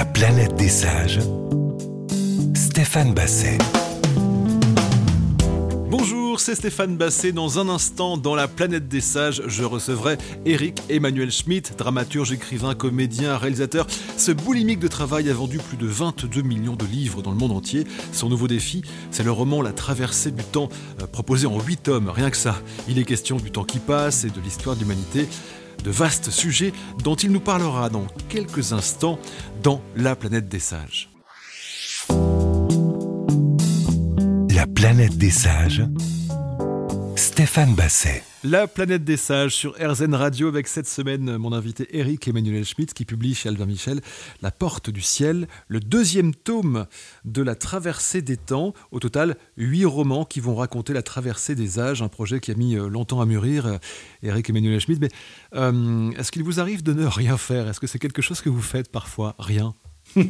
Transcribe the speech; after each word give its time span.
La 0.00 0.06
planète 0.06 0.54
des 0.54 0.70
sages. 0.70 1.18
Stéphane 2.54 3.12
Basset. 3.12 3.58
Bonjour, 5.90 6.40
c'est 6.40 6.54
Stéphane 6.54 6.96
Basset. 6.96 7.32
Dans 7.32 7.58
un 7.58 7.68
instant, 7.68 8.16
dans 8.16 8.34
la 8.34 8.48
planète 8.48 8.88
des 8.88 9.02
sages, 9.02 9.42
je 9.46 9.62
recevrai 9.62 10.16
Eric 10.46 10.80
Emmanuel 10.88 11.30
Schmitt, 11.30 11.74
dramaturge, 11.76 12.32
écrivain, 12.32 12.74
comédien, 12.74 13.36
réalisateur. 13.36 13.86
Ce 14.16 14.32
boulimique 14.32 14.78
de 14.78 14.88
travail 14.88 15.28
a 15.28 15.34
vendu 15.34 15.58
plus 15.58 15.76
de 15.76 15.86
22 15.86 16.40
millions 16.40 16.76
de 16.76 16.86
livres 16.86 17.20
dans 17.20 17.32
le 17.32 17.36
monde 17.36 17.52
entier. 17.52 17.84
Son 18.12 18.30
nouveau 18.30 18.48
défi, 18.48 18.80
c'est 19.10 19.22
le 19.22 19.32
roman 19.32 19.60
La 19.60 19.72
traversée 19.72 20.30
du 20.30 20.44
temps, 20.44 20.70
euh, 21.02 21.06
proposé 21.08 21.46
en 21.46 21.60
8 21.60 21.82
tomes, 21.82 22.08
rien 22.08 22.30
que 22.30 22.38
ça. 22.38 22.62
Il 22.88 22.98
est 22.98 23.04
question 23.04 23.36
du 23.36 23.50
temps 23.50 23.64
qui 23.64 23.80
passe 23.80 24.24
et 24.24 24.30
de 24.30 24.40
l'histoire 24.40 24.76
de 24.76 24.80
l'humanité. 24.80 25.28
De 25.84 25.90
vastes 25.90 26.30
sujets 26.30 26.72
dont 27.02 27.14
il 27.14 27.30
nous 27.30 27.40
parlera 27.40 27.88
dans 27.88 28.06
quelques 28.28 28.72
instants 28.72 29.18
dans 29.62 29.80
La 29.96 30.16
planète 30.16 30.48
des 30.48 30.58
sages. 30.58 31.10
La 34.54 34.66
planète 34.66 35.16
des 35.16 35.30
sages. 35.30 35.82
Stéphane 37.16 37.74
Basset. 37.74 38.22
La 38.42 38.66
planète 38.66 39.04
des 39.04 39.18
sages 39.18 39.54
sur 39.54 39.74
RZN 39.78 40.14
Radio 40.14 40.48
avec 40.48 40.66
cette 40.66 40.88
semaine 40.88 41.36
mon 41.36 41.52
invité 41.52 41.86
Eric 41.98 42.26
Emmanuel 42.26 42.64
Schmitt 42.64 42.94
qui 42.94 43.04
publie 43.04 43.34
chez 43.34 43.50
Albin 43.50 43.66
Michel 43.66 44.00
La 44.40 44.50
porte 44.50 44.88
du 44.88 45.02
ciel, 45.02 45.46
le 45.68 45.78
deuxième 45.78 46.34
tome 46.34 46.86
de 47.26 47.42
la 47.42 47.54
traversée 47.54 48.22
des 48.22 48.38
temps. 48.38 48.72
Au 48.92 48.98
total, 48.98 49.36
huit 49.58 49.84
romans 49.84 50.24
qui 50.24 50.40
vont 50.40 50.54
raconter 50.54 50.94
la 50.94 51.02
traversée 51.02 51.54
des 51.54 51.78
âges, 51.78 52.00
un 52.00 52.08
projet 52.08 52.40
qui 52.40 52.50
a 52.50 52.54
mis 52.54 52.76
euh, 52.76 52.88
longtemps 52.88 53.20
à 53.20 53.26
mûrir, 53.26 53.66
euh, 53.66 53.76
Eric 54.22 54.48
Emmanuel 54.48 54.80
Schmitt. 54.80 55.02
Mais 55.02 55.10
euh, 55.54 56.10
est-ce 56.12 56.32
qu'il 56.32 56.42
vous 56.42 56.60
arrive 56.60 56.82
de 56.82 56.94
ne 56.94 57.04
rien 57.04 57.36
faire? 57.36 57.68
Est-ce 57.68 57.78
que 57.78 57.86
c'est 57.86 57.98
quelque 57.98 58.22
chose 58.22 58.40
que 58.40 58.48
vous 58.48 58.62
faites 58.62 58.90
parfois? 58.90 59.34
Rien? 59.38 59.74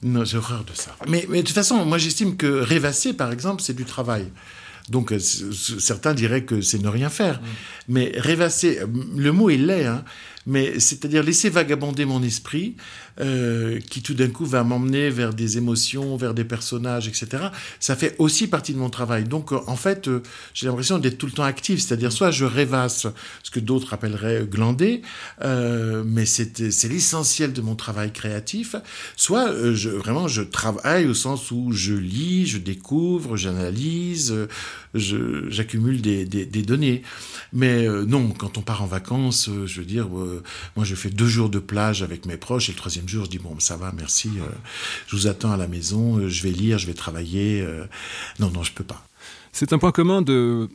Non, 0.00 0.24
j'ai 0.24 0.36
horreur 0.36 0.62
de 0.62 0.72
ça. 0.74 0.94
Mais, 1.08 1.26
mais, 1.28 1.42
de 1.42 1.46
toute 1.46 1.56
façon, 1.56 1.84
moi 1.84 1.98
j'estime 1.98 2.36
que 2.36 2.46
rêvasser, 2.46 3.14
par 3.14 3.32
exemple, 3.32 3.62
c'est 3.62 3.74
du 3.74 3.84
travail. 3.84 4.30
Donc 4.88 5.12
euh, 5.12 5.18
certains 5.18 6.14
diraient 6.14 6.44
que 6.44 6.60
c'est 6.60 6.78
ne 6.78 6.88
rien 6.88 7.10
faire. 7.10 7.40
Mais 7.88 8.12
rêvasser, 8.16 8.80
le 9.16 9.32
mot 9.32 9.50
est 9.50 9.56
laid, 9.56 9.86
hein, 9.86 10.04
mais 10.48 10.80
c'est-à-dire 10.80 11.22
laisser 11.22 11.50
vagabonder 11.50 12.06
mon 12.06 12.22
esprit, 12.22 12.74
euh, 13.20 13.80
qui 13.90 14.00
tout 14.00 14.14
d'un 14.14 14.28
coup 14.28 14.46
va 14.46 14.64
m'emmener 14.64 15.10
vers 15.10 15.34
des 15.34 15.58
émotions, 15.58 16.16
vers 16.16 16.32
des 16.32 16.44
personnages, 16.44 17.06
etc. 17.06 17.48
Ça 17.80 17.96
fait 17.96 18.16
aussi 18.18 18.46
partie 18.46 18.72
de 18.72 18.78
mon 18.78 18.88
travail. 18.88 19.24
Donc, 19.24 19.52
euh, 19.52 19.58
en 19.66 19.76
fait, 19.76 20.08
euh, 20.08 20.22
j'ai 20.54 20.66
l'impression 20.66 20.98
d'être 20.98 21.18
tout 21.18 21.26
le 21.26 21.32
temps 21.32 21.42
actif, 21.42 21.80
c'est-à-dire 21.80 22.12
soit 22.12 22.30
je 22.30 22.46
rêvasse, 22.46 23.06
ce 23.42 23.50
que 23.50 23.60
d'autres 23.60 23.92
appelleraient 23.92 24.46
glander, 24.46 25.02
mais 25.42 26.24
c'est 26.24 26.88
l'essentiel 26.88 27.52
de 27.52 27.60
mon 27.60 27.74
travail 27.74 28.10
créatif, 28.12 28.74
soit 29.16 29.52
vraiment 29.52 30.28
je 30.28 30.42
travaille 30.42 31.06
au 31.06 31.14
sens 31.14 31.50
où 31.50 31.72
je 31.72 31.92
lis, 31.92 32.46
je 32.46 32.58
découvre, 32.58 33.36
j'analyse, 33.36 34.34
j'accumule 34.94 36.00
des, 36.00 36.24
des, 36.24 36.46
des, 36.46 36.62
données. 36.62 37.02
Mais 37.52 37.86
euh, 37.86 38.04
non, 38.04 38.30
quand 38.30 38.58
on 38.58 38.62
part 38.62 38.82
en 38.82 38.86
vacances, 38.86 39.50
je 39.66 39.80
veux 39.80 39.86
dire, 39.86 40.08
moi 40.08 40.84
je 40.84 40.94
fais 40.94 41.10
deux 41.10 41.26
jours 41.26 41.50
de 41.50 41.58
plage 41.58 42.02
avec 42.02 42.26
mes 42.26 42.36
proches 42.36 42.68
et 42.68 42.72
le 42.72 42.78
troisième 42.78 43.08
jour, 43.08 43.24
je 43.24 43.30
dis 43.30 43.38
bon, 43.38 43.58
ça 43.60 43.76
va, 43.76 43.92
merci, 43.96 44.30
euh, 44.38 44.48
je 45.06 45.16
vous 45.16 45.26
attends 45.26 45.52
à 45.52 45.56
la 45.56 45.68
maison, 45.68 46.18
euh, 46.18 46.28
je 46.28 46.42
vais 46.42 46.50
lire, 46.50 46.78
je 46.78 46.86
vais 46.86 46.94
travailler. 46.94 47.60
Euh, 47.60 47.84
non, 48.38 48.50
non, 48.50 48.62
je 48.62 48.72
peux 48.72 48.84
pas. 48.84 49.06
C'est 49.52 49.72
un 49.72 49.78
point 49.78 49.92
commun 49.92 50.22
de 50.22 50.68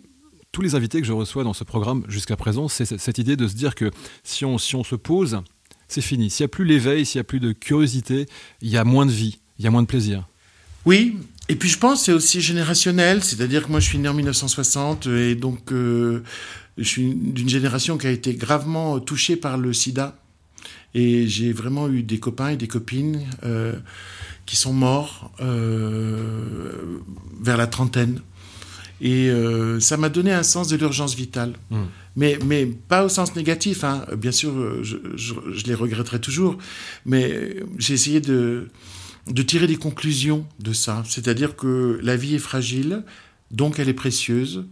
tous 0.52 0.62
les 0.62 0.76
invités 0.76 1.02
que 1.02 1.08
je 1.08 1.14
reçois 1.14 1.44
dans 1.44 1.54
ce 1.54 1.64
programme 1.64 2.04
jusqu'à 2.08 2.36
présent, 2.36 2.68
c'est 2.68 2.86
cette 2.86 3.18
idée 3.18 3.36
de 3.36 3.48
se 3.48 3.56
dire 3.56 3.76
que 3.76 3.92
si 4.24 4.46
on, 4.46 4.58
si 4.58 4.76
on 4.76 4.84
se 4.84 4.96
pose, 4.96 5.42
c'est 5.88 6.02
fini. 6.02 6.30
S'il 6.30 6.44
n'y 6.44 6.46
a 6.46 6.50
plus 6.50 6.66
l'éveil, 6.66 7.06
s'il 7.06 7.20
n'y 7.20 7.22
a 7.22 7.26
plus 7.26 7.40
de 7.40 7.52
curiosité, 7.52 8.28
il 8.62 8.70
y 8.70 8.78
a 8.78 8.84
moins 8.84 9.06
de 9.06 9.12
vie, 9.12 9.40
il 9.58 9.66
y 9.66 9.68
a 9.68 9.72
moins 9.72 9.82
de 9.82 9.88
plaisir. 9.88 10.28
Oui, 10.86 11.18
et 11.50 11.56
puis 11.56 11.70
je 11.70 11.78
pense 11.78 12.00
que 12.00 12.06
c'est 12.06 12.14
aussi 12.14 12.42
générationnel, 12.42 13.24
c'est-à-dire 13.24 13.66
que 13.66 13.72
moi 13.72 13.80
je 13.80 13.88
suis 13.88 13.98
né 13.98 14.08
en 14.08 14.14
1960 14.14 15.08
et 15.08 15.36
donc 15.36 15.72
euh, 15.72 16.24
je 16.78 16.84
suis 16.84 17.14
d'une 17.14 17.50
génération 17.50 17.98
qui 17.98 18.08
a 18.08 18.12
été 18.12 18.34
gravement 18.34 19.00
touchée 19.00 19.36
par 19.36 19.58
le 19.58 19.74
sida. 19.74 20.18
Et 20.96 21.28
j'ai 21.28 21.54
vraiment 21.54 21.90
eu 21.90 22.04
des 22.04 22.20
copains 22.20 22.50
et 22.50 22.58
des 22.58 22.68
copines 22.68 23.22
euh, 23.44 23.74
qui 24.46 24.56
sont 24.56 24.74
morts 24.74 25.32
euh, 25.42 27.00
vers 27.42 27.58
la 27.58 27.68
trentaine. 27.68 28.22
Et 29.02 29.30
euh, 29.30 29.80
ça 29.80 29.98
m'a 29.98 30.10
donné 30.10 30.32
un 30.32 30.44
sens 30.44 30.68
de 30.68 30.78
l'urgence 30.78 31.16
vitale. 31.16 31.54
Mmh. 31.72 31.82
Mais, 32.16 32.38
mais 32.46 32.66
pas 32.66 33.04
au 33.04 33.10
sens 33.10 33.36
négatif. 33.36 33.84
Hein. 33.84 34.06
Bien 34.16 34.32
sûr, 34.32 34.84
je, 34.84 34.98
je, 35.16 35.34
je, 35.52 35.66
les 35.66 35.74
regretterai 35.74 36.22
toujours. 36.22 36.58
Mais 37.06 37.56
j'ai 37.80 37.96
essayé 37.96 38.22
de, 38.22 38.70
de 39.28 39.42
tirer 39.42 39.68
des 39.68 39.78
conclusions 39.78 40.46
de 40.60 40.74
ça. 40.74 41.04
C'est-à-dire 41.08 41.56
que 41.56 42.00
la 42.04 42.16
vie 42.16 42.36
est 42.36 42.40
fragile, 42.40 43.04
donc 43.52 43.80
elle 43.80 43.90
est 43.90 43.94
précieuse. 43.94 44.66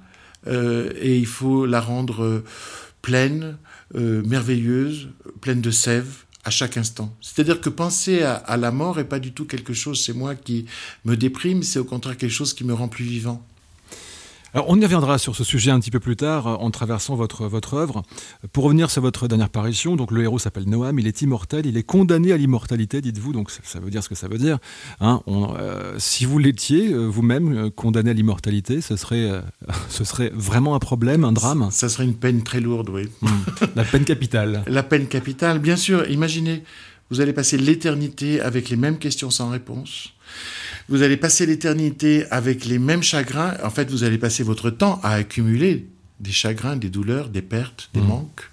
Euh, 0.47 0.91
et 1.00 1.17
il 1.17 1.28
faut 1.28 1.66
la 1.66 1.79
rendre 1.79 2.44
pleine, 3.01 3.57
euh, 3.95 4.23
merveilleuse, 4.23 5.09
pleine 5.41 5.61
de 5.61 5.72
sève 5.72 6.23
à 6.44 6.50
chaque 6.50 6.78
instant. 6.78 7.16
C'est-à-dire 7.22 7.61
que 7.61 7.69
penser 7.69 8.23
à, 8.23 8.34
à, 8.34 8.57
la 8.57 8.72
mort 8.72 9.00
est 9.00 9.06
pas 9.06 9.19
du 9.19 9.31
tout 9.31 9.45
quelque 9.45 9.73
chose, 9.73 10.03
c'est 10.03 10.13
moi 10.13 10.34
qui 10.35 10.66
me 11.06 11.16
déprime, 11.16 11.61
c'est 11.61 11.79
au 11.79 11.84
contraire 11.84 12.17
quelque 12.17 12.31
chose 12.31 12.53
qui 12.53 12.63
me 12.63 12.73
rend 12.73 12.88
plus 12.88 13.06
vivant. 13.06 13.45
Alors 14.53 14.66
on 14.67 14.79
y 14.79 14.84
reviendra 14.84 15.17
sur 15.17 15.34
ce 15.34 15.45
sujet 15.45 15.72
un 15.72 15.79
petit 15.79 15.91
peu 15.91 16.01
plus 16.01 16.17
tard 16.17 16.45
en 16.45 16.72
traversant 16.72 17.16
votre, 17.16 17.47
votre 17.47 17.75
œuvre. 17.75 18.03
Pour 18.51 18.66
revenir 18.66 18.91
sur 18.91 19.01
votre 19.01 19.29
dernière 19.29 19.50
parution, 19.50 19.95
donc 19.95 20.12
le 20.12 20.23
héros 20.23 20.39
s'appelle 20.39 20.67
Noam, 20.67 21.00
il 21.00 21.07
est 21.07 21.22
immortel, 21.22 21.66
il 21.66 21.78
est 21.78 21.84
condamné 21.84 22.34
à 22.34 22.38
l'immortalité, 22.38 23.00
dites-vous, 23.00 23.31
donc 23.31 23.50
ça 23.50 23.79
veut 23.79 23.90
dire 23.90 24.03
ce 24.03 24.09
que 24.09 24.16
ça 24.16 24.28
veut 24.28 24.38
dire. 24.38 24.57
Hein 25.00 25.22
on, 25.25 25.56
euh, 25.57 25.95
si 26.00 26.25
vous 26.25 26.38
l'étiez 26.38 26.94
vous-même 26.94 27.53
euh, 27.53 27.69
condamné 27.69 28.09
à 28.09 28.13
l'immortalité, 28.13 28.81
ce 28.81 28.97
serait, 28.97 29.29
euh, 29.29 29.41
ce 29.90 30.03
serait 30.03 30.31
vraiment 30.34 30.75
un 30.75 30.79
problème, 30.79 31.23
un 31.23 31.31
drame? 31.31 31.69
Ça 31.72 31.88
serait 31.88 32.03
une 32.03 32.16
peine 32.16 32.44
très 32.44 32.59
lourde, 32.59 32.90
oui. 32.90 33.07
Mmh. 33.22 33.29
La 33.75 33.85
peine 33.85 34.03
capitale. 34.03 34.63
La 34.67 34.84
peine 34.84 35.07
capitale, 35.07 35.59
bien 35.59 35.78
sûr. 35.78 36.09
Imaginez, 36.09 36.63
vous 37.09 37.22
allez 37.22 37.34
passer 37.34 37.57
l'éternité 37.57 38.41
avec 38.41 38.69
les 38.69 38.75
mêmes 38.75 38.97
questions 38.97 39.29
sans 39.29 39.50
réponse 39.50 40.09
vous 40.91 41.03
allez 41.03 41.16
passer 41.16 41.46
l'éternité 41.46 42.25
avec 42.31 42.66
les 42.66 42.78
mêmes 42.78 43.02
chagrins. 43.02 43.56
En 43.63 43.69
fait, 43.69 43.90
vous 43.90 44.03
allez 44.03 44.18
passer 44.18 44.44
votre 44.44 44.69
temps 44.69 45.00
à 45.03 45.13
accumuler 45.13 45.88
des 46.19 46.34
chagrins, 46.34 46.75
des 46.75 46.90
douleurs, 46.90 47.29
des 47.29 47.41
pertes, 47.41 47.90
des 47.94 48.02
mmh. 48.02 48.07
manques. 48.07 48.52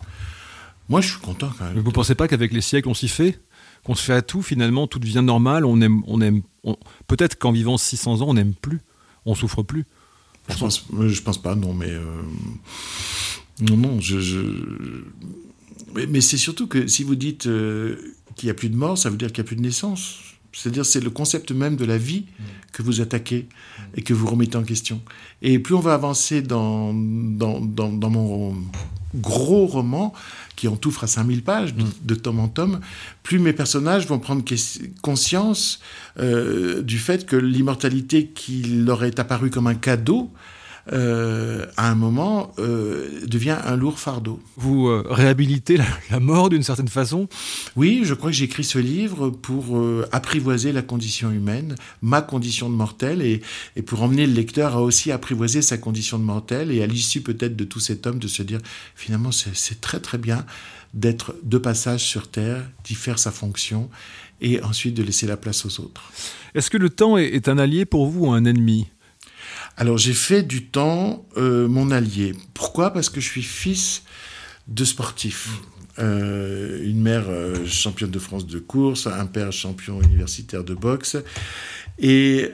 Moi, 0.88 1.00
je 1.00 1.10
suis 1.10 1.20
content 1.20 1.52
quand 1.58 1.64
même. 1.64 1.74
Mais 1.74 1.80
vous 1.80 1.88
ne 1.88 1.94
pensez 1.94 2.14
pas 2.14 2.28
qu'avec 2.28 2.52
les 2.52 2.60
siècles, 2.60 2.88
on 2.88 2.94
s'y 2.94 3.08
fait? 3.08 3.40
Qu'on 3.82 3.96
se 3.96 4.04
fait 4.04 4.12
à 4.12 4.22
tout, 4.22 4.40
finalement, 4.40 4.86
tout 4.86 5.00
devient 5.00 5.22
normal, 5.22 5.64
on 5.64 5.80
aime... 5.80 6.02
On 6.06 6.20
aime 6.20 6.42
on... 6.62 6.76
Peut-être 7.08 7.36
qu'en 7.38 7.50
vivant 7.50 7.76
600 7.76 8.22
ans, 8.22 8.28
on 8.28 8.34
n'aime 8.34 8.54
plus, 8.54 8.80
on 9.26 9.34
souffre 9.34 9.64
plus. 9.64 9.84
Je 10.48 10.56
pense, 10.56 10.86
je 11.08 11.20
pense 11.20 11.42
pas, 11.42 11.56
non, 11.56 11.74
mais... 11.74 11.90
Euh... 11.90 12.22
Non, 13.60 13.76
non, 13.76 14.00
je... 14.00 14.20
je... 14.20 14.40
Mais, 15.92 16.06
mais 16.06 16.20
c'est 16.20 16.36
surtout 16.36 16.68
que 16.68 16.86
si 16.86 17.02
vous 17.02 17.16
dites 17.16 17.48
euh, 17.48 17.96
qu'il 18.36 18.46
n'y 18.46 18.50
a 18.52 18.54
plus 18.54 18.68
de 18.68 18.76
mort, 18.76 18.96
ça 18.96 19.10
veut 19.10 19.16
dire 19.16 19.32
qu'il 19.32 19.42
n'y 19.42 19.46
a 19.46 19.48
plus 19.48 19.56
de 19.56 19.62
naissance. 19.62 20.18
C'est-à-dire 20.52 20.86
c'est 20.86 21.00
le 21.00 21.10
concept 21.10 21.52
même 21.52 21.76
de 21.76 21.84
la 21.84 21.98
vie 21.98 22.24
que 22.72 22.82
vous 22.82 23.00
attaquez 23.00 23.48
et 23.94 24.02
que 24.02 24.14
vous 24.14 24.26
remettez 24.26 24.56
en 24.56 24.62
question. 24.62 25.00
Et 25.42 25.58
plus 25.58 25.74
on 25.74 25.80
va 25.80 25.94
avancer 25.94 26.42
dans, 26.42 26.92
dans, 26.94 27.60
dans, 27.60 27.92
dans 27.92 28.10
mon 28.10 28.56
gros 29.14 29.66
roman, 29.66 30.12
qui 30.56 30.68
en 30.68 30.76
tout 30.76 30.90
fera 30.90 31.06
5000 31.06 31.42
pages, 31.42 31.74
de, 31.74 31.84
de, 32.02 32.14
tome 32.14 32.40
en 32.40 32.48
tome, 32.48 32.80
plus 33.22 33.38
mes 33.38 33.52
personnages 33.52 34.06
vont 34.06 34.18
prendre 34.18 34.44
conscience 35.02 35.80
euh, 36.18 36.82
du 36.82 36.98
fait 36.98 37.26
que 37.26 37.36
l'immortalité 37.36 38.26
qui 38.26 38.62
leur 38.62 39.04
est 39.04 39.18
apparue 39.18 39.50
comme 39.50 39.66
un 39.66 39.74
cadeau, 39.74 40.30
euh, 40.92 41.66
à 41.76 41.90
un 41.90 41.94
moment, 41.94 42.52
euh, 42.58 43.20
devient 43.26 43.56
un 43.64 43.76
lourd 43.76 43.98
fardeau. 43.98 44.40
Vous 44.56 44.88
euh, 44.88 45.04
réhabilitez 45.08 45.76
la, 45.76 45.86
la 46.10 46.20
mort 46.20 46.48
d'une 46.48 46.62
certaine 46.62 46.88
façon? 46.88 47.28
Oui, 47.76 48.02
je 48.04 48.14
crois 48.14 48.30
que 48.30 48.36
j'écris 48.36 48.64
ce 48.64 48.78
livre 48.78 49.30
pour 49.30 49.80
apprivoiser 50.12 50.72
la 50.72 50.82
condition 50.82 51.30
humaine, 51.30 51.74
ma 52.02 52.22
condition 52.22 52.70
de 52.70 52.74
mortel, 52.74 53.22
et, 53.22 53.42
et, 53.76 53.82
pour 53.82 54.02
emmener 54.02 54.26
le 54.26 54.32
lecteur 54.32 54.76
à 54.76 54.82
aussi 54.82 55.12
apprivoiser 55.12 55.62
sa 55.62 55.78
condition 55.78 56.18
de 56.18 56.24
mortel, 56.24 56.70
et 56.70 56.82
à 56.82 56.86
l'issue 56.86 57.20
peut-être 57.20 57.56
de 57.56 57.64
tout 57.64 57.80
cet 57.80 58.06
homme, 58.06 58.18
de 58.18 58.28
se 58.28 58.42
dire, 58.42 58.60
finalement, 58.94 59.30
c'est 59.32 59.80
très 59.80 60.00
très 60.00 60.18
bien 60.18 60.44
d'être 60.94 61.34
de 61.42 61.58
passage 61.58 62.04
sur 62.04 62.28
Terre, 62.28 62.64
d'y 62.84 62.94
faire 62.94 63.18
sa 63.18 63.30
fonction, 63.30 63.90
et 64.40 64.62
ensuite 64.62 64.94
de 64.94 65.02
laisser 65.02 65.26
la 65.26 65.36
place 65.36 65.66
aux 65.66 65.80
autres. 65.80 66.12
Est-ce 66.54 66.70
que 66.70 66.76
le 66.76 66.90
temps 66.90 67.18
est, 67.18 67.26
est 67.26 67.48
un 67.48 67.58
allié 67.58 67.84
pour 67.84 68.06
vous 68.06 68.26
ou 68.26 68.32
un 68.32 68.44
ennemi? 68.44 68.86
Alors 69.78 69.96
j'ai 69.96 70.12
fait 70.12 70.42
du 70.42 70.64
temps 70.64 71.24
euh, 71.36 71.68
mon 71.68 71.92
allié. 71.92 72.34
Pourquoi? 72.52 72.92
Parce 72.92 73.08
que 73.08 73.20
je 73.20 73.28
suis 73.28 73.44
fils 73.44 74.02
de 74.66 74.84
sportifs. 74.84 75.50
Euh, 76.00 76.84
une 76.84 77.00
mère 77.00 77.26
euh, 77.28 77.64
championne 77.64 78.10
de 78.10 78.18
France 78.18 78.46
de 78.46 78.58
course, 78.58 79.06
un 79.06 79.26
père 79.26 79.52
champion 79.52 80.02
universitaire 80.02 80.64
de 80.64 80.74
boxe. 80.74 81.16
Et 82.00 82.50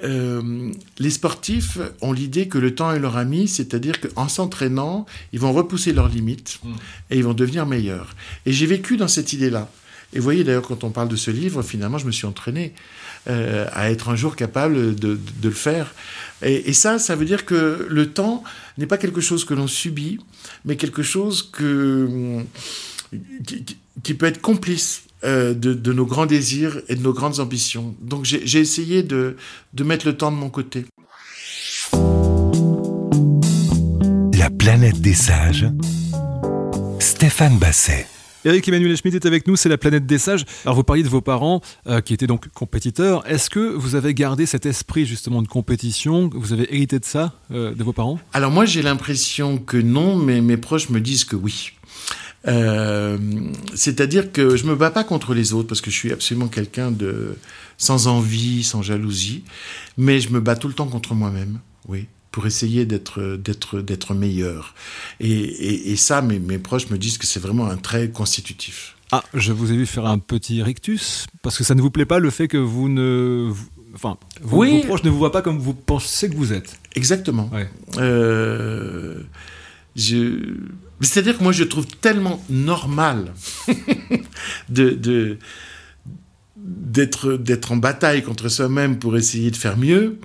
les 0.99 1.11
sportifs 1.11 1.79
ont 2.01 2.13
l'idée 2.13 2.49
que 2.49 2.57
le 2.57 2.75
temps 2.75 2.93
est 2.93 2.99
leur 2.99 3.19
ami, 3.19 3.47
c'est-à-dire 3.47 4.01
qu'en 4.01 4.29
s'entraînant, 4.29 5.05
ils 5.35 5.41
vont 5.41 5.53
repousser 5.53 5.93
leurs 5.93 6.09
limites 6.09 6.61
mmh. 6.63 6.73
et 7.11 7.19
ils 7.19 7.25
vont 7.25 7.35
devenir 7.35 7.67
meilleurs. 7.67 8.17
Et 8.47 8.53
j'ai 8.53 8.65
vécu 8.65 8.97
dans 8.97 9.09
cette 9.09 9.35
idée-là. 9.35 9.71
Et 10.15 10.19
vous 10.19 10.25
voyez 10.25 10.45
d'ailleurs, 10.45 10.63
quand 10.63 10.83
on 10.85 10.91
parle 10.91 11.09
de 11.09 11.17
ce 11.17 11.31
livre, 11.31 11.63
finalement, 11.63 11.99
je 11.99 12.07
me 12.07 12.13
suis 12.13 12.27
entraîné 12.27 12.73
euh, 13.29 13.67
à 13.73 13.91
être 13.91 14.09
un 14.09 14.17
jour 14.17 14.37
capable 14.37 14.95
de, 14.95 15.19
le 15.43 15.51
faire. 15.51 15.95
Et, 16.43 16.73
ça, 16.73 16.99
ça 16.99 17.17
veut 17.17 17.25
dire 17.25 17.45
que 17.47 17.87
le 17.89 18.11
temps 18.11 18.45
n'est 18.77 18.87
pas 18.87 18.99
quelque 18.99 19.21
chose 19.21 19.45
que 19.45 19.55
l'on 19.55 19.67
subit, 19.67 20.19
mais 20.65 20.77
quelque 20.77 21.03
chose 21.03 21.51
que, 21.51 22.43
qui, 23.47 23.65
qui 24.03 24.15
peut 24.15 24.27
être 24.27 24.41
complice 24.41 25.05
euh, 25.25 25.55
de, 25.55 25.73
de, 25.73 25.93
nos 25.95 26.05
grands 26.05 26.27
désirs 26.27 26.83
et 26.89 26.97
de 26.97 27.03
nos 27.03 27.15
grandes 27.15 27.41
ambitions. 27.41 27.95
Donc 28.03 28.27
j'ai 28.27 28.61
essayé 28.61 29.03
de, 29.03 29.37
de 29.73 29.85
mettre 29.85 30.07
le 30.07 30.17
temps 30.17 30.31
de 30.31 30.37
mon 30.37 30.51
côté. 30.51 30.85
La 34.37 34.51
planète 34.51 35.01
des 35.01 35.15
sages, 35.15 35.67
Stéphane 36.99 37.57
Basset. 37.59 38.07
Eric 38.47 38.69
Emmanuel 38.69 38.95
Schmitt 38.95 39.15
est 39.15 39.25
avec 39.25 39.47
nous, 39.47 39.57
c'est 39.57 39.71
la 39.71 39.79
planète 39.79 40.05
des 40.05 40.19
sages. 40.19 40.45
Alors 40.65 40.77
vous 40.77 40.85
parliez 40.85 41.03
de 41.03 41.09
vos 41.09 41.23
parents 41.23 41.63
euh, 41.87 42.03
qui 42.03 42.13
étaient 42.13 42.27
donc 42.27 42.49
compétiteurs. 42.49 43.27
Est-ce 43.27 43.49
que 43.49 43.59
vous 43.59 43.95
avez 43.95 44.13
gardé 44.13 44.45
cet 44.45 44.67
esprit 44.67 45.07
justement 45.07 45.41
de 45.41 45.49
compétition? 45.49 46.29
Vous 46.35 46.53
avez 46.53 46.73
hérité 46.75 46.99
de 46.99 47.07
ça 47.07 47.33
euh, 47.53 47.75
de 47.75 47.83
vos 47.83 47.95
parents? 47.95 48.19
Alors 48.35 48.51
moi 48.51 48.67
j'ai 48.67 48.83
l'impression 48.83 49.57
que 49.57 49.79
non, 49.79 50.17
mais 50.17 50.43
mes 50.43 50.59
proches 50.59 50.91
me 50.91 51.01
disent 51.01 51.25
que 51.25 51.37
oui. 51.37 51.73
Euh, 52.47 53.17
C'est-à-dire 53.75 54.31
que 54.31 54.57
je 54.57 54.67
me 54.67 54.77
bats 54.77 54.91
pas 54.91 55.05
contre 55.05 55.33
les 55.33 55.55
autres 55.55 55.69
parce 55.69 55.81
que 55.81 55.91
je 55.91 55.97
suis 55.97 56.13
absolument 56.13 56.49
quelqu'un 56.49 56.91
de 56.91 57.39
sans 57.79 58.09
envie, 58.09 58.63
sans 58.63 58.83
jalousie, 58.83 59.45
mais 59.97 60.21
je 60.21 60.29
me 60.29 60.41
bats 60.41 60.57
tout 60.57 60.69
le 60.69 60.75
temps 60.75 60.87
contre 60.87 61.15
moi-même. 61.15 61.61
Oui 61.89 62.09
pour 62.35 62.49
essayer 62.49 62.85
d'être 62.85 63.37
d'être 63.37 63.81
d'être 63.81 64.13
meilleur. 64.13 64.75
Et, 65.21 65.31
et, 65.31 65.93
et 65.93 65.97
ça, 65.97 66.21
mes, 66.21 66.41
mes, 66.41 66.59
proches 66.59 66.91
me 66.91 66.99
disent 66.99 67.17
que 67.17 67.27
c'est 67.27 67.39
vraiment 67.39 67.67
un 67.67 67.77
trait 67.77 68.11
constitutif. 68.11 68.97
Ah, 69.13 69.23
je 69.35 69.53
vous 69.53 69.71
ai 69.71 69.77
vu 69.77 69.87
faire 69.87 70.07
un 70.07 70.19
petit 70.19 70.61
rictus 70.61 71.27
parce 71.43 71.57
que 71.57 71.63
ça 71.63 71.77
ne 71.77 71.81
vous 71.81 71.93
plaît 71.93 72.07
pas 72.07 72.19
le 72.19 72.31
fait 72.31 72.49
que 72.49 72.57
vous 72.57 72.89
ne, 72.89 73.53
enfin, 73.95 74.17
vous, 74.43 74.57
oui. 74.59 74.81
vos 74.81 74.87
proches 74.89 75.05
ne 75.05 75.11
vous 75.11 75.19
voient 75.19 75.31
pas 75.31 75.43
comme 75.43 75.61
vous 75.61 75.75
pensez 75.75 76.29
que 76.29 76.35
vous 76.35 76.53
êtes. 76.53 76.77
Exactement. 76.97 77.49
Ouais. 77.53 77.71
Euh, 77.99 79.21
je... 79.95 80.57
C'est-à-dire 81.03 81.39
que 81.39 81.43
moi, 81.45 81.53
je 81.53 81.63
trouve 81.63 81.87
tellement 81.87 82.43
normal 82.51 83.33
de, 84.71 84.91
de 84.91 85.39
d'être 86.57 87.35
d'être 87.35 87.71
en 87.71 87.77
bataille 87.77 88.25
contre 88.25 88.49
soi-même 88.49 88.99
pour 88.99 89.17
essayer 89.17 89.53
de 89.53 89.57
faire 89.57 89.77
mieux 89.77 90.19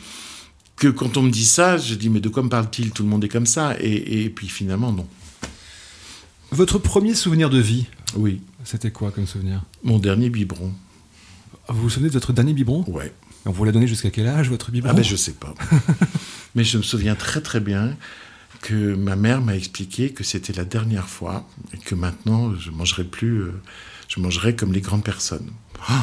que 0.79 0.87
quand 0.87 1.17
on 1.17 1.23
me 1.23 1.29
dit 1.29 1.45
ça, 1.45 1.77
je 1.77 1.93
dis 1.93 2.09
mais 2.09 2.21
de 2.21 2.29
quoi 2.29 2.41
me 2.41 2.49
parle-t-il? 2.49 2.91
Tout 2.91 3.03
le 3.03 3.09
monde 3.09 3.23
est 3.23 3.29
comme 3.29 3.45
ça. 3.45 3.75
Et, 3.79 4.23
et, 4.23 4.29
puis 4.29 4.47
finalement, 4.47 4.91
non. 4.91 5.07
Votre 6.51 6.79
premier 6.79 7.13
souvenir 7.13 7.49
de 7.49 7.59
vie? 7.59 7.85
Oui. 8.15 8.41
C'était 8.63 8.89
quoi 8.89 9.11
comme 9.11 9.27
souvenir? 9.27 9.61
Mon 9.83 9.99
dernier 9.99 10.29
biberon. 10.29 10.73
Vous 11.67 11.81
vous 11.81 11.89
souvenez 11.89 12.09
de 12.09 12.13
votre 12.13 12.33
dernier 12.33 12.53
biberon? 12.53 12.83
Ouais. 12.87 13.13
On 13.45 13.51
vous 13.51 13.65
l'a 13.65 13.71
donné 13.71 13.87
jusqu'à 13.87 14.09
quel 14.09 14.27
âge, 14.27 14.49
votre 14.49 14.71
biberon? 14.71 14.91
Ah 14.91 14.95
ben 14.95 15.03
je 15.03 15.15
sais 15.15 15.33
pas. 15.33 15.53
mais 16.55 16.63
je 16.63 16.77
me 16.77 16.83
souviens 16.83 17.15
très 17.15 17.41
très 17.41 17.59
bien 17.59 17.95
que 18.61 18.95
ma 18.95 19.15
mère 19.15 19.41
m'a 19.41 19.55
expliqué 19.55 20.11
que 20.11 20.23
c'était 20.23 20.53
la 20.53 20.65
dernière 20.65 21.07
fois 21.07 21.47
et 21.73 21.77
que 21.77 21.95
maintenant 21.95 22.55
je 22.55 22.71
mangerai 22.71 23.03
plus, 23.03 23.41
euh, 23.41 23.53
je 24.07 24.19
mangerai 24.19 24.55
comme 24.55 24.73
les 24.73 24.81
grandes 24.81 25.03
personnes. 25.03 25.51
Oh 25.89 25.93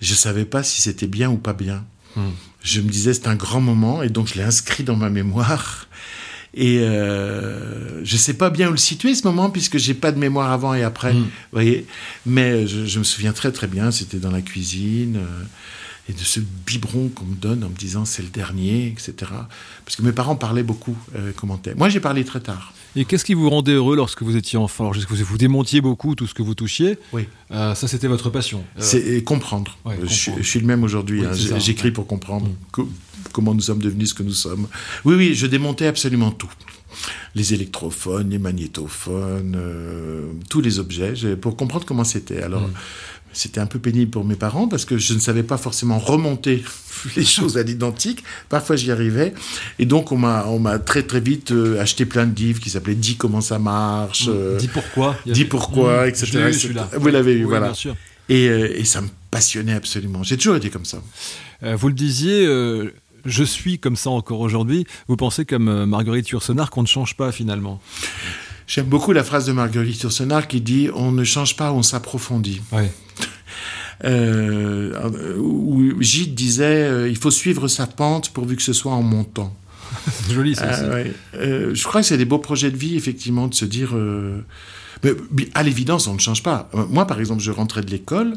je 0.00 0.14
savais 0.14 0.44
pas 0.44 0.62
si 0.62 0.82
c'était 0.82 1.06
bien 1.06 1.30
ou 1.30 1.36
pas 1.36 1.54
bien. 1.54 1.84
Hmm. 2.16 2.30
Je 2.62 2.80
me 2.80 2.88
disais 2.88 3.14
c'est 3.14 3.28
un 3.28 3.36
grand 3.36 3.60
moment 3.60 4.02
et 4.02 4.08
donc 4.08 4.28
je 4.28 4.34
l'ai 4.34 4.42
inscrit 4.42 4.84
dans 4.84 4.96
ma 4.96 5.10
mémoire. 5.10 5.86
Et 6.54 6.78
euh, 6.80 8.02
je 8.02 8.16
sais 8.16 8.32
pas 8.32 8.48
bien 8.48 8.68
où 8.68 8.70
le 8.70 8.78
situer 8.78 9.14
ce 9.14 9.26
moment 9.26 9.50
puisque 9.50 9.76
j'ai 9.76 9.92
pas 9.92 10.10
de 10.10 10.18
mémoire 10.18 10.50
avant 10.50 10.72
et 10.72 10.82
après, 10.82 11.12
vous 11.12 11.26
voyez. 11.52 11.86
Mais 12.24 12.66
je, 12.66 12.86
je, 12.86 12.98
me 12.98 13.04
souviens 13.04 13.34
très 13.34 13.52
très 13.52 13.66
bien. 13.66 13.90
C'était 13.90 14.18
dans 14.18 14.30
la 14.30 14.40
cuisine 14.40 15.16
euh, 15.16 15.44
et 16.08 16.14
de 16.14 16.18
ce 16.18 16.40
biberon 16.40 17.08
qu'on 17.08 17.26
me 17.26 17.34
donne 17.34 17.62
en 17.62 17.68
me 17.68 17.74
disant 17.74 18.06
c'est 18.06 18.22
le 18.22 18.28
dernier, 18.28 18.86
etc. 18.86 19.30
Parce 19.84 19.96
que 19.96 20.02
mes 20.02 20.12
parents 20.12 20.36
parlaient 20.36 20.62
beaucoup, 20.62 20.96
euh, 21.14 21.32
commentaient. 21.32 21.74
Moi 21.74 21.90
j'ai 21.90 22.00
parlé 22.00 22.24
très 22.24 22.40
tard. 22.40 22.72
Et 22.96 23.04
qu'est-ce 23.04 23.26
qui 23.26 23.34
vous 23.34 23.50
rendait 23.50 23.72
heureux 23.72 23.94
lorsque 23.94 24.22
vous 24.22 24.36
étiez 24.36 24.58
enfant? 24.58 24.90
Alors, 24.90 25.06
que 25.06 25.14
vous 25.14 25.38
démontiez 25.38 25.82
beaucoup 25.82 26.14
tout 26.14 26.26
ce 26.26 26.32
que 26.32 26.42
vous 26.42 26.54
touchiez. 26.54 26.98
Oui. 27.12 27.28
Euh, 27.50 27.74
ça, 27.74 27.88
c'était 27.88 28.06
votre 28.06 28.30
passion. 28.30 28.64
C'est 28.78 29.22
comprendre. 29.22 29.76
Ouais, 29.84 29.98
je, 30.04 30.30
je, 30.38 30.42
suis 30.42 30.60
le 30.60 30.66
même 30.66 30.82
aujourd'hui. 30.82 31.20
Oui, 31.20 31.26
hein. 31.26 31.58
J'écris 31.58 31.90
pour 31.90 32.06
comprendre 32.06 32.48
mmh. 32.48 32.82
comment 33.32 33.54
nous 33.54 33.60
sommes 33.60 33.80
devenus 33.80 34.10
ce 34.10 34.14
que 34.14 34.22
nous 34.22 34.32
sommes. 34.32 34.66
Oui, 35.04 35.14
oui, 35.14 35.34
je 35.34 35.46
démontais 35.46 35.86
absolument 35.86 36.30
tout. 36.30 36.50
Les 37.34 37.52
électrophones, 37.52 38.30
les 38.30 38.38
magnétophones, 38.38 39.54
euh, 39.54 40.32
tous 40.48 40.62
les 40.62 40.78
objets, 40.78 41.36
pour 41.36 41.54
comprendre 41.54 41.84
comment 41.84 42.04
c'était. 42.04 42.42
Alors, 42.42 42.62
mmh. 42.62 42.72
C'était 43.32 43.60
un 43.60 43.66
peu 43.66 43.78
pénible 43.78 44.10
pour 44.10 44.24
mes 44.24 44.34
parents 44.34 44.68
parce 44.68 44.84
que 44.84 44.98
je 44.98 45.14
ne 45.14 45.18
savais 45.18 45.42
pas 45.42 45.58
forcément 45.58 45.98
remonter 45.98 46.64
les 47.16 47.24
choses 47.24 47.58
à 47.58 47.62
l'identique. 47.62 48.24
Parfois, 48.48 48.76
j'y 48.76 48.90
arrivais. 48.90 49.34
Et 49.78 49.86
donc, 49.86 50.12
on 50.12 50.16
m'a, 50.16 50.46
on 50.46 50.58
m'a 50.58 50.78
très, 50.78 51.02
très 51.02 51.20
vite 51.20 51.52
euh, 51.52 51.80
acheté 51.80 52.06
plein 52.06 52.26
de 52.26 52.34
livres 52.34 52.60
qui 52.60 52.70
s'appelaient 52.70 52.94
Dis 52.94 53.16
comment 53.16 53.40
ça 53.40 53.58
marche. 53.58 54.26
Euh, 54.28 54.56
Dis 54.56 54.68
pourquoi. 54.68 55.16
Dis 55.26 55.44
pourquoi, 55.44 56.06
mmh, 56.06 56.08
etc. 56.08 56.26
Je 56.26 56.38
etc. 56.48 56.72
Vous 56.94 57.08
l'avez 57.08 57.34
eu, 57.34 57.44
oui, 57.44 57.50
voilà. 57.50 57.66
Bien 57.66 57.74
sûr. 57.74 57.96
Et, 58.28 58.48
euh, 58.48 58.78
et, 58.78 58.84
ça 58.84 59.02
me 59.02 59.08
passionnait 59.30 59.74
absolument. 59.74 60.22
J'ai 60.22 60.36
toujours 60.36 60.56
été 60.56 60.70
comme 60.70 60.84
ça. 60.84 61.02
Euh, 61.62 61.76
vous 61.76 61.88
le 61.88 61.94
disiez, 61.94 62.44
je 63.24 63.44
suis 63.44 63.78
comme 63.78 63.96
ça 63.96 64.10
encore 64.10 64.40
aujourd'hui. 64.40 64.86
Vous 65.08 65.16
pensez 65.16 65.44
comme 65.44 65.84
Marguerite 65.84 66.28
Yourcenar 66.30 66.70
qu'on 66.70 66.82
ne 66.82 66.88
change 66.88 67.16
pas 67.16 67.32
finalement? 67.32 67.80
J'aime 68.66 68.86
beaucoup 68.86 69.12
la 69.12 69.22
phrase 69.24 69.46
de 69.46 69.52
Marguerite 69.52 70.02
Yourcenar 70.02 70.48
qui 70.48 70.60
dit 70.60 70.88
On 70.94 71.12
ne 71.12 71.24
change 71.24 71.56
pas, 71.56 71.72
on 71.72 71.82
s'approfondit. 71.82 72.62
Ouais. 72.72 72.90
Euh, 74.04 75.34
où 75.38 75.90
Gide 76.02 76.34
disait 76.34 76.84
euh, 76.84 77.08
il 77.08 77.16
faut 77.16 77.30
suivre 77.30 77.66
sa 77.66 77.86
pente 77.86 78.28
pourvu 78.30 78.54
que 78.54 78.62
ce 78.62 78.74
soit 78.74 78.92
en 78.92 79.00
montant. 79.02 79.56
C'est 80.04 80.32
joli 80.34 80.54
ça. 80.54 80.64
Euh, 80.66 80.94
ouais. 80.94 81.12
euh, 81.36 81.74
je 81.74 81.82
crois 81.84 82.02
que 82.02 82.06
c'est 82.06 82.18
des 82.18 82.26
beaux 82.26 82.38
projets 82.38 82.70
de 82.70 82.76
vie 82.76 82.96
effectivement 82.96 83.46
de 83.48 83.54
se 83.54 83.64
dire. 83.64 83.96
euh, 83.96 84.42
mais 85.02 85.48
à 85.54 85.62
l'évidence, 85.62 86.08
on 86.08 86.14
ne 86.14 86.18
change 86.18 86.42
pas. 86.42 86.68
Moi, 86.90 87.06
par 87.06 87.20
exemple, 87.20 87.40
je 87.42 87.50
rentrais 87.50 87.80
de 87.82 87.90
l'école 87.90 88.34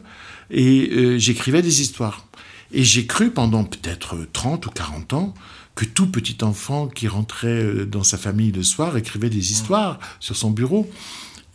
et 0.50 0.90
euh, 0.94 1.18
j'écrivais 1.18 1.62
des 1.62 1.82
histoires. 1.82 2.26
Et 2.72 2.84
j'ai 2.86 3.06
cru 3.06 3.30
pendant 3.32 3.66
peut-être 3.66 4.16
30 4.32 4.66
ou 4.68 4.70
40 4.70 5.14
ans 5.14 5.34
que 5.80 5.86
tout 5.86 6.08
petit 6.08 6.44
enfant 6.44 6.90
qui 6.90 7.08
rentrait 7.08 7.64
euh, 7.64 7.86
dans 7.86 8.04
sa 8.04 8.18
famille 8.18 8.52
le 8.52 8.64
soir 8.64 8.98
écrivait 8.98 9.30
des 9.30 9.52
histoires 9.54 9.98
sur 10.20 10.36
son 10.36 10.52
bureau. 10.52 10.92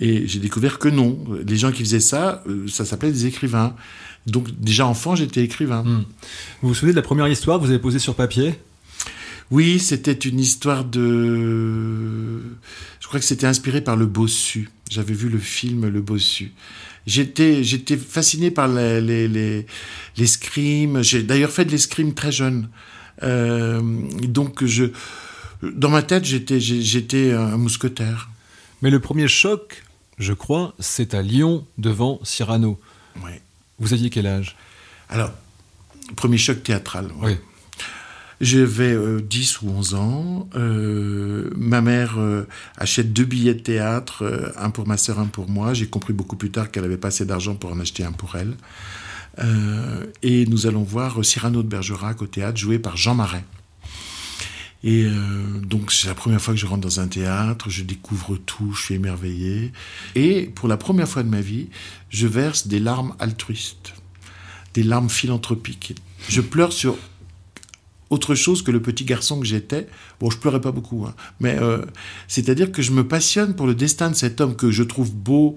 Et 0.01 0.27
j'ai 0.27 0.39
découvert 0.39 0.79
que 0.79 0.89
non. 0.89 1.23
Les 1.47 1.59
gens 1.59 1.71
qui 1.71 1.85
faisaient 1.85 2.01
ça, 2.01 2.43
euh, 2.49 2.67
ça 2.67 2.87
s'appelait 2.87 3.13
des 3.13 3.27
écrivains. 3.27 3.77
Donc 4.27 4.49
déjà 4.59 4.87
enfant, 4.87 5.15
j'étais 5.15 5.45
écrivain. 5.45 5.83
Mmh. 5.83 6.05
Vous 6.63 6.69
vous 6.69 6.75
souvenez 6.75 6.93
de 6.93 6.97
la 6.97 7.03
première 7.03 7.29
histoire 7.29 7.59
que 7.59 7.65
vous 7.65 7.71
avez 7.71 7.79
posée 7.79 7.99
sur 7.99 8.15
papier? 8.15 8.55
Oui, 9.51 9.79
c'était 9.79 10.13
une 10.13 10.41
histoire 10.41 10.87
de... 10.87 12.41
Je 13.01 13.07
crois 13.07 13.21
que 13.21 13.27
c'était 13.27 13.47
inspiré 13.47 13.83
par 13.83 13.97
Le 13.97 14.07
Bossu. 14.07 14.71
J'avais 14.89 15.13
vu 15.13 15.29
le 15.29 15.39
film 15.39 15.87
Le 15.87 16.01
Bossu. 16.01 16.55
J'étais, 17.07 17.63
j'étais 17.63 17.99
fasciné 17.99 18.51
par 18.51 18.69
les, 18.69 19.03
les, 19.03 19.29
les, 19.29 19.67
l'escrime. 20.17 21.03
J'ai 21.03 21.23
d'ailleurs 21.23 21.51
fait 21.51 21.67
de 21.67 21.73
l'escrime 21.73 22.15
très 22.15 22.33
jeune. 22.33 22.71
Euh, 23.23 23.81
donc 24.23 24.65
je... 24.65 24.87
Dans 25.63 25.89
ma 25.89 26.03
tête, 26.03 26.25
j'étais, 26.25 26.61
j'étais 26.61 27.33
un 27.33 27.57
mousquetaire. 27.57 28.29
Mais 28.83 28.91
le 28.91 29.01
premier 29.01 29.29
choc, 29.29 29.83
je 30.19 30.33
crois, 30.33 30.75
c'est 30.79 31.15
à 31.15 31.23
Lyon, 31.23 31.67
devant 31.79 32.21
Cyrano. 32.23 32.79
Oui. 33.25 33.33
Vous 33.79 33.95
aviez 33.95 34.11
quel 34.11 34.27
âge? 34.27 34.57
Alors, 35.09 35.33
premier 36.17 36.37
choc 36.37 36.63
théâtral. 36.63 37.09
Oui. 37.23 37.33
oui. 37.33 37.37
J'avais 38.41 38.93
euh, 38.93 39.21
10 39.21 39.63
ou 39.63 39.71
11 39.71 39.95
ans. 39.95 40.49
Euh, 40.55 41.51
ma 41.57 41.81
mère 41.81 42.17
euh, 42.19 42.47
achète 42.77 43.13
deux 43.13 43.25
billets 43.25 43.55
de 43.55 43.61
théâtre, 43.61 44.53
un 44.57 44.71
pour 44.71 44.87
ma 44.87 44.97
sœur, 44.97 45.19
un 45.19 45.27
pour 45.27 45.49
moi. 45.49 45.73
J'ai 45.73 45.87
compris 45.87 46.13
beaucoup 46.13 46.37
plus 46.37 46.51
tard 46.51 46.71
qu'elle 46.71 46.83
n'avait 46.83 46.97
pas 46.97 47.09
assez 47.09 47.25
d'argent 47.25 47.55
pour 47.55 47.73
en 47.73 47.81
acheter 47.81 48.05
un 48.05 48.13
pour 48.13 48.37
elle. 48.37 48.55
Euh, 49.39 50.07
et 50.23 50.47
nous 50.47 50.67
allons 50.67 50.83
voir 50.83 51.25
Cyrano 51.25 51.63
de 51.63 51.69
Bergerac 51.69 52.23
au 52.23 52.27
théâtre, 52.27 52.59
joué 52.59 52.79
par 52.79 52.97
Jean 52.97 53.15
Marais. 53.15 53.45
Et 54.85 55.05
euh, 55.07 55.61
donc 55.61 55.93
c'est 55.93 56.09
la 56.09 56.15
première 56.15 56.43
fois 56.43 56.53
que 56.53 56.61
je 56.61 56.67
rentre 56.67 56.83
dans 56.83 57.01
un 57.01 57.09
théâtre, 57.09 57.71
je 57.71 57.83
découvre 57.83 58.37
tout, 58.37 58.75
je 58.75 58.83
suis 58.83 58.95
émerveillé. 58.95 59.73
Et 60.15 60.43
pour 60.55 60.69
la 60.69 60.77
première 60.77 61.09
fois 61.09 61.23
de 61.23 61.29
ma 61.29 61.41
vie, 61.41 61.69
je 62.11 62.27
verse 62.27 62.67
des 62.67 62.81
larmes 62.81 63.15
altruistes, 63.19 63.95
des 64.75 64.83
larmes 64.83 65.09
philanthropiques. 65.09 65.95
Je 66.29 66.43
pleure 66.43 66.73
sur 66.75 66.99
autre 68.11 68.35
chose 68.35 68.61
que 68.61 68.71
le 68.71 68.83
petit 68.83 69.07
garçon 69.07 69.41
que 69.41 69.47
j'étais. 69.47 69.89
Bon, 70.21 70.29
je 70.29 70.37
pleurais 70.37 70.61
pas 70.61 70.71
beaucoup, 70.71 71.07
hein, 71.07 71.15
mais 71.41 71.57
euh, 71.59 71.83
c'est-à-dire 72.29 72.71
que 72.71 72.83
je 72.83 72.93
me 72.93 73.09
passionne 73.09 73.57
pour 73.57 73.67
le 73.67 73.75
destin 73.75 74.11
de 74.11 74.15
cet 74.15 74.43
homme 74.43 74.55
que 74.55 74.71
je 74.71 74.83
trouve 74.83 75.15
beau, 75.15 75.57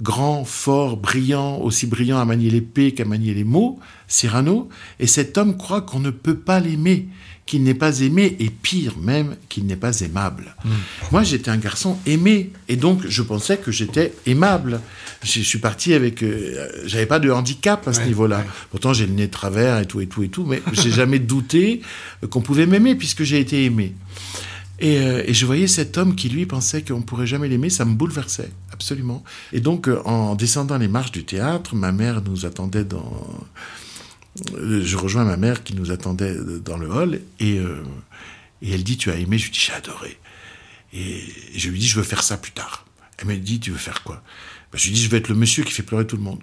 grand, 0.00 0.44
fort, 0.44 0.96
brillant, 0.96 1.58
aussi 1.58 1.86
brillant 1.86 2.18
à 2.18 2.24
manier 2.24 2.50
l'épée 2.50 2.92
qu'à 2.92 3.04
manier 3.04 3.34
les 3.34 3.44
mots, 3.44 3.78
Cyrano. 4.06 4.68
Et 5.00 5.06
cet 5.06 5.36
homme 5.38 5.56
croit 5.56 5.80
qu'on 5.82 6.00
ne 6.00 6.10
peut 6.10 6.36
pas 6.38 6.60
l'aimer 6.60 7.08
qu'il 7.46 7.62
n'est 7.62 7.72
pas 7.72 8.00
aimé, 8.00 8.36
et 8.40 8.50
pire 8.50 8.98
même, 8.98 9.34
qu'il 9.48 9.64
n'est 9.64 9.74
pas 9.74 10.00
aimable. 10.02 10.54
Moi, 11.12 11.22
j'étais 11.22 11.50
un 11.50 11.56
garçon 11.56 11.96
aimé, 12.04 12.50
et 12.68 12.76
donc 12.76 13.06
je 13.08 13.22
pensais 13.22 13.56
que 13.56 13.72
j'étais 13.72 14.12
aimable. 14.26 14.82
Je 15.22 15.40
suis 15.40 15.58
parti 15.58 15.94
avec... 15.94 16.22
euh, 16.22 16.68
J'avais 16.84 17.06
pas 17.06 17.18
de 17.18 17.30
handicap 17.30 17.88
à 17.88 17.94
ce 17.94 18.00
Ouais, 18.00 18.06
niveau-là. 18.06 18.40
ouais. 18.40 18.44
Pourtant, 18.70 18.92
j'ai 18.92 19.06
le 19.06 19.14
nez 19.14 19.28
de 19.28 19.32
travers 19.32 19.78
et 19.78 19.86
tout, 19.86 20.02
et 20.02 20.06
tout, 20.06 20.22
et 20.22 20.28
tout, 20.28 20.44
mais 20.44 20.60
j'ai 20.72 20.90
jamais 20.90 21.18
douté 21.20 21.80
qu'on 22.28 22.42
pouvait 22.42 22.66
m'aimer, 22.66 22.94
puisque 22.96 23.22
j'ai 23.22 23.40
été 23.40 23.64
aimé. 23.64 23.94
Et, 24.80 24.98
euh, 24.98 25.24
et 25.26 25.34
je 25.34 25.44
voyais 25.44 25.66
cet 25.66 25.98
homme 25.98 26.14
qui, 26.14 26.28
lui, 26.28 26.46
pensait 26.46 26.82
qu'on 26.82 27.02
pourrait 27.02 27.26
jamais 27.26 27.48
l'aimer, 27.48 27.68
ça 27.70 27.84
me 27.84 27.94
bouleversait, 27.94 28.50
absolument. 28.72 29.24
Et 29.52 29.60
donc, 29.60 29.88
euh, 29.88 30.00
en 30.04 30.36
descendant 30.36 30.78
les 30.78 30.88
marches 30.88 31.12
du 31.12 31.24
théâtre, 31.24 31.74
ma 31.74 31.90
mère 31.90 32.22
nous 32.22 32.46
attendait 32.46 32.84
dans... 32.84 33.40
euh, 34.54 34.84
Je 34.84 34.96
rejoins 34.96 35.24
ma 35.24 35.36
mère 35.36 35.64
qui 35.64 35.74
nous 35.74 35.90
attendait 35.90 36.36
dans 36.64 36.76
le 36.76 36.88
hall, 36.88 37.20
et, 37.40 37.56
et 38.62 38.70
elle 38.72 38.84
dit, 38.84 38.96
tu 38.96 39.10
as 39.10 39.16
aimé? 39.16 39.36
Je 39.36 39.46
lui 39.46 39.52
dis, 39.52 39.60
j'ai 39.60 39.72
adoré. 39.72 40.16
Et 40.92 41.22
je 41.56 41.68
lui 41.70 41.80
dis, 41.80 41.86
je 41.88 41.96
veux 41.96 42.04
faire 42.04 42.22
ça 42.22 42.36
plus 42.36 42.52
tard. 42.52 42.86
Elle 43.18 43.26
me 43.26 43.36
dit, 43.36 43.58
tu 43.58 43.72
veux 43.72 43.78
faire 43.78 44.02
quoi? 44.04 44.22
Ben, 44.72 44.78
Je 44.78 44.86
lui 44.86 44.94
dis, 44.94 45.02
je 45.02 45.10
veux 45.10 45.18
être 45.18 45.28
le 45.28 45.34
monsieur 45.34 45.64
qui 45.64 45.72
fait 45.72 45.82
pleurer 45.82 46.06
tout 46.06 46.16
le 46.16 46.22
monde. 46.22 46.40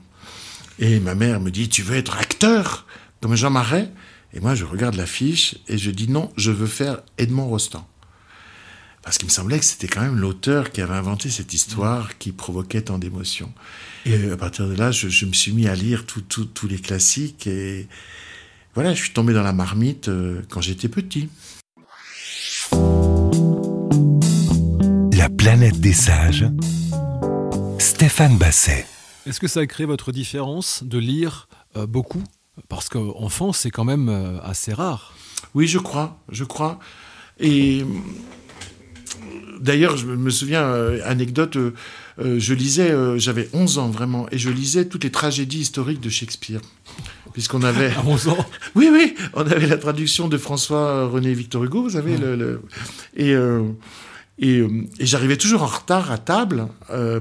Et 0.77 0.99
ma 0.99 1.15
mère 1.15 1.39
me 1.39 1.51
dit, 1.51 1.69
tu 1.69 1.83
veux 1.83 1.95
être 1.95 2.17
acteur 2.17 2.85
comme 3.21 3.35
Jean 3.35 3.49
Marais? 3.49 3.89
Et 4.33 4.41
moi, 4.41 4.55
je 4.55 4.65
regarde 4.65 4.95
l'affiche 4.95 5.55
et 5.69 5.77
je 5.77 5.89
dis, 5.89 6.09
non, 6.09 6.31
je 6.35 6.51
veux 6.51 6.67
faire 6.67 7.01
Edmond 7.17 7.47
Rostand. 7.47 7.87
Parce 9.05 9.19
qu'il 9.19 9.27
me 9.27 9.31
semblait 9.31 9.59
que 9.59 9.65
c'était 9.65 9.87
quand 9.87 10.01
même 10.01 10.17
l'auteur 10.17 10.71
qui 10.71 10.81
avait 10.81 10.95
inventé 10.95 11.29
cette 11.29 11.53
histoire 11.53 12.17
qui 12.17 12.31
provoquait 12.31 12.81
tant 12.81 12.97
d'émotions. 12.97 13.53
Et 14.05 14.13
euh, 14.13 14.33
à 14.33 14.37
partir 14.37 14.67
de 14.67 14.73
là, 14.73 14.91
je, 14.91 15.07
je 15.07 15.25
me 15.27 15.33
suis 15.33 15.53
mis 15.53 15.67
à 15.67 15.75
lire 15.75 16.05
tous 16.05 16.67
les 16.67 16.79
classiques 16.79 17.45
et 17.45 17.87
voilà, 18.73 18.95
je 18.95 19.01
suis 19.03 19.13
tombé 19.13 19.33
dans 19.33 19.43
la 19.43 19.53
marmite 19.53 20.09
euh, 20.09 20.41
quand 20.49 20.59
j'étais 20.59 20.89
petit. 20.89 21.29
La 25.15 25.29
planète 25.29 25.79
des 25.79 25.93
sages. 25.93 26.45
Stéphane 27.77 28.37
Basset. 28.37 28.87
Est-ce 29.27 29.39
que 29.39 29.47
ça 29.47 29.59
a 29.59 29.65
créé 29.67 29.85
votre 29.85 30.11
différence 30.11 30.83
de 30.83 30.97
lire 30.97 31.47
euh, 31.77 31.85
beaucoup? 31.85 32.23
Parce 32.69 32.89
qu'enfant, 32.89 33.53
c'est 33.53 33.69
quand 33.69 33.85
même 33.85 34.09
euh, 34.09 34.41
assez 34.41 34.73
rare. 34.73 35.13
Oui, 35.53 35.67
je 35.67 35.77
crois, 35.77 36.19
je 36.29 36.43
crois. 36.43 36.79
Et 37.39 37.85
d'ailleurs, 39.59 39.97
je 39.97 40.05
me 40.05 40.29
souviens, 40.29 40.63
euh, 40.63 40.99
anecdote, 41.05 41.55
euh, 41.57 41.73
euh, 42.19 42.39
je 42.39 42.53
lisais, 42.53 42.93
j'avais 43.19 43.49
11 43.53 43.77
ans 43.77 43.89
vraiment, 43.89 44.27
et 44.31 44.37
je 44.37 44.49
lisais 44.49 44.85
toutes 44.85 45.03
les 45.03 45.11
tragédies 45.11 45.59
historiques 45.59 46.01
de 46.01 46.09
Shakespeare. 46.09 46.61
Puisqu'on 47.33 47.63
avait. 47.63 47.91
À 47.97 48.03
11 48.05 48.27
ans 48.29 48.45
Oui, 48.75 48.89
oui, 48.91 49.13
on 49.33 49.41
avait 49.41 49.67
la 49.67 49.77
traduction 49.77 50.27
de 50.29 50.37
François-René 50.37 51.33
Victor 51.33 51.63
Hugo, 51.65 51.81
vous 51.83 51.89
savez. 51.91 52.17
Le, 52.17 52.35
le- 52.35 52.61
Et, 53.17 53.31
et, 54.39 54.59
et 54.99 55.05
j'arrivais 55.05 55.37
toujours 55.37 55.63
en 55.63 55.67
retard 55.67 56.11
à 56.11 56.17
table, 56.17 56.67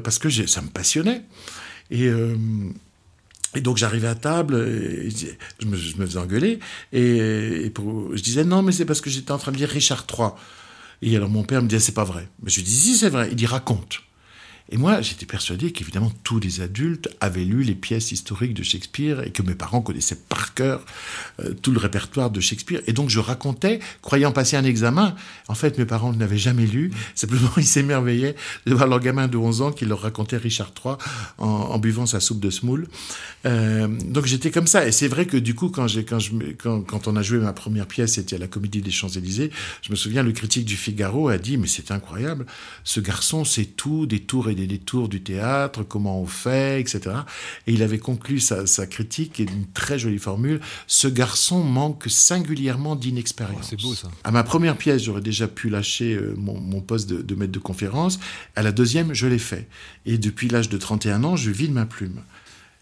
parce 0.03 0.19
que 0.19 0.31
ça 0.31 0.61
me 0.62 0.69
passionnait. 0.69 1.23
Et. 1.91 2.09
et 3.57 3.61
donc 3.61 3.76
j'arrivais 3.76 4.09
à 4.09 4.14
table, 4.14 4.55
et 4.57 5.09
je 5.61 5.67
me, 5.67 5.76
je 5.76 5.97
me 5.97 6.07
faisais 6.07 6.19
engueuler, 6.19 6.59
et, 6.93 7.64
et 7.67 7.71
pour- 7.71 8.17
je 8.17 8.23
disais 8.23 8.45
non, 8.45 8.62
mais 8.62 8.73
c'est 8.73 8.85
parce 8.85 9.00
que 9.00 9.11
j'étais 9.11 9.33
en 9.33 9.38
train 9.38 9.53
de 9.53 9.57
lire 9.59 9.69
Richard 9.69 10.07
III. 10.12 10.29
Et 11.02 11.16
alors 11.16 11.28
mon 11.28 11.42
père 11.42 11.62
me 11.62 11.68
disait 11.68 11.80
c'est 11.80 11.92
pas 11.92 12.04
vrai. 12.04 12.28
Mais 12.42 12.50
je 12.50 12.56
lui 12.56 12.64
dis 12.64 12.74
si 12.74 12.96
c'est 12.96 13.10
vrai. 13.10 13.28
Il 13.30 13.36
dit 13.36 13.46
raconte. 13.46 14.00
Et 14.71 14.78
moi, 14.78 15.02
j'étais 15.02 15.26
persuadé 15.26 15.73
qu'évidemment 15.73 16.11
tous 16.23 16.40
les 16.40 16.62
adultes 16.62 17.09
avaient 17.21 17.44
lu 17.44 17.62
les 17.64 17.75
pièces 17.75 18.12
historiques 18.12 18.54
de 18.54 18.62
Shakespeare 18.62 19.23
et 19.23 19.30
que 19.30 19.42
mes 19.42 19.54
parents 19.54 19.83
connaissaient 19.83 20.18
par 20.28 20.54
cœur 20.54 20.85
euh, 21.40 21.52
tout 21.52 21.71
le 21.71 21.78
répertoire 21.78 22.30
de 22.30 22.40
Shakespeare. 22.40 22.80
Et 22.87 22.94
donc 22.94 23.11
je 23.11 23.18
racontais, 23.21 23.80
croyant 24.00 24.33
passer 24.33 24.56
un 24.56 24.64
examen. 24.64 25.14
En 25.49 25.54
fait, 25.54 25.76
mes 25.78 25.85
parents 25.85 26.12
ne 26.14 26.18
l'avaient 26.18 26.38
jamais 26.38 26.66
lu. 26.66 26.90
Simplement, 27.14 27.50
ils 27.59 27.66
s'émerveillaient 27.66 28.37
de 28.66 28.75
voir 28.75 28.88
leur 28.88 29.00
gamin 29.00 29.28
de 29.28 29.37
11 29.37 29.61
ans 29.62 29.71
qui 29.71 29.85
leur 29.85 30.00
racontait 30.00 30.38
Richard 30.38 30.73
III 30.83 30.94
en, 31.38 31.47
en 31.47 31.78
buvant 31.78 32.06
sa 32.06 32.21
soupe 32.21 32.40
de 32.40 32.49
semoule. 32.50 32.88
Euh, 33.44 33.87
donc 33.87 34.25
j'étais 34.25 34.50
comme 34.50 34.66
ça. 34.66 34.87
Et 34.88 34.92
c'est 34.92 35.09
vrai 35.09 35.26
que 35.26 35.37
du 35.37 35.54
coup, 35.54 35.68
quand, 35.68 35.87
j'ai, 35.88 36.04
quand, 36.06 36.18
je, 36.18 36.33
me- 36.33 36.52
quand, 36.54 36.80
quand 36.80 37.06
on 37.06 37.16
a 37.16 37.23
joué 37.23 37.38
ma 37.38 37.52
première 37.52 37.87
pièce, 37.87 38.14
c'était 38.14 38.37
à 38.37 38.38
la 38.38 38.47
Comédie 38.49 38.80
des 38.80 38.90
Champs-Élysées, 38.90 39.50
je 39.83 39.90
me 39.90 39.97
souviens, 39.97 40.23
le 40.23 40.33
critique 40.33 40.64
du 40.64 40.76
Figaro 40.76 41.28
a 41.28 41.37
dit, 41.37 41.59
mais 41.59 41.66
c'est 41.66 41.90
incroyable, 41.90 42.47
ce 42.83 43.00
garçon 43.00 43.44
sait 43.44 43.66
tout 43.66 44.06
des 44.06 44.21
tours 44.21 44.49
et 44.49 44.53
des 44.54 44.66
détours 44.66 45.08
du 45.08 45.23
théâtre, 45.23 45.82
comment 45.82 46.20
on 46.20 46.26
fait, 46.26 46.80
etc. 46.80 47.16
Et 47.66 47.73
il 47.73 47.82
avait 47.82 47.99
conclu 47.99 48.40
sa, 48.40 48.66
sa 48.66 48.87
critique 48.87 49.40
et 49.40 49.44
d'une 49.44 49.66
très 49.66 49.99
jolie 49.99 50.18
formule, 50.18 50.61
ce 50.87 51.08
garçon 51.08 51.62
manque 51.62 52.04
singulièrement 52.08 52.96
d'inexpérience. 52.96 53.61
Oh, 53.62 53.66
c'est 53.68 53.80
beau, 53.80 53.94
ça. 53.94 54.08
À 54.25 54.30
ma 54.30 54.42
première 54.44 54.76
pièce, 54.76 55.02
j'aurais 55.04 55.20
déjà 55.20 55.49
pu 55.49 55.68
lâcher 55.68 56.14
euh, 56.14 56.34
mon, 56.37 56.61
mon 56.61 56.80
poste 56.80 57.08
de, 57.08 57.23
de 57.23 57.34
maître 57.34 57.52
de 57.52 57.58
conférence. 57.58 58.18
À 58.56 58.62
la 58.62 58.73
deuxième, 58.73 59.14
je 59.14 59.26
l'ai 59.26 59.38
fait. 59.38 59.68
Et 60.06 60.18
depuis 60.18 60.49
l'âge 60.49 60.68
de 60.68 60.78
31 60.78 61.25
ans, 61.25 61.37
je 61.37 61.50
vis 61.50 61.68
de 61.68 61.73
ma 61.73 61.87
plume. 61.87 62.20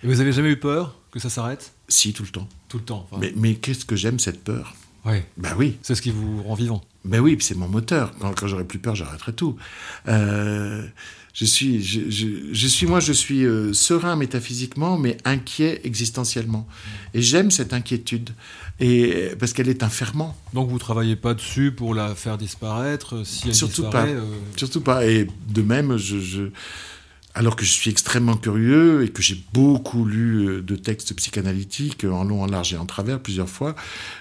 Et 0.02 0.06
vous 0.06 0.20
avez 0.20 0.32
jamais 0.32 0.50
eu 0.50 0.58
peur 0.58 0.98
que 1.10 1.20
ça 1.20 1.30
s'arrête? 1.30 1.72
Si, 1.88 2.12
tout 2.12 2.24
le 2.24 2.30
temps. 2.30 2.48
Tout 2.68 2.78
le 2.78 2.84
temps. 2.84 3.06
enfin. 3.10 3.20
Mais, 3.20 3.32
mais 3.36 3.54
qu'est-ce 3.54 3.84
que 3.84 3.96
j'aime 3.96 4.18
cette 4.18 4.42
peur? 4.42 4.74
Ouais. 5.04 5.24
Ben 5.36 5.54
oui, 5.58 5.78
C'est 5.82 5.94
ce 5.94 6.02
qui 6.02 6.10
vous 6.10 6.42
rend 6.44 6.54
vivant. 6.54 6.80
ben 7.04 7.20
oui, 7.20 7.36
c'est 7.40 7.56
mon 7.56 7.68
moteur. 7.68 8.12
Quand, 8.20 8.32
quand 8.38 8.46
j'aurai 8.46 8.64
plus 8.64 8.78
peur, 8.78 8.94
j'arrêterai 8.94 9.32
tout. 9.32 9.56
Euh, 10.08 10.86
je 11.34 11.44
suis, 11.44 11.82
je, 11.82 12.10
je- 12.10 12.52
je 12.52 12.66
suis 12.66 12.86
moi, 12.86 13.00
je 13.00 13.12
suis 13.12 13.44
euh, 13.44 13.72
serein 13.72 14.16
métaphysiquement, 14.16 14.98
mais 14.98 15.16
inquiet 15.24 15.80
existentiellement. 15.84 16.68
Et 17.14 17.22
j'aime 17.22 17.50
cette 17.50 17.72
inquiétude, 17.72 18.30
et 18.80 19.30
parce 19.38 19.52
qu'elle 19.54 19.68
est 19.68 19.82
un 19.82 19.88
ferment. 19.88 20.36
Donc 20.52 20.68
vous 20.68 20.78
travaillez 20.78 21.16
pas 21.16 21.32
dessus 21.34 21.72
pour 21.72 21.94
la 21.94 22.14
faire 22.14 22.36
disparaître 22.38 23.24
Si 23.26 23.48
elle 23.48 23.54
Surtout 23.54 23.82
disparaît, 23.82 24.14
pas. 24.14 24.20
euh, 24.20 24.34
Surtout 24.56 24.80
pas. 24.82 25.06
Et 25.06 25.26
de 25.48 25.62
même, 25.62 25.96
je, 25.96 26.20
je- 26.20 26.50
alors 27.34 27.56
que 27.56 27.64
je 27.64 27.70
suis 27.70 27.90
extrêmement 27.90 28.36
curieux 28.36 29.04
et 29.04 29.08
que 29.08 29.22
j'ai 29.22 29.42
beaucoup 29.52 30.04
lu 30.04 30.46
euh, 30.46 30.62
de 30.62 30.76
textes 30.76 31.14
psychanalytiques 31.14 32.04
euh, 32.04 32.10
en 32.10 32.24
long, 32.24 32.42
en 32.42 32.46
large 32.46 32.74
et 32.74 32.76
en 32.76 32.84
travers 32.84 33.20
plusieurs 33.20 33.48
fois, 33.48 33.74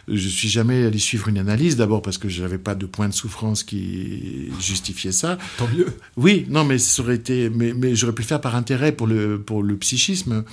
je 0.07 0.29
suis 0.29 0.47
jamais 0.47 0.85
allé 0.85 0.97
suivre 0.97 1.27
une 1.27 1.37
analyse. 1.37 1.75
D'abord 1.75 2.01
parce 2.01 2.17
que 2.17 2.29
je 2.29 2.41
n'avais 2.41 2.57
pas 2.57 2.73
de 2.73 2.85
point 2.85 3.09
de 3.09 3.13
souffrance 3.13 3.63
qui 3.63 4.49
justifiait 4.59 5.11
ça. 5.11 5.37
tant 5.57 5.67
mieux. 5.67 5.87
Oui, 6.15 6.45
non, 6.49 6.63
mais 6.63 6.77
ça 6.77 7.01
aurait 7.01 7.15
été, 7.15 7.49
mais, 7.49 7.73
mais 7.73 7.95
j'aurais 7.95 8.13
pu 8.13 8.21
le 8.21 8.27
faire 8.27 8.41
par 8.41 8.55
intérêt 8.55 8.93
pour 8.93 9.07
le 9.07 9.41
pour 9.41 9.61
le 9.61 9.75
psychisme. 9.77 10.45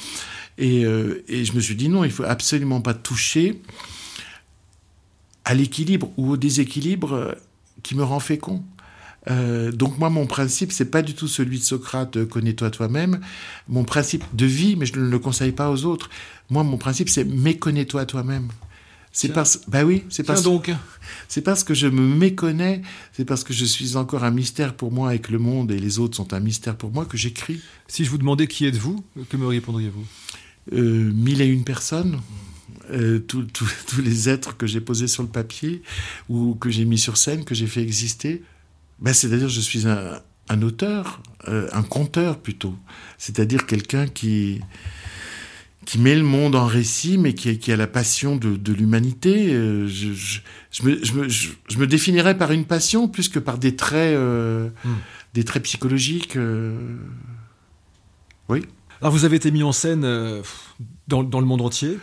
Et, 0.56 0.84
euh, 0.84 1.22
et 1.28 1.44
je 1.44 1.52
me 1.52 1.60
suis 1.60 1.76
dit 1.76 1.88
non, 1.88 2.02
il 2.02 2.10
faut 2.10 2.24
absolument 2.24 2.80
pas 2.80 2.94
toucher 2.94 3.60
à 5.44 5.54
l'équilibre 5.54 6.10
ou 6.16 6.32
au 6.32 6.36
déséquilibre 6.36 7.36
qui 7.84 7.94
me 7.94 8.02
rend 8.02 8.18
fécond. 8.18 8.64
Euh, 9.30 9.72
donc 9.72 9.98
moi, 9.98 10.10
mon 10.10 10.26
principe, 10.26 10.72
c'est 10.72 10.90
pas 10.90 11.02
du 11.02 11.14
tout 11.14 11.28
celui 11.28 11.58
de 11.58 11.64
Socrate, 11.64 12.16
euh, 12.16 12.26
connais-toi 12.26 12.70
toi-même. 12.70 13.20
Mon 13.68 13.84
principe 13.84 14.24
de 14.32 14.46
vie, 14.46 14.76
mais 14.76 14.86
je 14.86 14.98
ne 14.98 15.08
le 15.08 15.18
conseille 15.18 15.52
pas 15.52 15.70
aux 15.70 15.84
autres. 15.84 16.08
Moi, 16.50 16.62
mon 16.62 16.78
principe, 16.78 17.08
c'est 17.08 17.24
méconnais-toi 17.24 18.06
toi-même. 18.06 18.48
C'est 19.10 19.32
parce, 19.32 19.62
bah 19.66 19.84
oui, 19.84 20.04
c'est 20.10 20.22
parce, 20.22 20.42
donc. 20.42 20.70
c'est 21.28 21.40
parce 21.40 21.64
que 21.64 21.74
je 21.74 21.86
me 21.88 22.14
méconnais, 22.14 22.82
c'est 23.12 23.24
parce 23.24 23.42
que 23.42 23.52
je 23.52 23.64
suis 23.64 23.96
encore 23.96 24.22
un 24.22 24.30
mystère 24.30 24.74
pour 24.74 24.92
moi 24.92 25.14
et 25.14 25.18
que 25.18 25.32
le 25.32 25.38
monde 25.38 25.72
et 25.72 25.78
les 25.78 25.98
autres 25.98 26.16
sont 26.16 26.34
un 26.34 26.40
mystère 26.40 26.76
pour 26.76 26.92
moi 26.92 27.04
que 27.04 27.16
j'écris 27.16 27.60
Si 27.88 28.04
je 28.04 28.10
vous 28.10 28.18
demandais 28.18 28.46
qui 28.46 28.66
êtes-vous, 28.66 29.04
que 29.28 29.36
me 29.36 29.46
répondriez-vous? 29.46 30.04
Euh, 30.72 31.10
mille 31.12 31.40
et 31.40 31.46
une 31.46 31.64
personnes, 31.64 32.20
euh, 32.90 33.18
tous 33.26 33.46
les 34.00 34.28
êtres 34.28 34.56
que 34.56 34.66
j'ai 34.66 34.80
posés 34.80 35.08
sur 35.08 35.22
le 35.22 35.28
papier 35.28 35.82
ou 36.28 36.54
que 36.54 36.70
j'ai 36.70 36.84
mis 36.84 36.98
sur 36.98 37.16
scène, 37.16 37.44
que 37.44 37.54
j'ai 37.54 37.66
fait 37.66 37.82
exister. 37.82 38.42
Ben, 39.00 39.12
c'est-à-dire, 39.14 39.48
je 39.48 39.60
suis 39.60 39.86
un, 39.86 40.20
un 40.48 40.62
auteur, 40.62 41.22
euh, 41.48 41.68
un 41.72 41.82
conteur 41.82 42.38
plutôt. 42.38 42.74
C'est-à-dire 43.18 43.66
quelqu'un 43.66 44.06
qui 44.06 44.60
qui 45.84 45.98
met 45.98 46.14
le 46.14 46.22
monde 46.22 46.54
en 46.54 46.66
récit, 46.66 47.16
mais 47.16 47.32
qui, 47.32 47.48
a- 47.48 47.54
qui 47.54 47.72
a 47.72 47.76
la 47.76 47.86
passion 47.86 48.36
de, 48.36 48.56
de 48.56 48.72
l'humanité. 48.74 49.54
Euh, 49.54 49.86
je, 49.88 50.12
je, 50.12 50.40
je 50.70 50.82
me, 50.82 51.02
je, 51.02 51.12
me, 51.14 51.28
je- 51.30 51.78
me 51.78 51.86
définirais 51.86 52.36
par 52.36 52.52
une 52.52 52.66
passion 52.66 53.08
plus 53.08 53.30
que 53.30 53.38
par 53.38 53.56
des 53.56 53.74
traits, 53.74 54.14
euh, 54.14 54.68
Hmm. 54.84 54.96
des 55.32 55.44
traits 55.44 55.62
psychologiques. 55.62 56.36
Oui. 58.48 58.64
Alors 59.00 59.12
vous 59.12 59.24
avez 59.24 59.36
été 59.36 59.50
mis 59.50 59.62
en 59.62 59.72
scène 59.72 60.02
dans, 61.06 61.22
dans 61.22 61.40
le 61.40 61.46
monde 61.46 61.62
entier? 61.62 61.98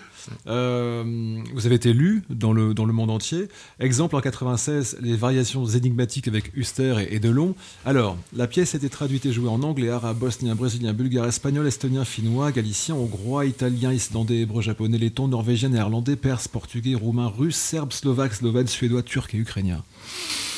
Euh, 0.47 1.39
vous 1.53 1.65
avez 1.65 1.75
été 1.75 1.93
lu 1.93 2.23
dans 2.29 2.53
le, 2.53 2.73
dans 2.73 2.85
le 2.85 2.93
monde 2.93 3.11
entier. 3.11 3.47
Exemple 3.79 4.15
en 4.15 4.21
96, 4.21 4.97
les 5.01 5.15
variations 5.15 5.65
énigmatiques 5.65 6.27
avec 6.27 6.51
Huster 6.55 6.95
et, 6.99 7.15
et 7.15 7.19
Delon. 7.19 7.55
Alors, 7.85 8.17
la 8.35 8.47
pièce 8.47 8.73
a 8.75 8.77
été 8.77 8.89
traduite 8.89 9.25
et 9.25 9.31
jouée 9.33 9.49
en 9.49 9.61
anglais, 9.63 9.89
arabe, 9.89 10.17
bosnien, 10.17 10.55
brésilien, 10.55 10.93
bulgare, 10.93 11.27
espagnol, 11.27 11.67
estonien, 11.67 12.05
finnois, 12.05 12.51
galicien, 12.51 12.95
hongrois, 12.95 13.45
italien, 13.45 13.91
islandais, 13.91 14.41
hébreu, 14.41 14.61
japonais, 14.61 14.97
letton, 14.97 15.27
norvégien, 15.27 15.69
néerlandais, 15.69 16.15
perse, 16.15 16.47
portugais, 16.47 16.95
roumain, 16.95 17.27
russe, 17.27 17.55
serbe, 17.57 17.93
slovaque, 17.93 18.33
slovène, 18.33 18.67
suédois, 18.67 19.03
turc 19.03 19.33
et 19.35 19.37
ukrainien. 19.37 19.83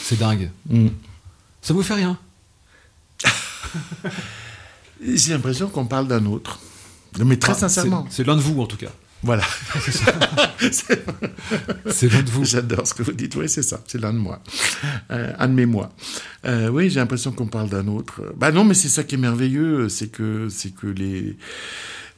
C'est 0.04 0.20
dingue. 0.20 0.52
Ça 1.62 1.74
vous 1.74 1.84
fait 1.84 1.96
rien? 1.96 2.18
J'ai 5.02 5.34
l'impression 5.34 5.70
qu'on 5.70 5.86
parle 5.86 6.08
d'un 6.08 6.26
autre. 6.26 6.60
Mais 7.20 7.38
très 7.38 7.52
Enfin, 7.52 7.68
sincèrement. 7.68 8.06
C'est 8.10 8.26
l'un 8.26 8.36
de 8.36 8.42
vous 8.42 8.62
en 8.62 8.68
tout 8.68 8.78
cas. 8.78 8.92
Voilà. 9.24 9.44
c'est 11.90 12.12
l'un 12.12 12.22
de 12.22 12.30
vous. 12.30 12.46
J'adore 12.46 12.86
ce 12.88 12.94
que 12.94 13.04
vous 13.04 13.14
dites. 13.14 13.36
Oui, 13.36 13.50
c'est 13.50 13.64
ça. 13.64 13.82
C'est 13.88 14.00
l'un 14.00 14.14
de 14.14 14.20
moi. 14.20 14.42
Euh, 15.12 15.34
un 15.38 15.48
de 15.48 15.54
mes 15.54 15.66
moi. 15.66 15.90
Euh, 16.46 16.70
oui, 16.70 16.90
j'ai 16.90 17.00
l'impression 17.00 17.32
qu'on 17.32 17.48
parle 17.48 17.70
d'un 17.70 17.88
autre. 17.88 18.22
Bah 18.38 18.52
non, 18.52 18.64
mais 18.64 18.74
c'est 18.74 18.90
ça 18.90 19.04
qui 19.04 19.16
est 19.16 19.20
merveilleux. 19.20 19.90
C'est 19.90 20.10
que, 20.10 20.48
c'est 20.50 20.74
que 20.74 20.88
les 20.88 21.38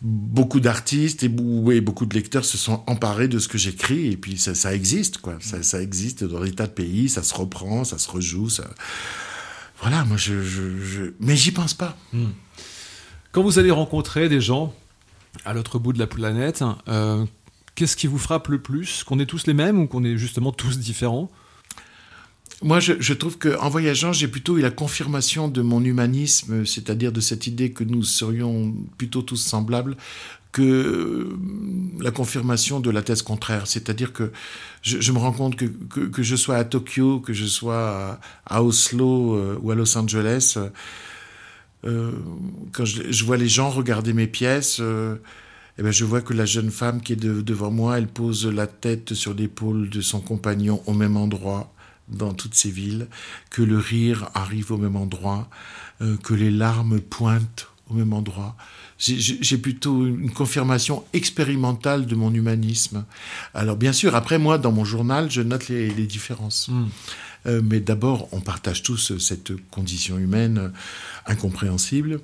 beaucoup 0.01 0.59
d'artistes 0.59 1.23
et, 1.23 1.29
beaucoup 1.29 2.05
de 2.05 2.13
lecteurs 2.13 2.45
se 2.45 2.57
sont 2.57 2.83
emparés 2.87 3.27
de 3.27 3.37
ce 3.39 3.47
que 3.47 3.57
j'écris 3.57 4.13
et 4.13 4.17
puis 4.17 4.37
ça, 4.37 4.55
ça 4.55 4.73
existe 4.73 5.17
quoi 5.17 5.35
ça, 5.41 5.61
ça, 5.61 5.81
existe 5.81 6.23
dans 6.23 6.39
des 6.39 6.53
tas 6.53 6.67
de 6.67 6.71
pays 6.71 7.09
ça 7.09 7.21
se 7.21 7.33
reprend 7.33 7.83
ça 7.83 7.97
se 7.97 8.09
rejoue 8.09 8.49
ça 8.49 8.63
voilà 9.81 10.05
moi 10.05 10.15
je, 10.15 10.41
je, 10.41 11.11
mais 11.19 11.35
j'y 11.35 11.51
pense 11.51 11.73
pas 11.73 11.97
hmm. 12.13 12.27
quand 13.33 13.43
vous 13.43 13.59
allez 13.59 13.71
rencontrer 13.71 14.29
des 14.29 14.39
gens 14.39 14.73
à 15.45 15.53
l'autre 15.53 15.79
bout 15.79 15.93
de 15.93 15.99
la 15.99 16.07
planète. 16.07 16.63
Euh, 16.87 17.25
qu'est-ce 17.75 17.95
qui 17.95 18.07
vous 18.07 18.17
frappe 18.17 18.47
le 18.47 18.61
plus? 18.61 19.03
Qu'on 19.03 19.19
est 19.19 19.25
tous 19.25 19.47
les 19.47 19.53
mêmes 19.53 19.79
ou 19.79 19.87
qu'on 19.87 20.03
est 20.03 20.17
justement 20.17 20.51
tous 20.51 20.79
différents? 20.79 21.29
Moi, 22.61 22.81
je, 22.81 23.13
trouve 23.13 23.37
qu'en 23.37 23.69
voyageant, 23.69 24.11
j'ai 24.11 24.27
plutôt 24.27 24.57
eu 24.57 24.61
la 24.61 24.71
confirmation 24.71 25.47
de 25.47 25.61
mon 25.61 25.81
humanisme, 25.81 26.65
c'est-à-dire 26.65 27.13
de 27.13 27.21
cette 27.21 27.47
idée 27.47 27.71
que 27.71 27.85
nous 27.85 28.03
serions 28.03 28.75
plutôt 28.97 29.21
tous 29.21 29.37
semblables, 29.37 29.95
que 30.51 30.61
euh, 30.61 31.37
la 32.01 32.11
confirmation 32.11 32.81
de 32.81 32.89
la 32.89 33.01
thèse 33.01 33.21
contraire. 33.21 33.65
C'est-à-dire 33.65 34.11
que 34.11 34.33
je, 34.81 35.11
me 35.13 35.19
rends 35.19 35.31
compte 35.31 35.55
que, 35.55 35.65
que, 35.65 36.21
je 36.21 36.35
sois 36.35 36.57
à 36.57 36.65
Tokyo, 36.65 37.21
que 37.21 37.31
je 37.31 37.45
sois 37.45 38.19
à, 38.45 38.61
Oslo 38.61 39.35
euh, 39.35 39.57
ou 39.61 39.71
à 39.71 39.75
Los 39.75 39.97
Angeles, 39.97 40.57
euh, 41.85 42.11
quand 42.71 42.85
je, 42.85 43.23
vois 43.23 43.37
les 43.37 43.47
gens 43.47 43.69
regarder 43.69 44.13
mes 44.13 44.27
pièces, 44.27 44.81
eh 44.81 45.81
ben 45.81 45.91
je 45.91 46.03
vois 46.03 46.21
que 46.21 46.33
la 46.33 46.45
jeune 46.45 46.71
femme 46.71 47.01
qui 47.01 47.13
est 47.13 47.15
devant 47.15 47.71
moi, 47.71 47.97
elle 47.97 48.07
pose 48.07 48.45
la 48.45 48.67
tête 48.67 49.13
sur 49.13 49.33
l'épaule 49.33 49.89
de 49.89 50.01
son 50.01 50.19
compagnon 50.19 50.81
au 50.87 50.93
même 50.93 51.15
endroit 51.15 51.73
dans 52.09 52.33
toutes 52.33 52.55
ces 52.55 52.71
villes, 52.71 53.07
que 53.49 53.61
le 53.61 53.77
rire 53.77 54.29
arrive 54.33 54.71
au 54.71 54.77
même 54.77 54.95
endroit, 54.95 55.49
euh, 56.01 56.17
que 56.17 56.33
les 56.33 56.51
larmes 56.51 56.99
pointent 56.99 57.67
au 57.89 57.93
même 57.93 58.13
endroit. 58.13 58.55
J'ai 58.97 59.57
plutôt 59.57 60.05
une 60.05 60.31
confirmation 60.31 61.05
expérimentale 61.13 62.05
de 62.05 62.15
mon 62.15 62.33
humanisme. 62.33 63.05
Alors 63.53 63.77
bien 63.77 63.93
sûr, 63.93 64.13
après 64.15 64.37
moi, 64.37 64.57
dans 64.57 64.73
mon 64.73 64.83
journal, 64.83 65.31
je 65.31 65.41
note 65.41 65.69
les, 65.69 65.89
différences. 65.89 66.67
Hmm. 66.67 66.87
Euh, 67.45 67.61
mais 67.63 67.79
d'abord, 67.79 68.27
on 68.31 68.41
partage 68.41 68.83
tous 68.83 69.17
cette 69.17 69.53
condition 69.71 70.17
humaine 70.17 70.71
incompréhensible. 71.25 72.19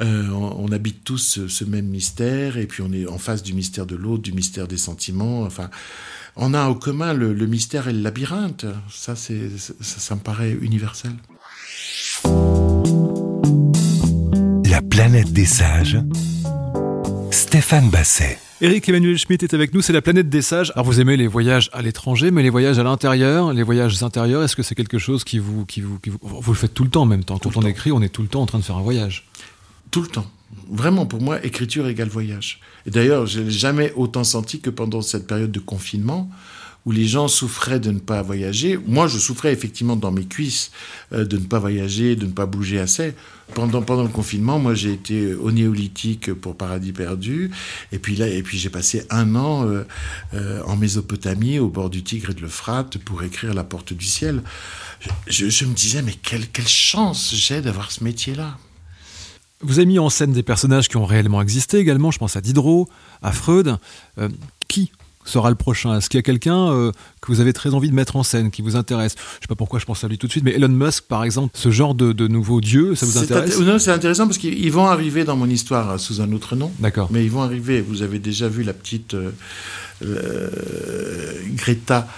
Euh, 0.00 0.28
on, 0.28 0.70
habite 0.72 1.04
tous 1.04 1.40
ce, 1.46 1.64
même 1.64 1.86
mystère, 1.86 2.56
et 2.58 2.66
puis 2.66 2.82
on 2.82 2.92
est 2.92 3.06
en 3.06 3.18
face 3.18 3.42
du 3.42 3.54
mystère 3.54 3.86
de 3.86 3.96
l'autre, 3.96 4.22
du 4.22 4.32
mystère 4.32 4.66
des 4.66 4.76
sentiments. 4.76 5.42
Enfin, 5.42 5.70
on 6.34 6.54
a 6.54 6.68
au 6.68 6.74
commun 6.74 7.14
le, 7.14 7.34
mystère 7.46 7.88
et 7.88 7.92
le 7.92 8.00
labyrinthe. 8.00 8.66
Ça, 8.90 9.16
c'est, 9.16 9.50
ça, 9.80 10.14
me 10.14 10.20
paraît 10.20 10.52
universel. 10.60 11.12
La 14.68 14.82
planète 14.82 15.32
des 15.32 15.46
sages. 15.46 15.98
Stéphane 17.30 17.88
Basset. 17.90 18.38
Eric 18.62 18.88
Emmanuel 18.88 19.18
Schmitt 19.18 19.42
est 19.42 19.52
avec 19.52 19.74
nous, 19.74 19.82
c'est 19.82 19.92
la 19.92 20.00
planète 20.00 20.30
des 20.30 20.40
sages. 20.40 20.72
Alors 20.74 20.86
vous 20.86 20.98
aimez 20.98 21.18
les 21.18 21.26
voyages 21.26 21.68
à 21.74 21.82
l'étranger, 21.82 22.30
mais 22.30 22.42
les 22.42 22.48
voyages 22.48 22.78
à 22.78 22.82
l'intérieur, 22.82 23.52
les 23.52 23.62
voyages 23.62 24.02
intérieurs, 24.02 24.42
est-ce 24.42 24.56
que 24.56 24.62
c'est 24.62 24.74
quelque 24.74 24.98
chose 24.98 25.24
qui 25.24 25.38
vous, 25.38 25.66
qui 25.66 25.82
vous, 25.82 25.98
qui 25.98 26.08
vous, 26.08 26.18
vous 26.22 26.52
le 26.52 26.56
faites 26.56 26.72
tout 26.72 26.84
le 26.84 26.88
temps 26.88 27.02
en 27.02 27.06
même 27.06 27.22
temps? 27.22 27.38
Quand 27.38 27.54
on 27.58 27.66
écrit, 27.66 27.92
on 27.92 28.00
est 28.00 28.08
tout 28.08 28.22
le 28.22 28.28
temps 28.28 28.40
en 28.40 28.46
train 28.46 28.58
de 28.58 28.64
faire 28.64 28.78
un 28.78 28.82
voyage. 28.82 29.28
Tout 29.90 30.00
le 30.00 30.08
temps. 30.08 30.24
Vraiment, 30.70 31.04
pour 31.04 31.20
moi, 31.20 31.44
écriture 31.44 31.86
égale 31.86 32.08
voyage. 32.08 32.60
Et 32.86 32.90
d'ailleurs, 32.90 33.26
je 33.26 33.40
n'ai 33.40 33.50
jamais 33.50 33.92
autant 33.94 34.24
senti 34.24 34.60
que 34.60 34.70
pendant 34.70 35.02
cette 35.02 35.26
période 35.26 35.52
de 35.52 35.60
confinement, 35.60 36.30
où 36.86 36.92
les 36.92 37.06
gens 37.06 37.26
souffraient 37.26 37.80
de 37.80 37.90
ne 37.90 37.98
pas 37.98 38.22
voyager. 38.22 38.78
Moi, 38.86 39.08
je 39.08 39.18
souffrais 39.18 39.52
effectivement 39.52 39.96
dans 39.96 40.12
mes 40.12 40.24
cuisses 40.24 40.70
euh, 41.12 41.24
de 41.24 41.36
ne 41.36 41.44
pas 41.44 41.58
voyager, 41.58 42.14
de 42.14 42.26
ne 42.26 42.30
pas 42.30 42.46
bouger 42.46 42.78
assez. 42.78 43.14
Pendant, 43.54 43.82
pendant 43.82 44.04
le 44.04 44.08
confinement, 44.08 44.58
moi, 44.58 44.74
j'ai 44.74 44.92
été 44.92 45.34
au 45.34 45.50
néolithique 45.50 46.32
pour 46.32 46.56
Paradis 46.56 46.92
perdu. 46.92 47.50
Et 47.90 47.98
puis 47.98 48.14
là, 48.14 48.28
et 48.28 48.42
puis 48.42 48.56
j'ai 48.56 48.70
passé 48.70 49.04
un 49.10 49.34
an 49.34 49.66
euh, 49.66 49.84
euh, 50.34 50.62
en 50.64 50.76
Mésopotamie, 50.76 51.58
au 51.58 51.68
bord 51.68 51.90
du 51.90 52.04
Tigre 52.04 52.30
et 52.30 52.34
de 52.34 52.40
l'Euphrate, 52.40 52.98
pour 52.98 53.22
écrire 53.24 53.52
La 53.52 53.64
Porte 53.64 53.92
du 53.92 54.06
Ciel. 54.06 54.42
Je, 55.26 55.64
me 55.64 55.74
disais, 55.74 56.02
mais 56.02 56.14
quelle, 56.14 56.48
quelle 56.48 56.68
chance 56.68 57.34
j'ai 57.34 57.60
d'avoir 57.60 57.90
ce 57.90 58.02
métier-là. 58.02 58.56
Vous 59.60 59.78
avez 59.78 59.86
mis 59.86 59.98
en 59.98 60.10
scène 60.10 60.32
des 60.32 60.42
personnages 60.42 60.88
qui 60.88 60.96
ont 60.96 61.04
réellement 61.04 61.42
existé 61.42 61.78
également. 61.78 62.10
Je 62.10 62.18
pense 62.18 62.36
à 62.36 62.40
Diderot, 62.40 62.88
à 63.22 63.32
Freud. 63.32 63.76
Euh, 64.18 64.28
qui 64.68 64.90
sera 65.26 65.50
le 65.50 65.56
prochain 65.56 65.96
Est-ce 65.96 66.08
qu'il 66.08 66.18
y 66.18 66.20
a 66.20 66.22
quelqu'un 66.22 66.70
euh, 66.70 66.92
que 67.20 67.26
vous 67.28 67.40
avez 67.40 67.52
très 67.52 67.74
envie 67.74 67.90
de 67.90 67.94
mettre 67.94 68.16
en 68.16 68.22
scène, 68.22 68.50
qui 68.50 68.62
vous 68.62 68.76
intéresse? 68.76 69.14
Je 69.16 69.22
ne 69.22 69.40
sais 69.42 69.46
pas 69.48 69.54
pourquoi 69.54 69.78
je 69.78 69.84
pense 69.84 70.02
à 70.04 70.08
lui 70.08 70.18
tout 70.18 70.26
de 70.26 70.32
suite, 70.32 70.44
mais 70.44 70.52
Elon 70.52 70.68
Musk, 70.68 71.04
par 71.04 71.24
exemple, 71.24 71.56
ce 71.56 71.70
genre 71.70 71.94
de, 71.94 72.12
de 72.12 72.28
nouveau 72.28 72.60
dieu, 72.60 72.94
ça 72.94 73.06
vous 73.06 73.18
intéresse? 73.18 73.58
Non, 73.60 73.78
c'est 73.78 73.90
intéressant 73.90 74.26
parce 74.26 74.38
qu'ils 74.38 74.72
vont 74.72 74.86
arriver 74.86 75.24
dans 75.24 75.36
mon 75.36 75.48
histoire 75.48 75.90
euh, 75.90 75.98
sous 75.98 76.20
un 76.20 76.32
autre 76.32 76.56
nom. 76.56 76.72
D'accord. 76.78 77.08
Mais 77.10 77.24
ils 77.24 77.30
vont 77.30 77.42
arriver. 77.42 77.80
Vous 77.80 78.02
avez 78.02 78.18
déjà 78.18 78.48
vu 78.48 78.62
la 78.62 78.72
petite 78.72 79.16
Greta. 81.54 82.08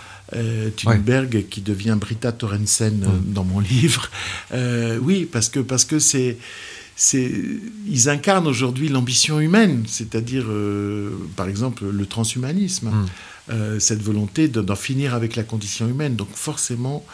Thunberg 0.76 1.46
qui 1.48 1.62
devient 1.62 1.96
Britta 1.98 2.32
Torensen 2.32 2.98
mm. 2.98 3.32
dans 3.32 3.44
mon 3.44 3.60
livre. 3.60 4.10
oui, 5.00 5.26
parce 5.30 5.48
que 5.48 5.60
parce 5.60 5.86
que 5.86 5.98
c'est 5.98 6.36
ils 7.12 8.08
incarnent 8.08 8.46
aujourd'hui 8.46 8.88
l'ambition 8.88 9.40
humaine, 9.40 9.84
c'est-à-dire, 9.86 10.46
euh, 10.48 11.10
par 11.36 11.48
exemple, 11.48 11.84
le 11.86 12.06
transhumanisme, 12.06 12.88
hmm. 12.88 13.06
euh, 13.50 13.78
cette 13.78 14.02
volonté 14.02 14.48
d'en 14.48 14.76
finir 14.76 15.14
avec 15.14 15.36
la 15.36 15.44
condition 15.44 15.88
humaine. 15.88 16.16
Donc 16.16 16.28
forcément, 16.34 17.04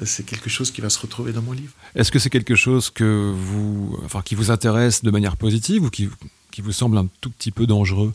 euh, 0.00 0.04
c'est 0.06 0.24
quelque 0.24 0.48
chose 0.48 0.70
qui 0.70 0.80
va 0.80 0.90
se 0.90 0.98
retrouver 1.00 1.32
dans 1.32 1.42
mon 1.42 1.52
livre. 1.52 1.72
Est-ce 1.96 2.12
que 2.12 2.18
c'est 2.18 2.30
quelque 2.30 2.54
chose 2.54 2.90
que 2.90 3.32
vous, 3.34 3.98
enfin, 4.04 4.22
qui 4.22 4.36
vous 4.36 4.50
intéresse 4.50 5.02
de 5.02 5.10
manière 5.10 5.36
positive 5.36 5.84
ou 5.84 5.90
qui, 5.90 6.08
qui 6.52 6.62
vous 6.62 6.72
semble 6.72 6.96
un 6.96 7.08
tout 7.20 7.30
petit 7.30 7.50
peu 7.50 7.66
dangereux? 7.66 8.12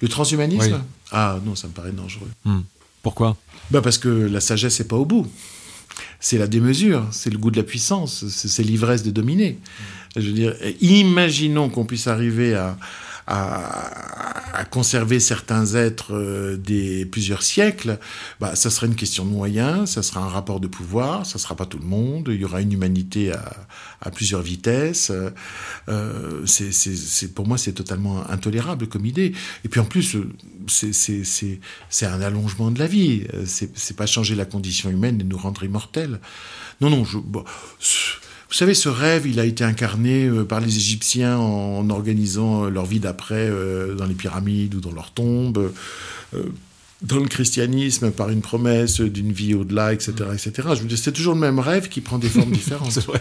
Le 0.00 0.08
transhumanisme? 0.08 0.82
Ah 1.12 1.38
non, 1.44 1.54
ça 1.54 1.68
me 1.68 1.72
paraît 1.72 1.92
dangereux. 1.92 2.30
Hmm. 2.44 2.62
Pourquoi? 3.02 3.36
Bah 3.70 3.80
Parce 3.80 3.98
que 3.98 4.08
la 4.08 4.40
sagesse 4.40 4.80
n'est 4.80 4.86
pas 4.86 4.96
au 4.96 5.04
bout. 5.04 5.30
C'est 6.24 6.38
la 6.38 6.46
démesure, 6.46 7.06
c'est 7.10 7.28
le 7.28 7.36
goût 7.36 7.50
de 7.50 7.58
la 7.58 7.62
puissance, 7.62 8.26
c'est 8.28 8.62
l'ivresse 8.62 9.02
de 9.02 9.10
dominer. 9.10 9.58
Je 10.16 10.22
veux 10.22 10.32
dire, 10.32 10.54
imaginons 10.80 11.68
qu'on 11.68 11.84
puisse 11.84 12.06
arriver 12.06 12.54
à, 12.54 12.78
à, 13.26 14.64
conserver 14.70 15.20
certains 15.20 15.74
êtres 15.74 16.14
euh, 16.14 16.56
des 16.56 17.04
plusieurs 17.06 17.42
siècles, 17.42 17.98
bah, 18.40 18.56
ça 18.56 18.70
serait 18.70 18.86
une 18.86 18.94
question 18.94 19.24
de 19.24 19.30
moyens, 19.30 19.90
ça 19.90 20.02
sera 20.02 20.20
un 20.20 20.28
rapport 20.28 20.58
de 20.58 20.66
pouvoir, 20.66 21.26
ça 21.26 21.38
sera 21.38 21.54
pas 21.54 21.66
tout 21.66 21.78
le 21.78 21.86
monde, 21.86 22.28
il 22.32 22.40
y 22.40 22.44
aura 22.44 22.60
une 22.60 22.72
humanité 22.72 23.32
à, 23.32 24.10
plusieurs 24.10 24.42
vitesses. 24.42 25.10
Euh, 25.88 26.42
c'est, 26.46 27.34
pour 27.34 27.46
moi, 27.46 27.56
c'est 27.56 27.72
totalement 27.72 28.28
intolérable 28.30 28.86
comme 28.86 29.06
idée. 29.06 29.32
Et 29.64 29.68
puis 29.68 29.80
en 29.80 29.84
plus, 29.84 30.16
c'est, 30.66 32.06
un 32.06 32.20
allongement 32.20 32.70
de 32.70 32.78
la 32.78 32.86
vie. 32.86 33.24
C'est, 33.46 33.96
pas 33.96 34.06
changer 34.06 34.34
la 34.34 34.44
condition 34.44 34.90
humaine 34.90 35.20
et 35.20 35.24
nous 35.24 35.38
rendre 35.38 35.62
immortels. 35.64 36.20
Non, 36.80 36.90
non, 36.90 37.04
je, 37.04 37.18
vous 38.54 38.58
savez, 38.58 38.74
ce 38.74 38.88
rêve, 38.88 39.26
il 39.26 39.40
a 39.40 39.44
été 39.44 39.64
incarné 39.64 40.26
euh, 40.26 40.44
par 40.44 40.60
les 40.60 40.76
Égyptiens 40.76 41.36
en 41.36 41.90
organisant 41.90 42.66
euh, 42.66 42.70
leur 42.70 42.86
vie 42.86 43.00
d'après 43.00 43.48
euh, 43.50 43.96
dans 43.96 44.06
les 44.06 44.14
pyramides 44.14 44.76
ou 44.76 44.80
dans 44.80 44.92
leurs 44.92 45.10
tombes, 45.10 45.72
dans 47.02 47.18
le 47.18 47.26
christianisme 47.26 48.12
par 48.12 48.30
une 48.30 48.42
promesse 48.42 49.00
d'une 49.00 49.32
vie 49.32 49.54
au-delà, 49.54 49.92
etc., 49.92 50.12
etc. 50.32 50.52
Je 50.76 50.82
veux 50.82 50.86
dire, 50.86 50.96
c'est 50.96 51.10
toujours 51.10 51.34
le 51.34 51.40
même 51.40 51.58
rêve 51.58 51.88
qui 51.88 52.00
prend 52.00 52.16
des 52.18 52.28
formes 52.28 52.50
différentes. 52.52 52.92
c'est 52.92 53.04
vrai. 53.04 53.20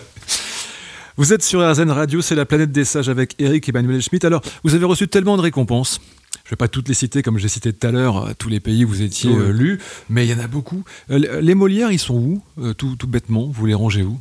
Vous 1.17 1.34
êtes 1.34 1.41
sur 1.41 1.67
RZN 1.67 1.89
Radio, 1.89 2.22
c'est 2.22 2.36
la 2.36 2.46
planète 2.46 2.72
des 2.72 2.86
sages 2.86 3.10
avec 3.10 3.34
Eric 3.39 3.67
Emmanuel 3.67 4.04
Schmitt. 4.04 4.26
Alors, 4.26 4.43
vous 4.63 4.76
avez 4.76 4.86
reçu 4.86 5.08
tellement 5.08 5.36
de 5.36 5.41
récompenses. 5.41 6.00
Je 6.43 6.50
ne 6.50 6.52
vais 6.52 6.58
pas 6.58 6.67
toutes 6.67 6.89
les 6.89 6.93
citer, 6.93 7.24
comme 7.24 7.39
j'ai 7.39 7.48
cité 7.48 7.74
tout 7.74 7.88
à 7.88 7.91
l'heure, 7.91 8.36
tous 8.38 8.50
les 8.50 8.60
pays 8.60 8.86
où 8.86 8.89
vous 8.89 9.02
étiez 9.02 9.32
lus, 9.52 9.80
mais 10.10 10.28
il 10.28 10.30
y 10.30 10.34
en 10.36 10.43
a 10.43 10.48
beaucoup. 10.48 10.84
les 11.10 11.56
Molières, 11.56 11.91
ils 11.91 12.00
sont 12.00 12.15
où 12.15 12.74
tout, 12.74 12.96
tout 12.98 13.08
bêtement 13.08 13.48
Vous 13.48 13.65
les 13.65 13.74
rangez 13.74 14.04
où? 14.04 14.19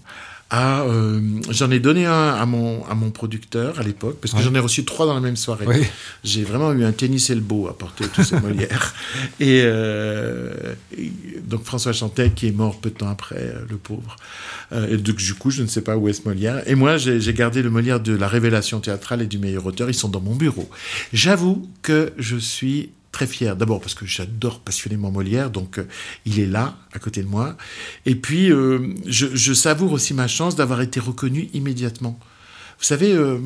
Ah, 0.54 0.82
euh, 0.82 1.18
j'en 1.48 1.70
ai 1.70 1.80
donné 1.80 2.04
un 2.04 2.34
à 2.34 2.44
mon, 2.44 2.84
à 2.84 2.94
mon 2.94 3.10
producteur 3.10 3.80
à 3.80 3.82
l'époque, 3.82 4.18
parce 4.20 4.34
que 4.34 4.42
j'en 4.42 4.54
ai 4.54 4.58
reçu 4.58 4.84
trois 4.84 5.06
dans 5.06 5.14
la 5.14 5.20
même 5.20 5.36
soirée. 5.36 5.64
J'ai 6.24 6.44
vraiment 6.44 6.72
eu 6.72 6.84
un 6.84 6.92
tennis 6.92 7.30
elbow 7.30 7.68
à 7.68 7.78
porter 7.78 8.04
tous 8.12 8.22
ces 8.22 8.38
Molières. 8.38 8.94
Euh, 9.42 10.74
et, 10.96 11.12
donc 11.44 11.64
François 11.64 11.92
Chantet, 11.92 12.30
qui 12.30 12.46
est 12.46 12.52
mort 12.52 12.80
peu 12.80 12.90
de 12.90 12.94
temps 12.94 13.08
après, 13.08 13.36
euh, 13.36 13.64
le 13.68 13.76
pauvre. 13.76 14.16
et 14.72 14.96
donc, 14.96 15.16
du 15.16 15.34
coup, 15.34 15.50
je 15.50 15.62
ne 15.62 15.66
sais 15.66 15.82
pas 15.82 15.96
où 15.96 16.08
est 16.08 16.12
ce 16.12 16.22
Molière. 16.26 16.62
Et 16.66 16.74
moi, 16.74 16.96
j'ai 16.96 17.34
gardé 17.34 17.62
le 17.62 17.70
Molière 17.70 18.00
de 18.00 18.14
la 18.14 18.28
révélation 18.28 18.80
théâtrale 18.80 19.22
et 19.22 19.26
du 19.26 19.38
meilleur 19.38 19.64
auteur. 19.66 19.88
Ils 19.90 19.94
sont 19.94 20.08
dans 20.08 20.20
mon 20.20 20.34
bureau. 20.34 20.68
J'avoue 21.12 21.68
que 21.82 22.12
je 22.18 22.36
suis 22.36 22.90
très 23.12 23.26
fier. 23.26 23.54
D'abord 23.54 23.80
parce 23.80 23.94
que 23.94 24.06
j'adore 24.06 24.58
passionnément 24.60 25.10
Molière, 25.10 25.50
donc 25.50 25.78
euh, 25.78 25.86
il 26.24 26.40
est 26.40 26.46
là, 26.46 26.76
à 26.92 26.98
côté 26.98 27.22
de 27.22 27.28
moi. 27.28 27.56
Et 28.06 28.16
puis, 28.16 28.50
euh, 28.50 28.94
je, 29.06 29.52
savoure 29.52 29.92
aussi 29.92 30.14
ma 30.14 30.26
chance 30.26 30.56
d'avoir 30.56 30.80
été 30.80 30.98
reconnu 30.98 31.48
immédiatement. 31.52 32.18
Vous 32.78 32.84
savez, 32.84 33.12
euh, 33.12 33.38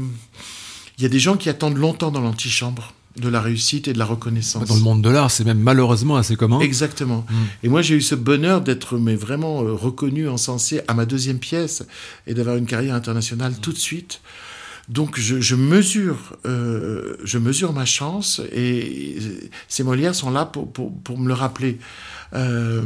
il 0.96 1.02
y 1.02 1.06
a 1.06 1.10
des 1.10 1.18
gens 1.18 1.36
qui 1.36 1.50
attendent 1.50 1.76
longtemps 1.76 2.10
dans 2.10 2.22
l'antichambre. 2.22 2.94
de 3.16 3.30
la 3.30 3.40
réussite 3.40 3.88
et 3.88 3.94
de 3.94 3.98
la 3.98 4.04
reconnaissance. 4.04 4.68
Dans 4.68 4.74
le 4.74 4.82
monde 4.82 5.00
de 5.00 5.08
l'art, 5.08 5.30
c'est 5.30 5.44
même 5.44 5.58
malheureusement 5.58 6.16
assez 6.16 6.36
commun. 6.36 6.60
Exactement. 6.60 7.24
Mm. 7.26 7.34
Et 7.62 7.68
moi, 7.70 7.80
j'ai 7.80 7.94
eu 7.94 8.02
ce 8.02 8.14
bonheur 8.14 8.60
d'être 8.60 8.98
mais 8.98 9.16
vraiment 9.16 9.56
reconnu, 9.60 10.28
encensé 10.28 10.82
à 10.86 10.92
ma 10.92 11.06
deuxième 11.06 11.38
pièce 11.38 11.82
et 12.26 12.34
d'avoir 12.34 12.56
une 12.56 12.66
carrière 12.66 12.94
internationale 12.94 13.54
tout 13.58 13.72
de 13.72 13.78
suite. 13.78 14.20
Donc 14.88 15.18
je, 15.18 15.54
mesure, 15.56 16.36
euh, 16.44 17.16
je 17.24 17.38
mesure 17.38 17.72
ma 17.72 17.84
chance 17.84 18.40
et 18.52 19.16
ces 19.68 19.82
Molières 19.82 20.14
sont 20.14 20.30
là 20.30 20.44
pour, 20.44 21.18
me 21.18 21.26
le 21.28 21.34
rappeler. 21.34 21.78
Euh, 22.34 22.82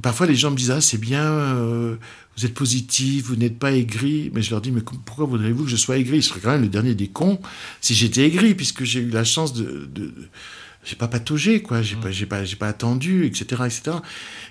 parfois 0.00 0.26
les 0.26 0.34
gens 0.34 0.50
me 0.50 0.56
disent 0.56 0.70
ah 0.70 0.80
c'est 0.80 0.98
bien 0.98 1.98
vous 2.38 2.46
êtes 2.46 2.54
positif, 2.54 3.26
vous 3.26 3.36
n'êtes 3.36 3.58
pas 3.58 3.72
aigri. 3.72 4.30
Mais 4.32 4.42
je 4.42 4.50
leur 4.50 4.60
dis, 4.60 4.70
mais 4.70 4.80
pourquoi 4.80 5.26
voudriez-vous 5.26 5.64
que 5.64 5.70
je 5.70 5.76
sois 5.76 5.98
aigri? 5.98 6.22
Je 6.22 6.28
serais 6.28 6.40
quand 6.40 6.52
même 6.52 6.62
le 6.62 6.68
dernier 6.68 6.94
des 6.94 7.08
cons 7.08 7.40
si 7.80 7.94
j'étais 7.94 8.22
aigri, 8.22 8.54
puisque 8.54 8.84
j'ai 8.84 9.00
eu 9.00 9.10
la 9.10 9.24
chance 9.24 9.52
de 9.54 10.12
j'ai 10.88 10.96
pas 10.96 11.08
pataugé, 11.08 11.60
quoi. 11.60 11.82
J'ai 11.82 11.96
pas, 11.96 12.10
j'ai 12.10 12.26
pas, 12.26 12.44
j'ai 12.44 12.56
pas 12.56 12.68
attendu, 12.68 13.26
etc., 13.26 13.62
etc. 13.66 13.98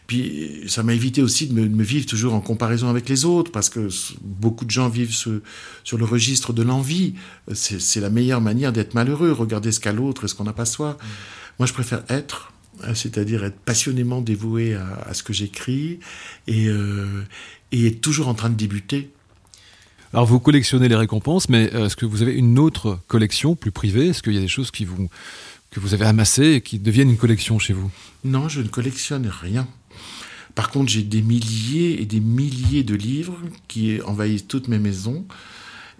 Puis 0.05 0.63
ça 0.67 0.83
m'a 0.83 0.93
évité 0.93 1.21
aussi 1.21 1.47
de 1.47 1.53
me, 1.53 1.83
vivre 1.83 2.05
toujours 2.05 2.33
en 2.33 2.41
comparaison 2.41 2.89
avec 2.89 3.09
les 3.09 3.25
autres, 3.25 3.51
parce 3.51 3.69
que 3.69 3.87
beaucoup 4.21 4.65
de 4.65 4.71
gens 4.71 4.87
vivent 4.87 5.13
sur 5.13 5.97
le 5.97 6.05
registre 6.05 6.53
de 6.53 6.61
l'envie. 6.61 7.15
C'est, 7.53 7.99
la 7.99 8.09
meilleure 8.09 8.41
manière 8.41 8.71
d'être 8.71 8.93
malheureux. 8.93 9.31
Regarder 9.31 9.71
ce 9.71 9.79
qu'a 9.79 9.93
l'autre 9.93 10.25
et 10.25 10.27
ce 10.27 10.35
qu'on 10.35 10.43
n'a 10.43 10.53
pas 10.53 10.65
soi. 10.65 10.91
Mmh. 10.91 11.05
Moi, 11.59 11.65
je 11.65 11.73
préfère 11.73 12.03
être 12.09 12.53
Hein, 12.83 12.93
c'est-à-dire 12.93 13.43
être 13.43 13.57
passionnément 13.57 14.21
dévoué 14.21 14.75
à, 14.75 15.13
ce 15.13 15.23
que 15.23 15.33
j'écris 15.33 15.99
et, 16.45 16.67
euh, 16.67 17.23
et, 17.71 17.87
être 17.87 18.01
toujours 18.01 18.27
en 18.27 18.35
train 18.35 18.49
de 18.49 18.55
débuter. 18.55 19.09
Alors 20.13 20.25
vous 20.25 20.39
collectionnez 20.39 20.87
les 20.87 20.95
récompenses, 20.95 21.49
mais 21.49 21.73
euh, 21.73 21.87
est-ce 21.87 21.95
que 21.95 22.05
vous 22.05 22.21
avez 22.21 22.33
une 22.33 22.59
autre 22.59 22.99
collection 23.07 23.55
plus 23.55 23.71
privée? 23.71 24.09
Est-ce 24.09 24.21
qu'il 24.21 24.33
y 24.33 24.37
a 24.37 24.41
des 24.41 24.47
choses 24.47 24.69
qui 24.69 24.85
vous, 24.85 25.09
que 25.71 25.79
vous 25.79 25.93
avez 25.93 26.05
amassées 26.05 26.53
et 26.53 26.61
qui 26.61 26.79
deviennent 26.79 27.09
une 27.09 27.17
collection 27.17 27.59
chez 27.59 27.73
vous 27.73 27.91
Non, 28.23 28.49
je 28.49 28.61
ne 28.61 28.67
collectionne 28.67 29.27
rien. 29.27 29.67
Par 30.55 30.71
contre, 30.71 30.89
j'ai 30.91 31.03
des 31.03 31.21
milliers 31.21 32.01
et 32.01 32.05
des 32.05 32.19
milliers 32.19 32.83
de 32.83 32.95
livres 32.95 33.37
qui 33.67 34.01
envahissent 34.01 34.47
toutes 34.47 34.67
mes 34.69 34.79
maisons. 34.79 35.25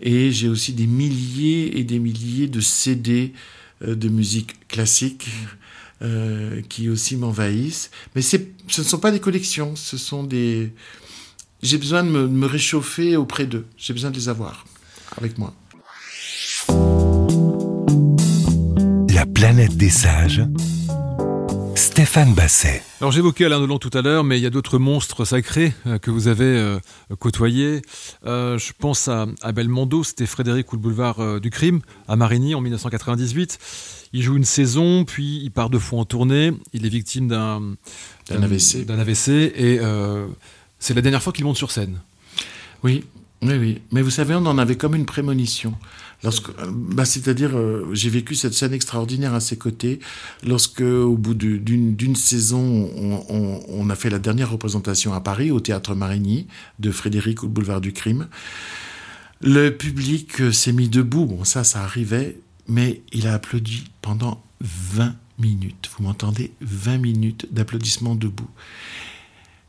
Et 0.02 0.32
j'ai 0.32 0.48
aussi 0.48 0.74
des 0.74 0.88
milliers 0.88 1.78
et 1.78 1.84
des 1.84 2.00
milliers 2.00 2.48
de 2.48 2.60
CD 2.60 3.34
euh, 3.84 3.96
de 3.96 4.10
musique 4.10 4.68
classique. 4.68 5.28
Euh, 6.04 6.62
qui 6.70 6.90
aussi 6.90 7.18
m'envahissent. 7.18 7.90
Mais 8.14 8.22
ce 8.22 8.38
ne 8.38 8.84
sont 8.84 9.00
pas 9.00 9.10
des 9.10 9.20
collections, 9.20 9.76
ce 9.76 9.98
sont 9.98 10.24
des... 10.24 10.72
J'ai 11.64 11.80
besoin 11.80 12.04
de 12.04 12.10
me, 12.10 12.46
réchauffer 12.46 13.18
auprès 13.18 13.48
d'eux. 13.48 13.66
J'ai 13.78 13.94
besoin 13.94 14.12
de 14.12 14.16
les 14.16 14.30
avoir 14.30 14.68
avec 15.18 15.40
moi. 15.40 15.56
La 19.18 19.26
planète 19.26 19.76
des 19.76 19.90
sages. 19.90 20.44
Stéphane 21.74 22.36
Basset. 22.36 22.84
Alors 23.02 23.12
j'évoquais 23.12 23.46
Alain 23.46 23.60
Delon 23.60 23.80
tout 23.80 23.90
à 23.98 24.04
l'heure, 24.04 24.24
mais 24.24 24.38
il 24.38 24.44
y 24.44 24.46
a 24.46 24.52
d'autres 24.52 24.78
monstres 24.78 25.26
sacrés 25.26 25.74
euh, 25.88 25.98
que 25.98 26.12
vous 26.12 26.28
avez 26.28 26.46
euh, 26.46 26.78
côtoyés. 27.18 27.82
je 28.24 28.72
pense 28.78 29.08
à, 29.08 29.26
Belmondo, 29.52 30.04
c'était 30.04 30.28
Frédéric 30.28 30.72
ou 30.72 30.76
le 30.76 30.84
boulevard 30.84 31.40
du 31.40 31.50
crime, 31.50 31.82
à 32.08 32.16
Marigny 32.16 32.54
en 32.54 32.62
1998. 32.62 33.58
Il 34.14 34.22
joue 34.22 34.38
une 34.38 34.46
saison, 34.46 35.04
puis 35.04 35.42
il 35.42 35.50
part 35.50 35.72
deux 35.72 35.80
fois 35.80 36.02
en 36.02 36.06
tournée. 36.06 36.52
Il 36.74 36.86
est 36.86 36.90
victime 36.90 37.28
d'un 37.28 37.76
AVC. 38.30 38.86
D'un 38.86 39.00
AVC 39.00 39.30
et 39.30 39.80
euh, 39.82 40.28
c'est 40.78 40.94
la 40.94 41.02
dernière 41.02 41.24
fois 41.24 41.34
qu'il 41.34 41.44
monte 41.44 41.58
sur 41.58 41.72
scène. 41.72 41.98
Oui, 42.84 43.04
oui, 43.44 43.58
oui. 43.58 43.82
Mais 43.92 44.02
vous 44.02 44.10
savez, 44.10 44.34
on 44.36 44.46
en 44.46 44.58
avait 44.58 44.78
comme 44.78 44.96
une 44.96 45.06
prémonition. 45.06 45.76
Lorsque, 46.24 46.50
bah, 46.68 47.06
c'est-à-dire, 47.06 47.56
euh, 47.56 47.88
j'ai 47.94 48.10
vécu 48.10 48.34
cette 48.34 48.54
scène 48.54 48.74
extraordinaire 48.74 49.34
à 49.34 49.40
ses 49.40 49.58
côtés. 49.58 50.00
Lorsque, 50.46 50.82
au 50.82 51.16
bout 51.16 51.36
d'une 51.36 52.16
saison, 52.16 52.90
on, 53.30 53.90
a 53.90 53.96
fait 53.96 54.10
la 54.10 54.20
dernière 54.20 54.52
représentation 54.52 55.14
à 55.14 55.22
Paris, 55.22 55.52
au 55.52 55.60
théâtre 55.60 55.94
Marigny, 55.94 56.48
de 56.80 56.92
Frédéric 56.92 57.44
le 57.44 57.50
boulevard 57.50 57.82
du 57.82 57.94
crime. 57.94 58.28
Le 59.42 59.70
public 59.70 60.42
euh, 60.42 60.52
s'est 60.52 60.74
mis 60.74 60.90
debout. 60.90 61.26
Bon, 61.26 61.44
ça, 61.44 61.64
ça 61.64 61.84
arrivait 61.84 62.38
mais 62.68 63.02
il 63.14 63.28
a 63.28 63.34
applaudi 63.34 63.86
pendant 64.02 64.44
20 64.62 65.16
minutes. 65.40 65.90
Vous 65.96 66.04
m'entendez? 66.04 66.52
20 66.62 66.98
minutes 66.98 67.48
d'applaudissements 67.52 68.16
debout. 68.16 68.50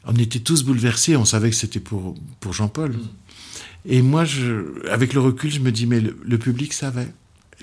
On 0.05 0.15
était 0.17 0.41
tous 0.41 0.65
bouleversés, 0.65 1.17
on 1.17 1.25
savait 1.25 1.51
que 1.51 1.57
c'était 1.57 1.81
pour, 1.81 2.15
pour 2.41 2.53
Jean-Paul. 2.53 2.93
Mm. 2.93 3.09
Et 3.85 4.03
moi, 4.03 4.25
je, 4.25 4.87
avec 4.89 5.13
le 5.15 5.21
recul, 5.21 5.51
je 5.51 5.61
me 5.61 5.73
dis, 5.73 5.87
mais 5.87 6.01
le, 6.01 6.39
public 6.39 6.73
savait. 6.73 7.13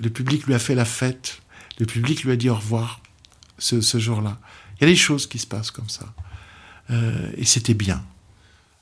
Le 0.02 0.10
public 0.10 0.46
lui 0.46 0.54
a 0.54 0.60
fait 0.60 0.76
la 0.76 0.86
fête. 0.86 1.42
Le 1.80 1.86
public 1.86 2.24
lui 2.24 2.32
a 2.32 2.36
dit 2.36 2.50
au 2.50 2.56
revoir 2.56 3.02
ce, 3.58 3.82
ce 3.82 4.00
jour-là. 4.00 4.40
Il 4.78 4.82
y 4.82 4.84
a 4.86 4.88
des 4.92 4.96
choses 4.96 5.28
qui 5.28 5.40
se 5.40 5.48
passent 5.48 5.72
comme 5.72 5.90
ça. 5.90 6.14
Euh, 6.90 7.32
et 7.38 7.46
c'était 7.46 7.74
bien. 7.74 8.04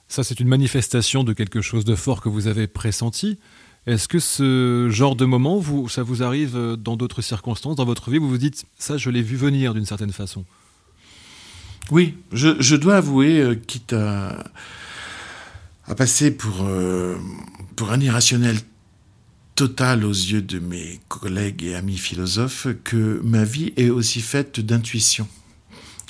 Ça, 0.07 0.23
c'est 0.23 0.39
une 0.39 0.47
manifestation 0.47 1.23
de 1.23 1.33
quelque 1.33 1.61
chose 1.61 1.85
de 1.85 1.95
fort 1.95 2.21
que 2.21 2.29
vous 2.29 2.47
avez 2.47 2.67
pressenti 2.67 3.39
est-ce 3.85 4.07
que 4.07 4.19
ce 4.19 4.87
genre 4.89 5.15
de 5.15 5.25
moment, 5.25 5.57
vous, 5.57 5.89
ça 5.89 6.03
vous 6.03 6.23
arrive 6.23 6.77
dans 6.77 6.95
d'autres 6.95 7.21
circonstances, 7.21 7.75
dans 7.75 7.85
votre 7.85 8.09
vie, 8.09 8.17
vous 8.17 8.29
vous 8.29 8.37
dites, 8.37 8.65
ça, 8.79 8.95
je 8.95 9.09
l'ai 9.09 9.21
vu 9.21 9.35
venir 9.35 9.73
d'une 9.73 9.85
certaine 9.85 10.13
façon? 10.13 10.45
Oui, 11.91 12.15
je, 12.31 12.75
dois 12.77 12.95
avouer, 12.95 13.41
euh, 13.41 13.55
quitte 13.55 13.91
à, 13.91 14.45
passer 15.95 16.31
pour, 16.31 16.63
euh, 16.63 17.15
pour 17.75 17.91
un 17.91 17.99
irrationnel 17.99 18.57
total 19.55 20.03
aux 20.05 20.11
yeux 20.11 20.41
de 20.41 20.59
mes 20.59 20.99
collègues 21.09 21.63
et 21.63 21.75
amis 21.75 21.97
philosophes, 21.97 22.67
que 22.83 23.21
ma 23.23 23.43
vie 23.43 23.73
est 23.77 23.89
aussi 23.89 24.21
faite 24.21 24.59
d'intuitions 24.59 25.27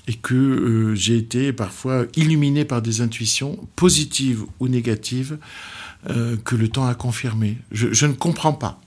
et 0.08 0.14
que 0.14 0.94
j'ai 0.96 1.18
été 1.18 1.54
parfois 1.54 2.06
illuminé 2.16 2.66
par 2.66 2.82
des 2.82 3.02
intuitions 3.02 3.58
positives 3.76 4.44
ou 4.60 4.68
négatives 4.68 5.38
euh, 6.10 6.36
que 6.38 6.56
le 6.56 6.68
temps 6.68 6.86
a 6.86 6.96
confirmé. 6.96 7.58
Je, 7.72 8.06
ne 8.06 8.14
comprends 8.14 8.54
pas 8.54 8.82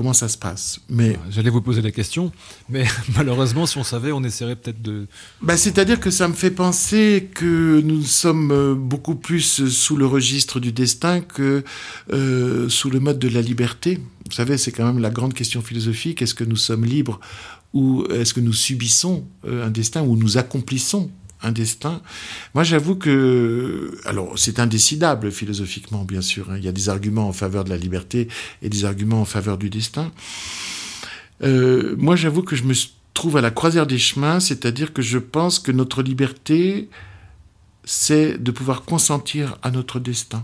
comment 0.00 0.14
ça 0.14 0.28
se 0.28 0.38
passe. 0.38 0.80
Mais 0.88 1.18
j'allais 1.28 1.50
vous 1.50 1.60
poser 1.60 1.82
la 1.82 1.90
question, 1.90 2.32
mais 2.70 2.86
malheureusement, 3.14 3.66
si 3.66 3.76
on 3.76 3.84
savait, 3.84 4.12
on 4.12 4.24
essaierait 4.24 4.56
peut-être 4.56 4.80
de. 4.80 5.06
Bah, 5.42 5.58
c'est-à-dire 5.58 6.00
que 6.00 6.10
ça 6.10 6.26
me 6.26 6.32
fait 6.32 6.50
penser 6.50 7.28
que 7.34 7.82
nous 7.82 8.00
sommes 8.00 8.50
euh, 8.50 8.74
beaucoup 8.74 9.14
plus 9.14 9.68
sous 9.68 9.96
le 9.96 10.06
registre 10.06 10.58
du 10.58 10.72
destin 10.72 11.20
que 11.20 11.64
euh, 12.14 12.66
sous 12.70 12.88
le 12.88 12.98
mode 12.98 13.18
de 13.18 13.28
la 13.28 13.42
liberté. 13.42 13.98
Vous 14.24 14.32
savez, 14.32 14.56
c'est 14.56 14.72
quand 14.72 14.86
même 14.86 15.00
la 15.00 15.10
grande 15.10 15.34
question 15.34 15.60
philosophique. 15.60 16.22
Est-ce 16.22 16.34
que 16.34 16.44
nous 16.44 16.56
sommes 16.56 16.86
libres 16.86 17.20
ou 17.74 18.06
est-ce 18.06 18.32
que 18.32 18.40
nous 18.40 18.54
subissons 18.54 19.26
un 19.46 19.68
destin 19.68 20.00
ou 20.00 20.16
nous 20.16 20.38
accomplissons 20.38 21.10
un 21.42 21.52
destin. 21.52 22.02
Moi, 22.54 22.64
j'avoue 22.64 22.96
que, 22.96 23.98
alors, 24.04 24.38
c'est 24.38 24.58
indécidable 24.58 25.30
philosophiquement, 25.30 26.04
bien 26.04 26.20
sûr. 26.20 26.50
Hein. 26.50 26.56
Il 26.58 26.64
y 26.64 26.68
a 26.68 26.72
des 26.72 26.88
arguments 26.88 27.28
en 27.28 27.32
faveur 27.32 27.64
de 27.64 27.70
la 27.70 27.76
liberté 27.76 28.28
et 28.62 28.68
des 28.68 28.84
arguments 28.84 29.22
en 29.22 29.24
faveur 29.24 29.58
du 29.58 29.70
destin. 29.70 30.12
Euh, 31.42 31.94
moi, 31.98 32.16
j'avoue 32.16 32.42
que 32.42 32.56
je 32.56 32.64
me 32.64 32.74
trouve 33.14 33.36
à 33.36 33.40
la 33.40 33.50
croisière 33.50 33.86
des 33.86 33.98
chemins, 33.98 34.40
c'est-à-dire 34.40 34.92
que 34.92 35.02
je 35.02 35.18
pense 35.18 35.58
que 35.58 35.72
notre 35.72 36.02
liberté, 36.02 36.88
c'est 37.84 38.42
de 38.42 38.50
pouvoir 38.50 38.82
consentir 38.82 39.56
à 39.62 39.70
notre 39.70 39.98
destin. 39.98 40.42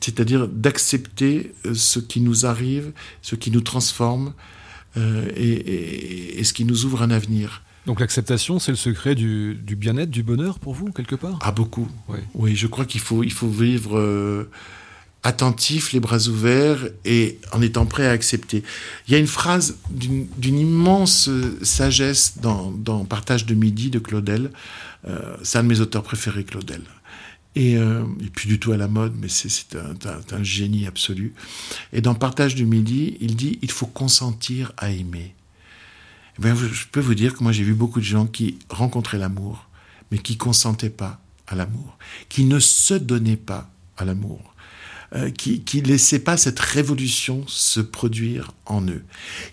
C'est-à-dire 0.00 0.48
d'accepter 0.48 1.52
euh, 1.66 1.74
ce 1.74 1.98
qui 1.98 2.20
nous 2.20 2.46
arrive, 2.46 2.92
ce 3.22 3.34
qui 3.34 3.50
nous 3.50 3.60
transforme 3.60 4.34
euh, 4.96 5.28
et 5.36 6.42
ce 6.44 6.52
qui 6.52 6.64
nous 6.64 6.84
ouvre 6.84 7.02
un 7.02 7.10
avenir. 7.10 7.62
Donc 7.86 8.00
l'acceptation, 8.00 8.58
c'est 8.58 8.70
le 8.70 8.76
secret 8.76 9.14
du, 9.14 9.56
bien-être, 9.76 10.10
du 10.10 10.22
bonheur 10.22 10.58
pour 10.58 10.74
vous, 10.74 10.92
quelque 10.92 11.16
part? 11.16 11.38
Ah, 11.40 11.50
beaucoup. 11.50 11.88
Oui, 12.34 12.54
je 12.54 12.66
crois 12.66 12.84
qu'il 12.84 13.00
faut, 13.00 13.24
il 13.24 13.32
faut 13.32 13.48
vivre 13.48 13.98
euh, 13.98 14.48
attentif, 15.24 15.92
les 15.92 15.98
bras 15.98 16.28
ouverts 16.28 16.88
et 17.04 17.38
en 17.52 17.60
étant 17.60 17.86
prêt 17.86 18.06
à 18.06 18.12
accepter. 18.12 18.62
Il 19.08 19.12
y 19.12 19.16
a 19.16 19.18
une 19.18 19.26
phrase 19.26 19.78
d'une 19.90 20.28
immense 20.58 21.28
sagesse 21.62 22.34
dans, 22.40 23.04
Partage 23.04 23.46
de 23.46 23.54
midi 23.54 23.90
de 23.90 23.98
Claudel. 23.98 24.50
Euh, 25.08 25.36
c'est 25.42 25.58
un 25.58 25.64
de 25.64 25.68
mes 25.68 25.80
auteurs 25.80 26.04
préférés, 26.04 26.44
Claudel. 26.44 26.82
Et, 27.56 27.76
euh, 27.76 28.04
puis 28.34 28.48
du 28.48 28.60
tout 28.60 28.72
à 28.72 28.76
la 28.76 28.88
mode, 28.88 29.14
mais 29.20 29.28
c'est 29.28 29.76
un, 29.76 30.36
un 30.36 30.42
génie 30.44 30.86
absolu. 30.86 31.34
Et 31.92 32.00
dans 32.00 32.14
Partage 32.14 32.54
du 32.54 32.64
midi, 32.64 33.16
il 33.20 33.34
dit 33.34 33.58
il 33.60 33.72
faut 33.72 33.86
consentir 33.86 34.72
à 34.76 34.90
aimer. 34.92 35.34
Eh 36.38 36.48
je 36.56 36.86
peux 36.90 37.00
vous 37.00 37.14
dire 37.14 37.36
que 37.36 37.42
moi 37.42 37.52
j'ai 37.52 37.64
vu 37.64 37.74
beaucoup 37.74 38.00
de 38.00 38.04
gens 38.04 38.26
qui 38.26 38.58
rencontraient 38.70 39.18
l'amour, 39.18 39.68
mais 40.10 40.18
qui 40.18 40.36
consentaient 40.36 40.90
pas 40.90 41.20
à 41.46 41.54
l'amour, 41.54 41.98
qui 42.28 42.44
ne 42.44 42.58
se 42.58 42.94
donnaient 42.94 43.36
pas 43.36 43.70
à 43.98 44.04
l'amour, 44.04 44.54
euh, 45.14 45.30
qui 45.30 45.62
ne 45.74 45.82
laissaient 45.82 46.20
pas 46.20 46.38
cette 46.38 46.58
révolution 46.58 47.44
se 47.46 47.80
produire 47.80 48.52
en 48.64 48.82
eux. 48.88 49.04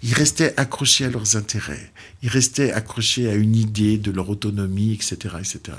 Ils 0.03 0.13
restaient 0.13 0.53
accrochés 0.57 1.05
à 1.05 1.09
leurs 1.09 1.35
intérêts, 1.35 1.91
ils 2.23 2.29
restaient 2.29 2.71
accrochés 2.71 3.29
à 3.29 3.35
une 3.35 3.55
idée 3.55 3.97
de 3.97 4.11
leur 4.11 4.29
autonomie, 4.29 4.93
etc., 4.93 5.35
etc. 5.39 5.77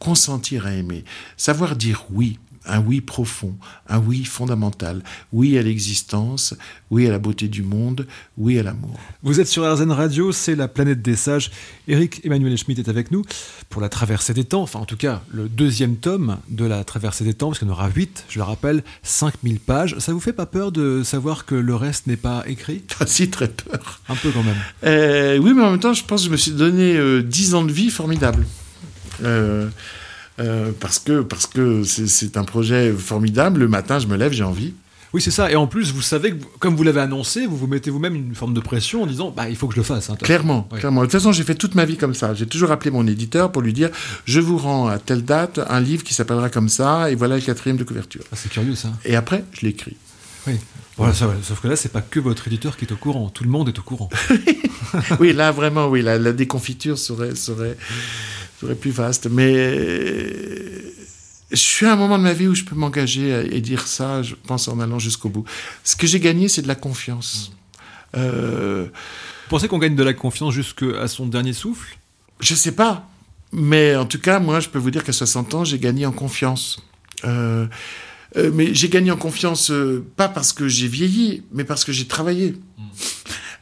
Consentir 0.00 0.66
à 0.66 0.72
aimer, 0.72 1.04
savoir 1.36 1.76
dire 1.76 2.06
oui, 2.10 2.38
un 2.66 2.80
oui 2.80 3.00
profond, 3.00 3.54
un 3.88 3.98
oui 3.98 4.24
fondamental, 4.24 5.02
oui 5.32 5.58
à 5.58 5.62
l'existence, 5.62 6.54
oui 6.90 7.06
à 7.06 7.10
la 7.10 7.18
beauté 7.18 7.48
du 7.48 7.62
monde, 7.62 8.06
oui 8.36 8.58
à 8.58 8.62
l'amour. 8.62 8.98
Vous 9.22 9.40
êtes 9.40 9.48
sur 9.48 9.70
RZN 9.70 9.92
Radio, 9.92 10.32
c'est 10.32 10.54
la 10.54 10.68
planète 10.68 11.02
des 11.02 11.16
sages. 11.16 11.50
Eric 11.88 12.24
Emmanuel 12.24 12.56
Schmitt 12.56 12.78
est 12.78 12.88
avec 12.88 13.10
nous 13.10 13.22
pour 13.68 13.80
la 13.80 13.88
traversée 13.88 14.34
des 14.34 14.44
temps, 14.44 14.62
enfin 14.62 14.80
en 14.80 14.84
tout 14.84 14.96
cas 14.96 15.22
le 15.32 15.48
deuxième 15.48 15.96
tome 15.96 16.38
de 16.48 16.64
la 16.64 16.84
traversée 16.84 17.24
des 17.24 17.34
temps, 17.34 17.48
parce 17.48 17.58
qu'il 17.58 17.68
y 17.68 17.70
en 17.70 17.74
aura 17.74 17.88
huit, 17.88 18.24
je 18.28 18.38
le 18.38 18.44
rappelle, 18.44 18.82
5000 19.02 19.60
pages. 19.60 19.98
Ça 19.98 20.12
vous 20.12 20.20
fait 20.20 20.32
pas 20.32 20.46
peur 20.46 20.72
de 20.72 21.02
savoir 21.02 21.46
que 21.46 21.54
le 21.54 21.74
reste 21.74 22.06
n'est 22.06 22.16
pas 22.16 22.44
écrit? 22.46 22.82
Ah 23.02 23.06
si, 23.06 23.30
très 23.30 23.48
peur. 23.48 24.00
Un 24.10 24.14
peu 24.14 24.30
quand 24.30 24.42
même. 24.42 24.58
Euh, 24.84 25.38
oui, 25.38 25.54
mais 25.54 25.62
en 25.62 25.70
même 25.70 25.80
temps, 25.80 25.94
je 25.94 26.04
pense 26.04 26.20
que 26.20 26.26
je 26.26 26.32
me 26.32 26.36
suis 26.36 26.50
donné 26.50 26.96
euh, 26.96 27.22
10 27.22 27.54
ans 27.54 27.64
de 27.64 27.72
vie 27.72 27.88
formidables. 27.88 28.44
Euh, 29.24 29.68
euh, 30.40 30.70
parce 30.80 30.98
que 30.98 31.20
parce 31.20 31.46
que 31.46 31.82
c'est- 31.84 32.36
un 32.36 32.44
projet 32.44 32.92
formidable. 32.92 33.60
Le 33.60 33.68
matin, 33.68 33.98
je 33.98 34.06
me 34.06 34.16
lève, 34.16 34.32
j'ai 34.32 34.44
envie. 34.44 34.74
Oui, 35.12 35.20
c'est 35.20 35.32
ça. 35.32 35.50
Et 35.50 35.56
en 35.56 35.66
plus, 35.66 35.92
vous 35.92 36.02
savez 36.02 36.30
que, 36.30 36.36
comme 36.60 36.76
vous 36.76 36.84
l'avez 36.84 37.00
annoncé, 37.00 37.44
vous 37.44 37.56
vous 37.56 37.66
mettez 37.66 37.90
vous-même 37.90 38.14
une 38.14 38.34
forme 38.36 38.54
de 38.54 38.60
pression 38.60 39.02
en 39.02 39.06
disant 39.06 39.32
bah, 39.36 39.48
il 39.50 39.56
faut 39.56 39.66
que 39.66 39.74
je 39.74 39.80
le 39.80 39.84
fasse. 39.84 40.08
hein, 40.08 40.14
Clairement, 40.22 40.68
clairement. 40.78 41.00
De 41.00 41.06
toute 41.06 41.12
façon, 41.12 41.32
j'ai 41.32 41.42
fait 41.42 41.56
toute 41.56 41.74
ma 41.74 41.84
vie 41.84 41.96
comme 41.96 42.14
ça. 42.14 42.32
J'ai 42.34 42.46
toujours 42.46 42.70
appelé 42.70 42.92
mon 42.92 43.04
éditeur 43.06 43.50
pour 43.50 43.60
lui 43.62 43.72
dire 43.72 43.90
je 44.24 44.38
vous 44.40 44.56
rends 44.56 44.86
à 44.86 44.98
telle 44.98 45.24
date 45.24 45.58
un 45.68 45.80
livre 45.80 46.04
qui 46.04 46.14
s'appellera 46.14 46.48
comme 46.48 46.68
ça, 46.68 47.10
et 47.10 47.16
voilà 47.16 47.34
le 47.36 47.42
quatrième 47.42 47.76
de 47.76 47.82
couverture. 47.84 48.22
Ah, 48.32 48.36
c'est 48.36 48.50
curieux 48.50 48.76
ça. 48.76 48.90
Et 49.04 49.16
après, 49.16 49.44
je 49.52 49.66
l'écris. 49.66 49.96
Oui. 50.46 50.54
Voilà, 50.96 51.12
ça. 51.14 51.28
Sauf 51.42 51.60
que 51.60 51.66
là, 51.68 51.76
c'est 51.76 51.90
pas 51.92 52.02
que 52.02 52.20
votre 52.20 52.46
éditeur 52.46 52.76
qui 52.76 52.84
est 52.84 52.92
au 52.92 52.96
courant. 52.96 53.30
Tout 53.30 53.42
le 53.44 53.50
monde 53.50 53.68
est 53.68 53.78
au 53.78 53.82
courant. 53.82 54.10
oui, 55.20 55.32
là, 55.32 55.50
vraiment, 55.50 55.88
oui, 55.88 56.02
la, 56.02 56.18
la 56.18 56.32
déconfiture 56.32 56.98
serait, 56.98 57.34
serait, 57.34 57.76
serait 58.60 58.74
plus 58.74 58.90
vaste. 58.90 59.28
Mais 59.30 59.50
je 61.50 61.56
suis 61.56 61.86
à 61.86 61.92
un 61.92 61.96
moment 61.96 62.18
de 62.18 62.22
ma 62.22 62.32
vie 62.32 62.48
où 62.48 62.54
je 62.54 62.64
peux 62.64 62.76
m'engager 62.76 63.46
et 63.54 63.60
dire 63.60 63.86
ça, 63.86 64.22
je 64.22 64.34
pense, 64.34 64.68
en 64.68 64.80
allant 64.80 64.98
jusqu'au 64.98 65.28
bout. 65.28 65.44
Ce 65.84 65.96
que 65.96 66.06
j'ai 66.06 66.20
gagné, 66.20 66.48
c'est 66.48 66.62
de 66.62 66.68
la 66.68 66.74
confiance. 66.74 67.52
Euh, 68.16 68.86
Vous 68.86 69.50
pensez 69.50 69.68
qu'on 69.68 69.78
gagne 69.78 69.96
de 69.96 70.02
la 70.02 70.14
confiance 70.14 70.54
jusqu'à 70.54 71.08
son 71.08 71.26
dernier 71.26 71.52
souffle? 71.52 71.96
Je 72.40 72.54
sais 72.54 72.72
pas. 72.72 73.08
Mais 73.52 73.96
en 73.96 74.06
tout 74.06 74.20
cas, 74.20 74.38
moi, 74.38 74.60
je 74.60 74.68
peux 74.68 74.78
vous 74.78 74.92
dire 74.92 75.02
qu'à 75.02 75.12
60 75.12 75.54
ans, 75.54 75.64
j'ai 75.64 75.78
gagné 75.78 76.06
en 76.06 76.12
confiance. 76.12 76.80
Euh, 77.24 77.66
euh, 78.36 78.50
mais 78.54 78.72
j'ai 78.74 78.88
gagné 78.88 79.10
en 79.10 79.16
confiance, 79.16 79.72
pas 80.16 80.28
parce 80.28 80.52
que 80.52 80.68
j'ai 80.68 80.86
vieilli, 80.86 81.42
mais 81.52 81.64
parce 81.64 81.84
que 81.84 81.90
j'ai 81.92 82.06
travaillé. 82.06 82.54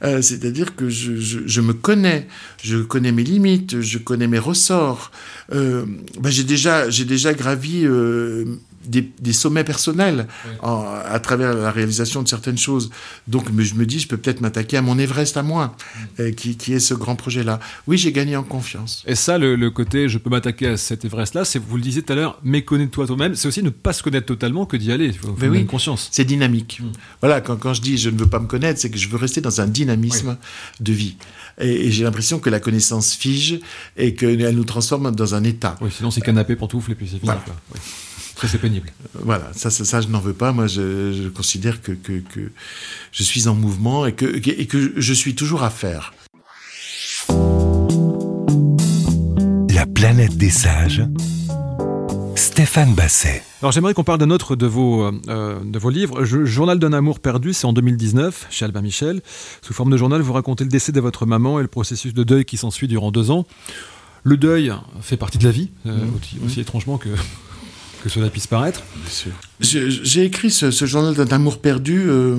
Euh, 0.05 0.23
C'est-à-dire 0.23 0.77
que 0.77 0.89
je, 0.89 1.61
me 1.61 1.73
connais, 1.73 2.27
je 2.63 2.79
connais 2.79 3.13
mes 3.13 3.25
limites, 3.25 3.81
je 3.81 3.99
connais 3.99 4.27
mes 4.27 4.39
ressorts. 4.39 5.11
Euh, 5.53 5.85
ben, 6.21 6.31
j'ai 6.31 6.45
déjà, 6.45 6.89
déjà 6.89 7.35
gravi 7.35 7.85
euh, 7.85 8.45
des, 8.85 9.11
des 9.21 9.33
sommets 9.33 9.65
personnels 9.65 10.27
Oui. 10.47 10.53
en- 10.63 10.85
à 11.05 11.19
travers 11.21 11.55
la 11.55 11.71
réalisation 11.71 12.23
de 12.23 12.29
certaines 12.29 12.59
choses. 12.59 12.91
Donc, 13.27 13.47
mais 13.53 13.65
je 13.65 13.75
me 13.75 13.85
dis, 13.87 13.99
je 14.01 14.09
peux 14.09 14.17
peut-être 14.17 14.41
m'attaquer 14.41 14.77
à 14.77 14.83
mon 14.83 14.99
Everest 14.99 15.37
à 15.37 15.43
moi, 15.43 15.77
euh, 16.21 16.33
qui, 16.33 16.57
qui 16.57 16.73
est 16.73 16.81
ce 16.81 16.95
grand 16.95 17.17
projet-là. 17.17 17.61
Oui, 17.87 17.99
j'ai 17.99 18.13
gagné 18.13 18.37
en 18.37 18.43
confiance. 18.45 19.03
Et 19.07 19.15
ça, 19.15 19.39
le, 19.39 19.57
le 19.57 19.71
côté 19.71 20.09
je 20.09 20.19
peux 20.19 20.31
m'attaquer 20.31 20.69
à 20.69 20.77
cet 20.77 21.05
Everest-là, 21.05 21.45
c'est, 21.45 21.59
vous 21.59 21.77
le 21.77 21.83
disiez 21.83 22.03
tout 22.03 22.13
à 22.13 22.17
l'heure, 22.17 22.39
méconnais-toi 22.45 23.07
toi-même. 23.07 23.35
C'est 23.35 23.49
aussi 23.49 23.63
ne 23.63 23.71
pas 23.71 23.93
se 23.93 24.03
connaître 24.03 24.27
totalement 24.27 24.67
que 24.67 24.77
d'y 24.77 24.93
aller. 24.93 25.07
Il 25.07 25.19
faut, 25.19 25.37
Mais 25.41 25.49
oui. 25.49 25.67
conscience. 25.67 26.09
C'est 26.13 26.25
dynamique. 26.25 26.81
Mm. 26.83 26.87
Voilà, 27.21 27.41
quand, 27.41 27.57
quand 27.57 27.75
je 27.75 27.81
dis 27.83 27.99
je 27.99 28.11
ne 28.11 28.19
veux 28.19 28.29
pas 28.29 28.39
me 28.41 28.47
connaître, 28.47 28.81
c'est 28.81 28.91
que 28.91 28.99
je 28.99 29.09
veux 29.09 29.17
rester 29.17 29.41
dans 29.41 29.61
un 29.61 29.67
dynamisme 29.67 30.37
de 30.81 30.93
vie. 30.93 31.17
Et, 31.61 31.87
et 31.87 31.91
j'ai 31.91 32.05
l'impression 32.05 32.39
que 32.39 32.51
la 32.51 32.61
connaissance 32.61 33.15
fige 33.15 33.61
et 33.97 34.15
qu'elle 34.15 34.55
nous 34.55 34.65
transforme 34.65 35.15
dans 35.15 35.35
un 35.35 35.45
état. 35.45 35.77
Oui, 35.81 35.91
sinon 35.95 36.11
c'est 36.11 36.21
canapé, 36.21 36.55
pantoufle 36.57 36.93
et 36.93 36.95
puis 36.95 37.07
c'est 37.07 37.13
fini. 37.19 37.25
Voilà. 37.25 37.41
quoi. 37.41 37.55
Oui. 37.75 37.81
Ça, 38.41 38.47
c'est 38.47 38.59
pénible. 38.59 38.91
Voilà, 39.15 39.51
ça, 39.55 39.69
ça, 39.71 39.85
ça, 39.85 40.01
je 40.01 40.09
n'en 40.09 40.21
veux 40.21 40.33
pas. 40.33 40.53
Moi, 40.53 40.67
je, 40.69 41.13
je 41.13 41.29
considère 41.29 41.83
que, 41.83 41.93
que, 41.93 42.21
que 42.21 42.53
je 43.13 43.23
suis 43.25 43.49
en 43.49 43.55
mouvement 43.55 44.07
et 44.07 44.13
que, 44.15 44.27
et 44.27 44.67
que 44.67 44.93
je 44.97 45.13
suis 45.13 45.35
toujours 45.35 45.65
à 45.65 45.71
faire. 45.71 46.15
La 49.75 49.87
planète 49.87 50.37
des 50.37 50.51
sages. 50.51 51.03
Stéphane 52.35 52.95
Basset. 52.95 53.43
Alors 53.63 53.73
j'aimerais 53.73 53.95
qu'on 53.95 54.05
parle 54.05 54.19
d'un 54.19 54.31
autre 54.31 54.55
de 54.57 54.67
vos, 54.67 55.05
euh, 55.29 55.59
de 55.65 55.79
vos 55.79 55.91
livres. 55.91 56.25
Je- 56.25 56.45
Journal 56.45 56.79
d'un 56.79 56.93
amour 56.93 57.21
perdu, 57.21 57.53
c'est 57.53 57.67
en 57.67 57.73
2019, 57.73 58.47
chez 58.51 58.65
Albin 58.65 58.83
Michel. 58.83 59.21
Sous 59.63 59.75
forme 59.75 59.91
de 59.91 59.97
journal, 59.97 60.21
vous 60.23 60.33
racontez 60.33 60.65
le 60.65 60.71
décès 60.71 60.93
de 60.93 61.01
votre 61.01 61.27
maman 61.27 61.59
et 61.59 61.63
le 61.63 61.69
processus 61.69 62.15
de 62.15 62.23
deuil 62.25 62.45
qui 62.45 62.57
s'ensuit 62.57 62.87
durant 62.89 63.11
deux 63.11 63.31
ans. 63.31 63.47
Le 64.25 64.37
deuil 64.37 64.73
fait 65.01 65.17
partie 65.17 65.39
de 65.39 65.45
la 65.45 65.51
vie, 65.51 65.71
euh, 65.87 65.97
Mmh. 66.05 66.15
aussi, 66.17 66.37
aussi 66.47 66.61
étrangement 66.61 66.99
que, 66.99 67.09
que 68.03 68.09
cela 68.09 68.31
puisse 68.31 68.47
paraître. 68.47 68.83
J'ai 69.61 70.25
écrit 70.25 70.51
ce, 70.51 70.71
ce 70.71 70.87
journal 70.87 71.15
d'un 71.15 71.27
amour 71.35 71.61
perdu. 71.61 72.05
euh, 72.09 72.37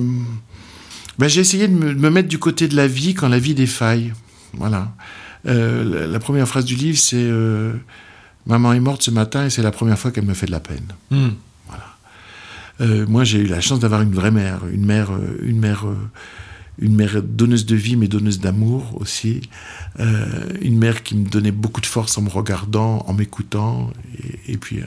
ben, 1.18 1.28
j'ai 1.28 1.40
essayé 1.42 1.68
de 1.68 1.74
me, 1.74 1.94
de 1.94 1.98
me 1.98 2.10
mettre 2.10 2.28
du 2.28 2.38
côté 2.38 2.66
de 2.66 2.76
la 2.76 2.86
vie 2.86 3.14
quand 3.14 3.28
la 3.28 3.38
vie 3.38 3.54
défaille. 3.54 4.12
Voilà. 4.54 4.92
Euh, 5.46 5.84
la, 5.84 6.06
la 6.06 6.18
première 6.18 6.48
phrase 6.48 6.64
du 6.64 6.74
livre, 6.74 6.98
c'est 6.98 7.16
euh, 7.16 7.72
Maman 8.46 8.72
est 8.72 8.80
morte 8.80 9.02
ce 9.02 9.10
matin 9.10 9.46
et 9.46 9.50
c'est 9.50 9.62
la 9.62 9.70
première 9.70 9.98
fois 9.98 10.10
qu'elle 10.10 10.24
me 10.24 10.34
fait 10.34 10.46
de 10.46 10.52
la 10.52 10.60
peine. 10.60 10.86
Hmm. 11.10 11.30
Euh, 12.80 13.04
moi, 13.06 13.24
j'ai 13.24 13.40
eu 13.40 13.46
la 13.46 13.60
chance 13.60 13.78
d'avoir 13.78 14.00
une 14.00 14.14
vraie 14.14 14.30
mère, 14.30 14.60
une 14.72 14.86
mère, 14.86 15.10
une 15.42 15.58
mère, 15.58 15.86
euh, 15.86 15.94
une 16.80 16.96
mère 16.96 17.22
donneuse 17.22 17.66
de 17.66 17.76
vie, 17.76 17.96
mais 17.96 18.08
donneuse 18.08 18.40
d'amour 18.40 18.98
aussi. 19.00 19.42
Euh, 19.98 20.24
une 20.60 20.78
mère 20.78 21.02
qui 21.02 21.14
me 21.14 21.28
donnait 21.28 21.50
beaucoup 21.52 21.80
de 21.80 21.86
force 21.86 22.16
en 22.16 22.22
me 22.22 22.30
regardant, 22.30 23.04
en 23.06 23.12
m'écoutant, 23.12 23.92
et, 24.18 24.52
et 24.54 24.56
puis 24.56 24.80
euh, 24.80 24.86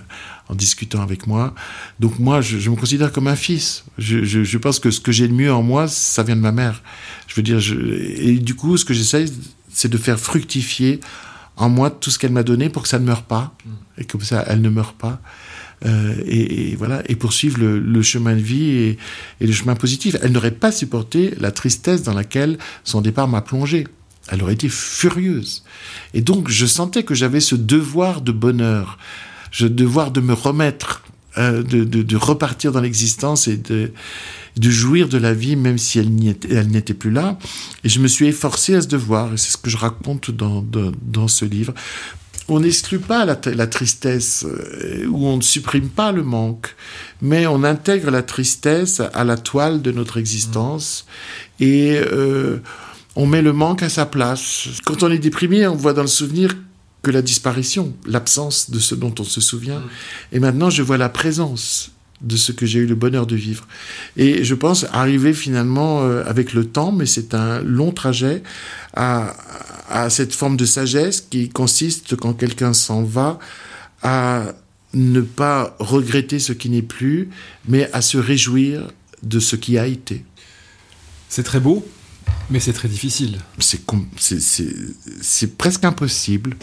en 0.49 0.55
discutant 0.55 1.01
avec 1.01 1.27
moi. 1.27 1.53
Donc 1.99 2.19
moi, 2.19 2.41
je, 2.41 2.57
je 2.57 2.69
me 2.69 2.75
considère 2.75 3.11
comme 3.11 3.27
un 3.27 3.35
fils. 3.35 3.85
Je, 3.97 4.23
je, 4.23 4.43
je 4.43 4.57
pense 4.57 4.79
que 4.79 4.91
ce 4.91 4.99
que 4.99 5.11
j'ai 5.11 5.27
de 5.27 5.33
mieux 5.33 5.53
en 5.53 5.61
moi, 5.61 5.87
ça 5.87 6.23
vient 6.23 6.35
de 6.35 6.41
ma 6.41 6.51
mère. 6.51 6.81
Je 7.27 7.35
veux 7.35 7.43
dire, 7.43 7.59
et 8.17 8.39
du 8.39 8.55
coup, 8.55 8.75
ce 8.77 8.85
que 8.85 8.93
j'essaye, 8.93 9.31
c'est 9.71 9.89
de 9.89 9.97
faire 9.97 10.19
fructifier 10.19 10.99
en 11.57 11.69
moi 11.69 11.91
tout 11.91 12.09
ce 12.09 12.17
qu'elle 12.17 12.31
m'a 12.31 12.43
donné 12.43 12.69
pour 12.69 12.83
que 12.83 12.89
ça 12.89 12.97
ne 12.97 13.05
meure 13.05 13.23
pas, 13.23 13.55
et 13.97 14.05
comme 14.05 14.21
ça, 14.21 14.43
elle 14.47 14.61
ne 14.61 14.69
meurt 14.69 14.97
pas. 14.97 15.21
Euh, 15.85 16.15
et, 16.25 16.75
voilà, 16.77 17.03
et 17.09 17.15
poursuivre 17.15 17.59
le, 17.59 18.01
chemin 18.01 18.35
de 18.35 18.41
vie 18.41 18.69
et, 18.69 18.97
le 19.41 19.51
chemin 19.51 19.75
positif. 19.75 20.15
Elle 20.21 20.31
n'aurait 20.31 20.51
pas 20.51 20.71
supporté 20.71 21.33
la 21.39 21.51
tristesse 21.51 22.03
dans 22.03 22.13
laquelle 22.13 22.57
son 22.83 23.01
départ 23.01 23.27
m'a 23.27 23.41
plongé. 23.41 23.87
Elle 24.29 24.41
aurait 24.41 24.53
été 24.53 24.69
furieuse. 24.69 25.63
Et 26.13 26.21
donc, 26.21 26.49
je 26.49 26.65
sentais 26.65 27.03
que 27.03 27.13
j'avais 27.13 27.41
ce 27.41 27.55
devoir 27.55 28.21
de 28.21 28.31
bonheur, 28.31 28.97
ce 29.51 29.65
devoir 29.65 30.11
de 30.11 30.21
me 30.21 30.33
remettre, 30.33 31.03
euh, 31.37 31.63
de, 31.63 32.15
repartir 32.15 32.71
dans 32.71 32.79
l'existence 32.79 33.49
et 33.49 33.57
de, 33.57 33.91
jouir 34.61 35.09
de 35.09 35.17
la 35.17 35.33
vie, 35.33 35.57
même 35.57 35.77
si 35.77 35.99
elle 35.99 36.09
n'était 36.09 36.93
plus 36.93 37.11
là. 37.11 37.37
Et 37.83 37.89
je 37.89 37.99
me 37.99 38.07
suis 38.07 38.27
efforcé 38.27 38.75
à 38.75 38.81
ce 38.81 38.87
devoir, 38.87 39.33
et 39.33 39.37
c'est 39.37 39.51
ce 39.51 39.57
que 39.57 39.69
je 39.69 39.77
raconte 39.77 40.31
dans 40.31 41.27
ce 41.27 41.43
livre. 41.43 41.73
On 42.49 42.59
n'exclut 42.59 42.99
pas 42.99 43.25
la, 43.25 43.39
la 43.45 43.67
tristesse, 43.67 44.45
euh, 44.45 45.05
ou 45.07 45.27
on 45.27 45.37
ne 45.37 45.41
supprime 45.41 45.89
pas 45.89 46.11
le 46.11 46.23
manque, 46.23 46.75
mais 47.21 47.47
on 47.47 47.63
intègre 47.63 48.11
la 48.11 48.21
tristesse 48.21 49.01
à 49.13 49.23
la 49.23 49.37
toile 49.37 49.81
de 49.81 49.91
notre 49.91 50.17
existence, 50.17 51.05
et 51.59 51.97
euh, 51.97 52.57
on 53.15 53.25
met 53.25 53.41
le 53.41 53.53
manque 53.53 53.83
à 53.83 53.89
sa 53.89 54.05
place. 54.05 54.67
Quand 54.85 55.03
on 55.03 55.11
est 55.11 55.19
déprimé, 55.19 55.65
on 55.67 55.75
voit 55.75 55.93
dans 55.93 56.01
le 56.01 56.07
souvenir 56.07 56.55
que 57.01 57.11
la 57.11 57.21
disparition, 57.21 57.93
l'absence 58.05 58.71
de 58.71 58.79
ce 58.79 58.95
dont 58.95 59.13
on 59.19 59.23
se 59.23 59.41
souvient. 59.41 59.83
Et 60.31 60.39
maintenant, 60.39 60.69
je 60.69 60.81
vois 60.81 60.97
la 60.97 61.09
présence 61.09 61.91
de 62.21 62.37
ce 62.37 62.53
que 62.53 62.65
j'ai 62.65 62.79
eu 62.79 62.85
le 62.85 62.95
bonheur 62.95 63.27
de 63.27 63.35
vivre. 63.35 63.67
Et 64.15 64.43
je 64.43 64.55
pense 64.55 64.85
arriver 64.93 65.33
finalement 65.33 66.03
euh, 66.03 66.23
avec 66.25 66.53
le 66.53 66.65
temps, 66.65 66.93
mais 66.93 67.05
c'est 67.05 67.33
un 67.33 67.61
long 67.61 67.91
trajet, 67.91 68.41
à, 68.95 69.35
à 69.93 70.09
cette 70.09 70.33
forme 70.33 70.57
de 70.57 70.65
sagesse 70.65 71.21
qui 71.21 71.49
consiste, 71.49 72.15
quand 72.15 72.33
quelqu'un 72.33 72.73
s'en 72.73 73.03
va, 73.03 73.37
à 74.01 74.53
ne 74.93 75.21
pas 75.21 75.75
regretter 75.79 76.39
ce 76.39 76.51
qui 76.53 76.69
n'est 76.69 76.81
plus, 76.97 77.29
mais 77.67 77.89
à 77.93 78.01
se 78.01 78.17
réjouir 78.17 78.91
de 79.21 79.39
ce 79.39 79.55
qui 79.55 79.77
a 79.77 79.85
été. 79.87 80.25
C'est 81.29 81.43
très 81.43 81.59
beau, 81.59 81.85
mais 82.49 82.59
c'est 82.59 82.73
très 82.73 82.87
difficile. 82.89 83.37
C'est 85.21 85.57
presque 85.57 85.83
impossible, 85.85 86.55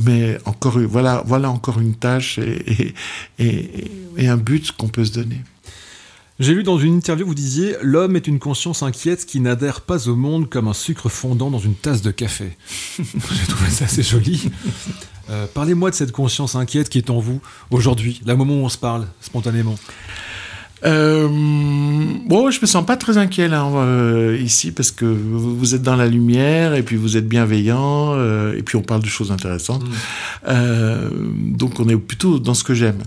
mais 0.00 0.38
encore 0.44 0.78
voilà 0.80 1.22
voilà 1.26 1.50
encore 1.50 1.80
une 1.80 1.94
tâche 1.94 2.38
et, 2.38 2.94
et, 3.38 3.46
et- 3.46 3.92
et 4.18 4.26
un 4.28 4.36
but 4.36 4.72
qu'on 4.72 4.88
peut 4.88 5.04
se 5.04 5.12
donner. 5.12 5.40
J'ai 6.40 6.54
lu 6.54 6.62
dans 6.62 6.78
une 6.78 6.94
interview, 6.94 7.26
vous 7.26 7.34
disiez 7.34 7.74
L'homme 7.82 8.14
est 8.14 8.28
une 8.28 8.38
conscience 8.38 8.84
inquiète 8.84 9.26
qui 9.26 9.40
n'adhère 9.40 9.80
pas 9.80 10.06
au 10.08 10.14
monde 10.14 10.48
comme 10.48 10.68
un 10.68 10.72
sucre 10.72 11.08
fondant 11.08 11.50
dans 11.50 11.58
une 11.58 11.74
tasse 11.74 12.00
de 12.00 12.12
café. 12.12 12.56
J'ai 12.96 13.46
trouvé 13.48 13.70
ça 13.70 13.86
assez 13.86 14.04
joli. 14.04 14.48
Euh, 15.30 15.46
Parlez-moi 15.52 15.90
de 15.90 15.96
cette 15.96 16.12
conscience 16.12 16.54
inquiète 16.54 16.90
qui 16.90 16.98
est 16.98 17.10
en 17.10 17.18
vous 17.18 17.40
aujourd'hui, 17.72 18.22
là, 18.24 18.36
moment 18.36 18.54
où 18.54 18.64
on 18.64 18.68
se 18.68 18.78
parle, 18.78 19.08
spontanément. 19.20 19.74
Euh, 20.84 21.28
bon, 22.26 22.50
je 22.50 22.60
me 22.60 22.66
sens 22.66 22.84
pas 22.86 22.96
très 22.96 23.18
inquiet 23.18 23.48
là 23.48 23.64
euh, 23.66 24.38
ici 24.40 24.70
parce 24.70 24.90
que 24.90 25.04
vous 25.04 25.74
êtes 25.74 25.82
dans 25.82 25.96
la 25.96 26.06
lumière 26.06 26.74
et 26.74 26.82
puis 26.82 26.96
vous 26.96 27.16
êtes 27.16 27.26
bienveillant 27.26 28.14
euh, 28.14 28.56
et 28.56 28.62
puis 28.62 28.76
on 28.76 28.82
parle 28.82 29.02
de 29.02 29.08
choses 29.08 29.32
intéressantes. 29.32 29.84
Mm. 29.84 29.92
Euh, 30.48 31.10
donc 31.36 31.80
on 31.80 31.88
est 31.88 31.96
plutôt 31.96 32.38
dans 32.38 32.54
ce 32.54 32.64
que 32.64 32.74
j'aime. 32.74 33.02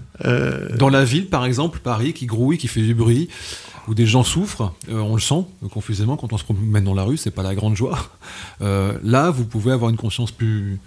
Dans 0.78 0.90
la 0.90 1.04
ville, 1.04 1.28
par 1.28 1.46
exemple, 1.46 1.80
Paris, 1.84 2.14
qui 2.14 2.28
grouille, 2.28 2.60
qui 2.60 2.68
fait 2.68 2.82
du 2.82 2.94
bruit, 2.94 3.28
où 3.88 3.96
des 3.96 4.06
gens 4.06 4.24
souffrent, 4.24 4.72
on 4.88 5.16
le 5.16 5.22
sent 5.22 5.44
confusément 5.72 6.16
quand 6.16 6.32
on 6.32 6.38
se 6.38 6.44
promène 6.44 6.84
dans 6.84 6.94
la 6.94 7.04
rue, 7.04 7.18
c'est 7.18 7.32
pas 7.32 7.42
la 7.42 7.56
grande 7.56 7.76
joie. 7.76 7.98
Là, 8.60 9.32
vous 9.32 9.46
pouvez 9.46 9.72
avoir 9.72 9.90
une 9.90 9.98
conscience 9.98 10.32
plus. 10.32 10.80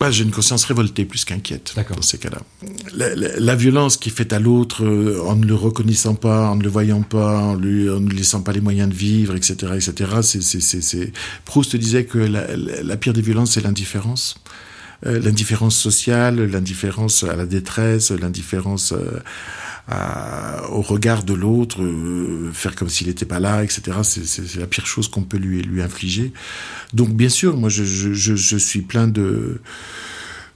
Bah, 0.00 0.10
j'ai 0.10 0.24
une 0.24 0.30
conscience 0.30 0.64
révoltée 0.64 1.04
plus 1.04 1.24
qu'inquiète 1.24 1.72
dans 1.94 2.02
ces 2.02 2.18
cas-là. 2.18 2.38
La, 2.94 3.14
la- 3.14 3.38
la 3.38 3.54
violence 3.56 3.96
qui 3.96 4.08
est 4.08 4.12
faite 4.12 4.32
à 4.32 4.38
l'autre 4.40 4.84
euh, 4.84 5.20
en 5.26 5.36
ne 5.36 5.46
le 5.46 5.54
reconnaissant 5.54 6.14
pas, 6.14 6.48
en 6.50 6.56
ne 6.56 6.62
le 6.62 6.68
voyant 6.68 7.02
pas, 7.02 7.38
en, 7.40 7.54
lui, 7.54 7.88
en 7.88 8.00
ne 8.00 8.08
lui 8.10 8.16
laissant 8.18 8.42
pas 8.42 8.52
les 8.52 8.60
moyens 8.60 8.88
de 8.88 8.94
vivre, 8.94 9.34
etc., 9.36 9.54
etc. 9.74 10.10
C'est, 10.22 10.42
c'est, 10.42 10.60
c'est, 10.60 10.80
c'est- 10.82 11.12
Proust 11.44 11.76
disait 11.76 12.04
que 12.04 12.18
la, 12.18 12.56
la- 12.56 12.82
la 12.82 12.96
pire 12.96 13.12
des 13.12 13.22
violences, 13.22 13.52
c'est 13.52 13.62
l'indifférence. 13.62 14.36
Euh, 15.06 15.18
l'indifférence 15.20 15.76
sociale, 15.76 16.40
l'indifférence 16.50 17.24
à 17.24 17.36
la 17.36 17.46
détresse, 17.46 18.10
l'indifférence 18.10 18.92
euh, 18.92 19.20
à- 19.88 20.62
au 20.70 20.80
regard 20.80 21.24
de 21.24 21.34
l'autre, 21.34 21.82
euh, 21.82 22.50
faire 22.52 22.74
comme 22.74 22.88
s'il 22.88 23.08
n'était 23.08 23.26
pas 23.26 23.40
là, 23.40 23.62
etc. 23.62 23.98
C'est, 24.02 24.56
la 24.56 24.66
pire 24.66 24.86
chose 24.86 25.08
qu'on 25.08 25.22
peut 25.22 25.36
lui, 25.36 25.62
lui 25.62 25.82
infliger. 25.82 26.32
Donc 26.92 27.10
bien 27.10 27.28
sûr, 27.28 27.56
moi 27.56 27.68
je, 27.68 27.84
je, 27.84 28.56
suis 28.56 28.80
plein 28.82 29.06
de, 29.08 29.60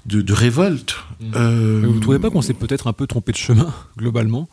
de, 0.07 0.23
de 0.23 0.33
révolte. 0.33 0.97
Euh, 1.35 1.81
Mais 1.81 1.87
vous 1.89 1.95
ne 1.97 2.01
trouvez 2.01 2.19
pas 2.19 2.31
qu'on 2.31 2.43
s'est 2.43 2.55
peut-être 2.55 2.87
un 2.87 2.93
peu 2.93 3.07
trompé 3.07 3.33
de 3.33 3.37
chemin, 3.39 3.75
globalement? 3.99 4.49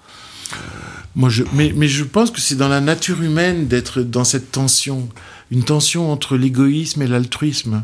Moi, 1.16 1.30
je, 1.30 1.44
mais, 1.54 1.74
mais 1.76 1.88
je 1.88 2.04
pense 2.04 2.30
que 2.30 2.42
c'est 2.42 2.56
dans 2.56 2.68
la 2.68 2.82
nature 2.82 3.22
humaine 3.22 3.68
d'être 3.68 4.02
dans 4.02 4.26
cette 4.26 4.52
tension, 4.52 5.08
une 5.56 5.64
tension 5.64 6.12
entre 6.12 6.38
l'égoïsme 6.38 7.02
et 7.02 7.08
l'altruisme. 7.08 7.84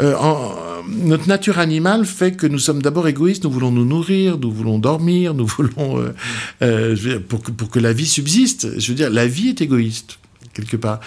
Euh, 0.00 0.14
en- 0.16 0.54
notre 1.02 1.26
nature 1.26 1.58
animale 1.58 2.04
fait 2.06 2.32
que 2.36 2.46
nous 2.46 2.58
sommes 2.60 2.82
d'abord 2.82 3.08
égoïstes, 3.08 3.42
nous 3.44 3.50
voulons 3.50 3.72
nous 3.72 3.84
nourrir, 3.86 4.38
nous 4.38 4.52
voulons 4.52 4.78
dormir, 4.78 5.34
nous 5.34 5.46
voulons 5.56 5.98
euh, 5.98 6.14
euh, 6.62 6.94
je 6.94 7.02
veux 7.02 7.10
dire, 7.18 7.22
pour 7.26 7.42
que 7.42 7.50
pour 7.50 7.70
que 7.70 7.78
la 7.80 7.92
vie 7.92 8.06
subsiste. 8.06 8.78
Je 8.78 8.88
veux 8.88 8.94
dire, 8.94 9.10
la 9.10 9.26
vie 9.26 9.48
est 9.48 9.60
égoïste 9.60 10.18
quelque 10.54 10.78
part. 10.78 11.00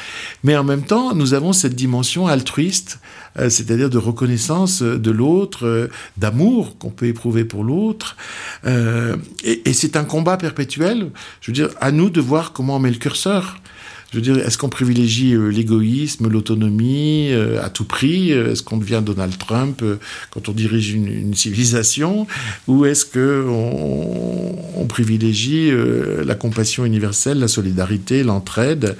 Mais 0.43 0.55
en 0.55 0.63
même 0.63 0.83
temps, 0.83 1.15
nous 1.15 1.33
avons 1.33 1.53
cette 1.53 1.73
dimension 1.73 2.27
altruiste, 2.27 2.99
euh, 3.39 3.49
c'est-à-dire 3.49 3.89
de 3.89 3.97
reconnaissance 3.97 4.83
euh, 4.83 4.99
de 4.99 5.09
l'autre, 5.09 5.65
euh, 5.65 5.87
d'amour 6.17 6.77
qu'on 6.77 6.91
peut 6.91 7.07
éprouver 7.07 7.45
pour 7.45 7.63
l'autre. 7.63 8.15
Euh, 8.65 9.15
et 9.43 9.67
et 9.69 9.73
c'est 9.73 9.95
un 9.95 10.03
combat 10.03 10.37
perpétuel. 10.37 11.09
Je 11.41 11.49
veux 11.49 11.55
dire, 11.55 11.69
à 11.81 11.91
nous 11.91 12.09
de 12.11 12.21
voir 12.21 12.51
comment 12.53 12.75
on 12.75 12.79
met 12.79 12.91
le 12.91 12.97
curseur. 12.97 13.57
Je 14.11 14.17
veux 14.17 14.21
dire, 14.21 14.37
est-ce 14.39 14.57
qu'on 14.57 14.69
privilégie 14.69 15.35
euh, 15.35 15.49
l'égoïsme, 15.49 16.27
l'autonomie 16.29 17.27
euh, 17.31 17.63
à 17.63 17.69
tout 17.69 17.83
prix 17.85 18.31
Euh, 18.33 18.51
Est-ce 18.51 18.63
qu'on 18.63 18.77
devient 18.77 19.03
Donald 19.05 19.37
Trump 19.37 19.81
euh, 19.83 19.97
quand 20.31 20.49
on 20.49 20.51
dirige 20.51 20.93
une, 20.93 21.07
une 21.07 21.33
civilisation 21.35 22.25
Ou 22.67 22.85
est-ce 22.85 23.05
que 23.05 23.45
on, 23.47 24.55
on 24.81 24.85
privilégie 24.87 25.69
euh, 25.69 26.23
la 26.25 26.33
compassion 26.33 26.85
universelle, 26.85 27.37
la 27.37 27.47
solidarité, 27.47 28.23
l'entraide 28.23 28.97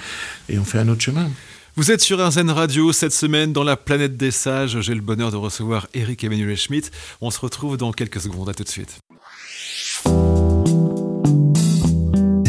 et 0.47 0.59
on 0.59 0.63
fait 0.63 0.77
un 0.77 0.87
autre 0.89 1.01
chemin? 1.01 1.29
Vous 1.75 1.91
êtes 1.91 2.01
sur 2.01 2.19
RZN 2.23 2.51
Radio 2.51 2.91
cette 2.91 3.13
semaine 3.13 3.51
dans 3.53 3.63
la 3.63 3.77
planète 3.77 4.15
des 4.17 4.31
sages. 4.31 4.79
J'ai 4.81 4.93
le 4.93 5.01
bonheur 5.01 5.31
de 5.31 5.37
recevoir 5.37 5.87
Eric 5.95 6.23
Emmanuel 6.23 6.57
Schmitt. 6.57 6.91
On 7.21 7.31
se 7.31 7.39
retrouve 7.39 7.77
dans 7.77 7.91
quelques 7.93 8.21
secondes. 8.21 8.49
À 8.49 8.53
tout 8.53 8.63
de 8.63 8.69
suite. 8.69 8.99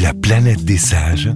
La 0.03 0.12
planète 0.14 0.64
des 0.64 0.79
sages. 0.79 1.31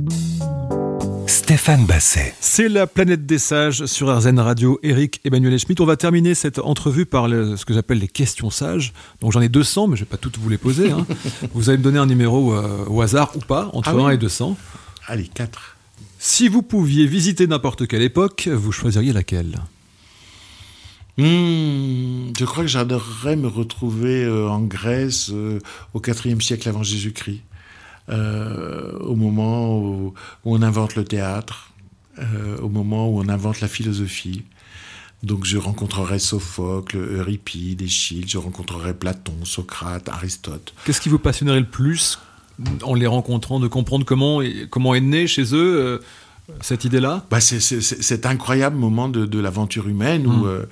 Stéphane 1.26 1.86
Basset. 1.86 2.34
C'est 2.40 2.68
la 2.68 2.86
planète 2.86 3.26
des 3.26 3.38
sages 3.38 3.86
sur 3.86 4.14
RZN 4.14 4.38
Radio. 4.38 4.78
Eric 4.82 5.20
Emmanuel 5.24 5.58
Schmitt. 5.58 5.80
On 5.80 5.86
va 5.86 5.96
terminer 5.96 6.34
cette 6.34 6.58
entrevue 6.58 7.06
par 7.06 7.28
le- 7.28 7.56
ce 7.56 7.64
que 7.64 7.72
j'appelle 7.74 7.98
les 7.98 8.08
questions 8.08 8.50
sages. 8.50 8.92
Donc 9.20 9.32
j'en 9.32 9.40
ai 9.40 9.48
200, 9.48 9.88
mais 9.88 9.96
je 9.96 10.02
vais 10.02 10.08
pas 10.08 10.16
toutes 10.16 10.38
vous 10.38 10.48
les 10.48 10.58
poser. 10.58 10.90
hein. 10.90 11.06
vous 11.54 11.68
allez 11.70 11.78
me 11.78 11.82
donner 11.82 11.98
un 11.98 12.06
numéro 12.06 12.52
euh, 12.54 12.84
au 12.88 13.00
hasard 13.00 13.32
ou 13.36 13.40
pas, 13.40 13.70
entre 13.72 13.88
Ah 13.90 13.96
oui 13.96 14.02
1 14.02 14.10
et 14.10 14.18
200. 14.18 14.56
Allez, 15.06 15.24
quatre. 15.32 15.76
Si 16.18 16.48
vous 16.48 16.62
pouviez 16.62 17.06
visiter 17.06 17.46
n'importe 17.46 17.86
quelle 17.86 18.02
époque, 18.02 18.48
vous 18.52 18.72
choisiriez 18.72 19.12
laquelle? 19.12 19.58
Hmm, 21.16 22.32
je 22.38 22.44
crois 22.44 22.64
que 22.64 22.68
j'adorerais 22.70 23.36
me 23.36 23.46
retrouver 23.48 24.24
euh, 24.24 24.48
en 24.48 24.60
Grèce 24.60 25.30
euh, 25.32 25.58
au 25.94 26.02
IVe 26.04 26.40
siècle 26.40 26.68
avant 26.68 26.82
Jésus-Christ, 26.82 27.40
au 28.08 29.14
moment 29.16 29.78
où, 29.78 30.14
où 30.44 30.54
on 30.56 30.62
invente 30.62 30.94
le 30.96 31.04
théâtre, 31.04 31.70
euh, 32.18 32.58
au 32.58 32.68
moment 32.68 33.08
où 33.08 33.20
on 33.20 33.28
invente 33.28 33.60
la 33.60 33.68
philosophie. 33.68 34.44
Donc 35.22 35.44
je 35.46 35.56
rencontrerai 35.56 36.18
Sophocle, 36.18 36.98
Euripide, 36.98 37.80
Échille, 37.82 38.26
je 38.28 38.36
rencontrerai 38.36 38.92
Platon, 38.92 39.32
Socrate, 39.44 40.08
Aristote. 40.10 40.74
Qu'est-ce 40.84 41.00
qui 41.00 41.08
vous 41.08 41.18
passionnerait 41.18 41.60
le 41.60 41.66
plus 41.66 42.18
en 42.82 42.94
les 42.94 43.06
rencontrant, 43.06 43.58
de 43.58 43.66
comprendre 43.66 44.04
comment, 44.04 44.40
comment 44.70 44.94
est 44.94 45.00
née 45.00 45.26
chez 45.26 45.54
eux 45.54 45.76
euh, 45.76 45.98
cette 46.60 46.84
idée-là? 46.84 47.24
Bah, 47.30 47.40
c'est 47.40 47.58
cet 47.60 48.26
incroyable 48.26 48.76
moment 48.76 49.08
de, 49.08 49.24
de 49.26 49.38
l'aventure 49.40 49.88
humaine 49.88 50.26
où, 50.26 50.44
Mm. 50.44 50.46
euh, 50.46 50.62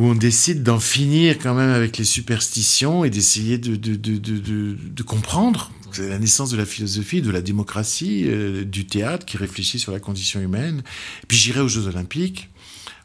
où 0.00 0.06
on 0.06 0.14
décide 0.14 0.62
d'en 0.62 0.80
finir 0.80 1.36
quand 1.38 1.54
même 1.54 1.68
avec 1.70 1.98
les 1.98 2.04
superstitions 2.04 3.04
et 3.04 3.10
d'essayer 3.10 3.58
de, 3.58 3.76
de, 3.76 3.96
de, 3.96 4.16
de, 4.16 4.38
de- 4.38 4.76
de 4.98 5.02
comprendre. 5.02 5.70
C'est 5.92 6.08
la 6.08 6.18
naissance 6.18 6.50
de 6.50 6.56
la 6.56 6.64
philosophie, 6.64 7.20
de 7.20 7.30
la 7.30 7.42
démocratie, 7.42 8.22
euh, 8.26 8.64
du 8.64 8.86
théâtre 8.86 9.26
qui 9.26 9.36
réfléchit 9.36 9.78
sur 9.78 9.92
la 9.92 10.00
condition 10.00 10.40
humaine. 10.40 10.82
Puis 11.28 11.36
j'irai 11.36 11.60
aux 11.60 11.68
Jeux 11.68 11.86
Olympiques. 11.86 12.48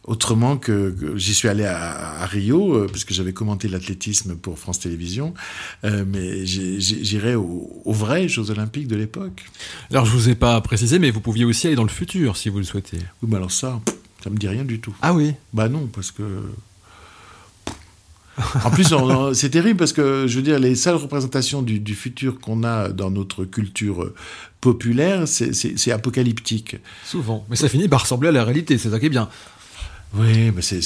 Autrement 0.05 0.55
que, 0.57 0.91
que 0.91 1.17
j'y 1.17 1.33
suis 1.33 1.47
allé 1.47 1.65
à, 1.65 2.21
à 2.21 2.25
Rio, 2.27 2.75
euh, 2.75 2.87
parce 2.87 3.03
que 3.05 3.13
j'avais 3.15 3.33
commenté 3.33 3.67
l'athlétisme 3.67 4.35
pour 4.35 4.59
France 4.59 4.79
Télévisions, 4.79 5.33
euh, 5.83 6.05
mais 6.07 6.45
j'irai 6.45 7.33
aux, 7.33 7.81
aux 7.83 7.93
vrais 7.93 8.27
Jeux 8.29 8.51
Olympiques 8.51 8.87
de 8.87 8.95
l'époque. 8.95 9.43
Alors 9.89 10.05
je 10.05 10.11
vous 10.11 10.29
ai 10.29 10.35
pas 10.35 10.61
précisé, 10.61 10.99
mais 10.99 11.09
vous 11.09 11.21
pouviez 11.21 11.43
aussi 11.43 11.65
aller 11.65 11.75
dans 11.75 11.81
le 11.83 11.89
futur 11.89 12.37
si 12.37 12.49
vous 12.49 12.59
le 12.59 12.65
souhaitez. 12.65 12.99
Oui, 13.23 13.29
mais 13.31 13.37
alors 13.37 13.51
ça, 13.51 13.81
ça 14.23 14.29
me 14.29 14.37
dit 14.37 14.47
rien 14.47 14.63
du 14.63 14.79
tout. 14.79 14.95
Ah 15.01 15.11
oui? 15.11 15.33
Bah 15.53 15.69
non, 15.69 15.87
parce 15.91 16.11
que. 16.11 16.21
En 18.63 18.69
plus, 18.69 18.93
c'est 19.33 19.49
terrible 19.49 19.77
parce 19.79 19.93
que, 19.93 20.27
je 20.27 20.35
veux 20.35 20.41
dire, 20.41 20.59
les 20.59 20.75
seules 20.75 20.95
représentations 20.95 21.61
du, 21.61 21.79
du 21.79 21.95
futur 21.95 22.39
qu'on 22.39 22.63
a 22.63 22.89
dans 22.89 23.09
notre 23.09 23.45
culture 23.45 24.03
euh, 24.03 24.13
populaire, 24.61 25.27
c'est- 25.27 25.91
apocalyptique. 25.91 26.77
Souvent. 27.05 27.45
Mais 27.49 27.55
ça 27.55 27.69
finit 27.69 27.87
par 27.87 28.01
ressembler 28.01 28.29
à 28.29 28.31
la 28.33 28.43
réalité, 28.43 28.77
c'est 28.77 28.89
ça 28.89 28.99
qui 28.99 29.05
est 29.05 29.09
bien. 29.09 29.29
Oui, 30.15 30.51
mais 30.51 30.61
c'est. 30.61 30.81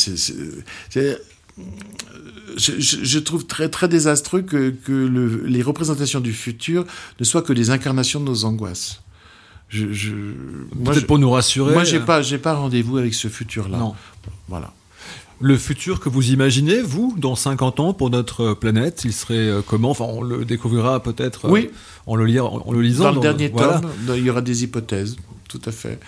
Je, 2.58 2.74
je- 2.80 3.04
je 3.04 3.20
trouve 3.20 3.46
très, 3.46 3.70
très 3.70 3.88
désastreux 3.88 4.42
que, 4.42 4.70
que 4.70 4.92
le- 4.92 5.44
les 5.46 5.62
représentations 5.62 6.20
du 6.20 6.34
futur 6.34 6.86
ne 7.20 7.26
soient 7.26 7.42
que 7.42 7.54
des 7.54 7.70
incarnations 7.70 8.20
de 8.20 8.26
nos 8.26 8.46
angoisses. 8.46 9.02
Je, 9.70 9.86
Peut-être 10.84 11.06
pour 11.06 11.20
nous 11.20 11.30
rassurer. 11.30 11.74
moi, 11.74 11.84
j'ai 11.84 11.98
euh, 11.98 12.06
pas, 12.06 12.22
j'ai 12.24 12.40
pas 12.40 12.54
rendez-vous 12.56 12.98
avec 12.98 13.14
ce 13.14 13.28
futur-là. 13.28 13.78
Non. 13.78 13.94
Voilà. 14.48 14.74
Le 15.41 15.58
futur 15.58 15.99
que 16.02 16.10
vous 16.10 16.32
imaginez, 16.32 16.82
vous, 16.82 17.15
dans 17.17 17.36
50 17.36 17.80
ans, 17.80 17.93
pour 17.93 18.10
notre 18.10 18.54
planète, 18.54 19.04
il 19.06 19.13
serait 19.13 19.36
euh, 19.38 19.62
comment? 19.65 19.91
Enfin, 19.91 20.06
on 20.06 20.21
le 20.21 20.43
découvrira 20.43 21.02
peut-être 21.02 21.45
euh, 21.45 21.49
Oui. 21.52 21.69
en, 22.08 22.15
le 22.17 22.25
lire, 22.25 22.45
en, 22.45 22.62
en 22.67 22.71
le 22.73 22.82
lisant. 22.82 23.06
Dans 23.06 23.15
le 23.15 23.21
dernier 23.21 23.47
voilà. 23.47 23.80
tome, 23.80 23.89
il 24.17 24.23
y 24.25 24.30
aura 24.30 24.41
des 24.41 24.63
hypothèses, 24.63 25.15
tout 25.47 25.62
à 25.65 25.71
fait. 25.71 25.99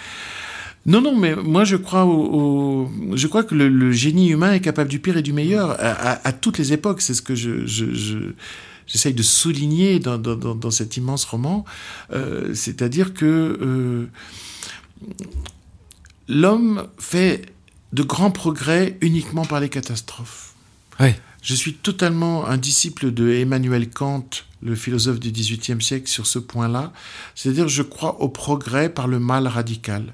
Non, 0.86 1.00
non, 1.00 1.16
mais 1.16 1.36
moi 1.36 1.64
je 1.64 1.76
crois 1.78 2.06
au, 2.06 2.90
au- 2.90 3.16
je 3.16 3.28
crois 3.28 3.44
que 3.44 3.54
le, 3.56 3.70
le 3.70 3.92
génie 3.92 4.30
humain 4.30 4.52
est 4.54 4.62
capable 4.62 4.90
du 4.90 5.00
pire 5.00 5.16
et 5.16 5.22
du 5.22 5.32
meilleur 5.32 5.70
à, 5.72 5.76
à- 5.76 6.28
à 6.28 6.32
toutes 6.34 6.58
les 6.58 6.74
époques. 6.74 7.02
C'est 7.02 7.14
ce 7.14 7.22
que 7.22 7.36
je, 7.36 7.66
je- 7.68 7.94
je- 7.94 8.34
j'essaye 8.88 9.14
de 9.14 9.22
souligner 9.24 10.00
dans, 10.00 10.18
dans- 10.18 10.36
dans- 10.36 10.56
dans 10.56 10.72
cet 10.72 10.98
immense 10.98 11.24
roman. 11.24 11.64
Euh, 12.12 12.54
c'est-à-dire 12.56 13.14
que 13.14 13.26
euh, 13.62 14.06
l'homme 16.28 16.88
fait 16.98 17.46
de 17.94 18.04
grands 18.04 18.32
progrès 18.32 18.98
uniquement 19.02 19.46
par 19.46 19.60
les 19.60 19.70
catastrophes. 19.70 20.54
Ouais. 21.00 21.20
Je 21.42 21.56
suis 21.56 21.74
totalement 21.74 22.48
un 22.48 22.58
disciple 22.58 23.12
de 23.12 23.32
Emmanuel 23.32 23.90
Kant, 23.90 24.30
le 24.62 24.76
philosophe 24.76 25.20
du 25.20 25.32
XVIIIe 25.32 25.82
siècle, 25.82 26.08
sur 26.08 26.28
ce 26.28 26.38
point-là. 26.38 26.94
C'est-à-dire, 27.34 27.68
je 27.68 27.82
crois 27.82 28.22
au 28.22 28.30
progrès 28.30 28.90
par 28.90 29.08
le 29.08 29.20
mal 29.20 29.48
radical. 29.48 30.14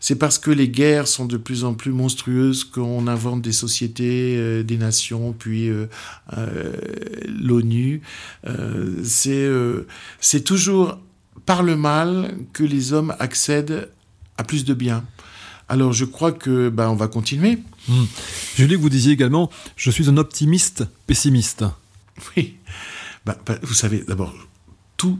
C'est 0.00 0.14
parce 0.14 0.38
que 0.38 0.52
les 0.52 0.68
guerres 0.68 1.08
sont 1.08 1.26
de 1.26 1.36
plus 1.36 1.64
en 1.64 1.74
plus 1.74 1.90
monstrueuses 1.90 2.62
qu'on 2.62 3.08
invente 3.08 3.42
des 3.42 3.52
sociétés, 3.52 4.36
euh, 4.36 4.62
des 4.62 4.76
nations, 4.76 5.32
puis 5.32 5.68
euh, 5.68 5.86
euh, 6.36 6.72
l'ONU. 7.26 8.02
C'est 9.02 9.48
c'est 10.20 10.42
toujours 10.42 10.98
par 11.44 11.62
le 11.62 11.76
mal 11.76 12.36
que 12.52 12.62
les 12.62 12.92
hommes 12.92 13.14
accèdent 13.18 13.90
à 14.36 14.44
plus 14.44 14.64
de 14.64 14.74
bien. 14.74 15.04
Alors 15.68 15.92
je 15.92 16.04
crois 16.04 16.32
que 16.32 16.68
ben, 16.68 16.88
on 16.88 16.94
va 16.94 17.08
continuer. 17.08 17.58
Lu 18.58 18.68
que 18.68 18.76
vous 18.76 18.88
disiez 18.88 19.12
également 19.12 19.50
Je 19.76 19.90
suis 19.90 20.08
un 20.08 20.16
optimiste 20.16 20.84
pessimiste. 21.06 21.64
Oui. 22.36 22.56
Bah, 23.24 23.38
bah, 23.46 23.58
vous 23.62 23.74
savez, 23.74 24.04
d'abord, 24.06 24.34
tout 24.96 25.18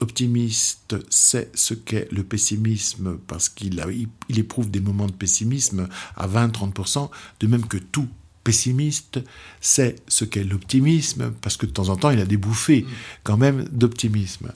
optimiste 0.00 0.96
sait 1.10 1.50
ce 1.54 1.74
qu'est 1.74 2.08
le 2.10 2.22
pessimisme 2.22 3.18
parce 3.26 3.48
qu'il 3.48 3.84
il 4.28 4.38
éprouve 4.38 4.70
des 4.70 4.80
moments 4.80 5.06
de 5.06 5.12
pessimisme 5.12 5.88
à 6.16 6.26
20-30%, 6.26 7.10
de 7.40 7.46
même 7.46 7.66
que 7.66 7.76
tout 7.76 8.08
pessimiste 8.44 9.20
sait 9.60 9.96
ce 10.08 10.24
qu'est 10.24 10.44
l'optimisme 10.44 11.32
parce 11.42 11.56
que 11.56 11.66
de 11.66 11.72
temps 11.72 11.90
en 11.90 11.96
temps 11.96 12.10
il 12.10 12.20
a 12.20 12.24
des 12.24 12.38
bouffées 12.38 12.86
quand 13.22 13.36
même 13.36 13.64
d'optimisme. 13.70 14.52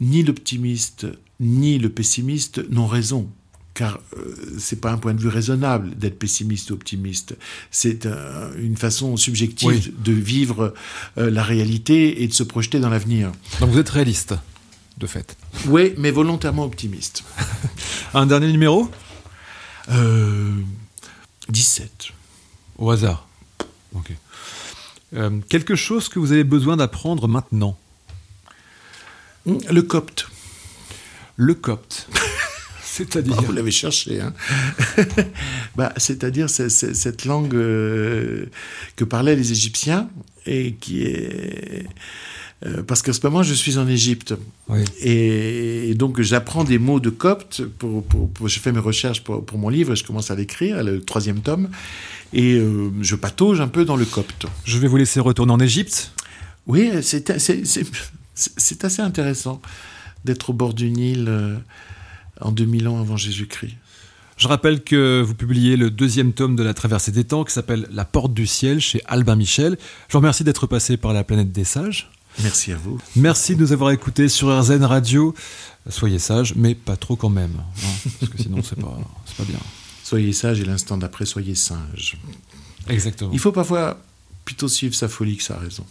Ni 0.00 0.22
l'optimiste 0.22 1.06
ni 1.40 1.78
le 1.78 1.90
pessimiste 1.90 2.68
n'ont 2.70 2.86
raison 2.86 3.28
car 3.74 3.98
euh, 4.16 4.34
c'est 4.58 4.80
pas 4.80 4.92
un 4.92 4.96
point 4.96 5.12
de 5.14 5.20
vue 5.20 5.28
raisonnable 5.28 5.96
d'être 5.96 6.18
pessimiste 6.18 6.70
ou 6.70 6.74
optimiste. 6.74 7.36
C'est 7.70 8.06
euh, 8.06 8.52
une 8.56 8.76
façon 8.76 9.16
subjective 9.16 9.92
de 10.00 10.12
vivre 10.12 10.72
euh, 11.18 11.30
la 11.30 11.42
réalité 11.42 12.22
et 12.22 12.28
de 12.28 12.32
se 12.32 12.44
projeter 12.44 12.78
dans 12.78 12.88
l'avenir. 12.88 13.32
Donc 13.60 13.70
vous 13.70 13.78
êtes 13.78 13.90
réaliste, 13.90 14.34
de 14.96 15.06
fait. 15.06 15.36
Oui, 15.66 15.92
mais 15.98 16.12
volontairement 16.12 16.64
optimiste. 16.64 17.24
un 18.14 18.26
dernier 18.26 18.50
numéro? 18.50 18.88
17. 21.48 22.08
Au 22.78 22.90
hasard. 22.90 23.28
Ok. 23.92 24.12
quelque 25.48 25.76
chose 25.76 26.08
que 26.08 26.18
vous 26.18 26.32
avez 26.32 26.42
besoin 26.42 26.76
d'apprendre 26.78 27.28
maintenant? 27.28 27.78
Le 29.44 29.82
copte. 29.82 30.28
Le 31.36 31.54
copte. 31.54 32.08
C'est-à-dire 32.96 33.42
Vous 33.42 33.52
l'avez 33.52 33.72
cherché, 33.72 34.20
hein 34.20 34.32
bah, 35.76 35.92
C'est-à-dire 35.96 36.48
cette 36.48 37.24
langue 37.24 37.56
euh, 37.56 38.46
que 38.94 39.02
parlaient 39.02 39.34
les 39.34 39.50
Égyptiens 39.50 40.08
et 40.46 40.74
qui 40.74 41.02
est... 41.02 41.86
Euh, 42.64 42.84
parce 42.84 43.02
qu'à 43.02 43.12
ce 43.12 43.18
moment, 43.24 43.42
je 43.42 43.52
suis 43.52 43.78
en 43.78 43.88
Égypte. 43.88 44.34
Et, 45.02 45.92
donc, 45.96 46.20
j'apprends 46.20 46.62
des 46.62 46.78
mots 46.78 47.00
de 47.00 47.10
copte. 47.10 47.64
Pour, 47.64 48.04
je 48.46 48.60
fais 48.60 48.70
mes 48.70 48.78
recherches 48.78 49.24
pour, 49.24 49.58
mon 49.58 49.70
livre, 49.70 49.96
je 49.96 50.04
commence 50.04 50.30
à 50.30 50.36
l'écrire, 50.36 50.84
le 50.84 51.00
troisième 51.00 51.40
tome. 51.40 51.70
Et 52.32 52.54
euh, 52.54 52.92
je 53.00 53.16
patauge 53.16 53.60
un 53.60 53.68
peu 53.68 53.84
dans 53.84 53.96
le 53.96 54.04
copte. 54.04 54.46
Je 54.64 54.78
vais 54.78 54.86
vous 54.86 54.98
laisser 54.98 55.18
retourner 55.18 55.52
en 55.52 55.58
Égypte. 55.58 56.12
Oui, 56.68 56.92
c'est 57.02 57.28
assez 58.84 59.02
intéressant 59.02 59.60
d'être 60.24 60.50
au 60.50 60.52
bord 60.52 60.74
du 60.74 60.90
Nil 60.90 61.28
en 62.40 62.52
2000 62.52 62.88
ans 62.88 63.00
avant 63.00 63.16
Jésus-Christ. 63.16 63.74
Je 64.36 64.48
rappelle 64.48 64.82
que 64.82 65.22
vous 65.22 65.34
publiez 65.34 65.76
le 65.76 65.90
deuxième 65.90 66.32
tome 66.32 66.56
de 66.56 66.62
la 66.62 66.74
traversée 66.74 67.12
des 67.12 67.24
temps 67.24 67.44
qui 67.44 67.52
s'appelle 67.52 67.86
La 67.92 68.04
porte 68.04 68.34
du 68.34 68.46
ciel 68.46 68.80
chez 68.80 69.00
Albin 69.06 69.36
Michel. 69.36 69.78
Je 70.08 70.12
vous 70.12 70.18
remercie 70.18 70.42
d'être 70.42 70.66
passé 70.66 70.96
par 70.96 71.12
la 71.12 71.22
planète 71.22 71.52
des 71.52 71.64
sages. 71.64 72.10
Merci 72.42 72.72
à 72.72 72.76
vous. 72.76 73.00
Merci 73.14 73.54
de 73.54 73.60
nous 73.60 73.72
avoir 73.72 73.92
écoutés 73.92 74.28
sur 74.28 74.48
RZN 74.48 74.84
Radio. 74.84 75.34
Soyez 75.88 76.18
sages, 76.18 76.54
mais 76.56 76.74
pas 76.74 76.96
trop 76.96 77.14
quand 77.14 77.28
même. 77.28 77.60
Hein, 77.60 78.10
parce 78.18 78.32
que 78.32 78.42
sinon, 78.42 78.60
c'est 78.62 78.80
pas, 78.80 78.98
pas 79.38 79.44
bien. 79.44 79.58
Soyez 80.02 80.32
sages 80.32 80.60
et 80.60 80.64
l'instant 80.64 80.96
d'après, 80.96 81.26
soyez 81.26 81.54
singes. 81.54 82.16
Exactement. 82.88 83.30
Il 83.32 83.38
faut 83.38 83.52
parfois 83.52 84.00
plutôt 84.44 84.68
suivre 84.68 84.94
sa 84.94 85.08
folie 85.08 85.36
que 85.36 85.44
sa 85.44 85.56
raison. 85.56 85.86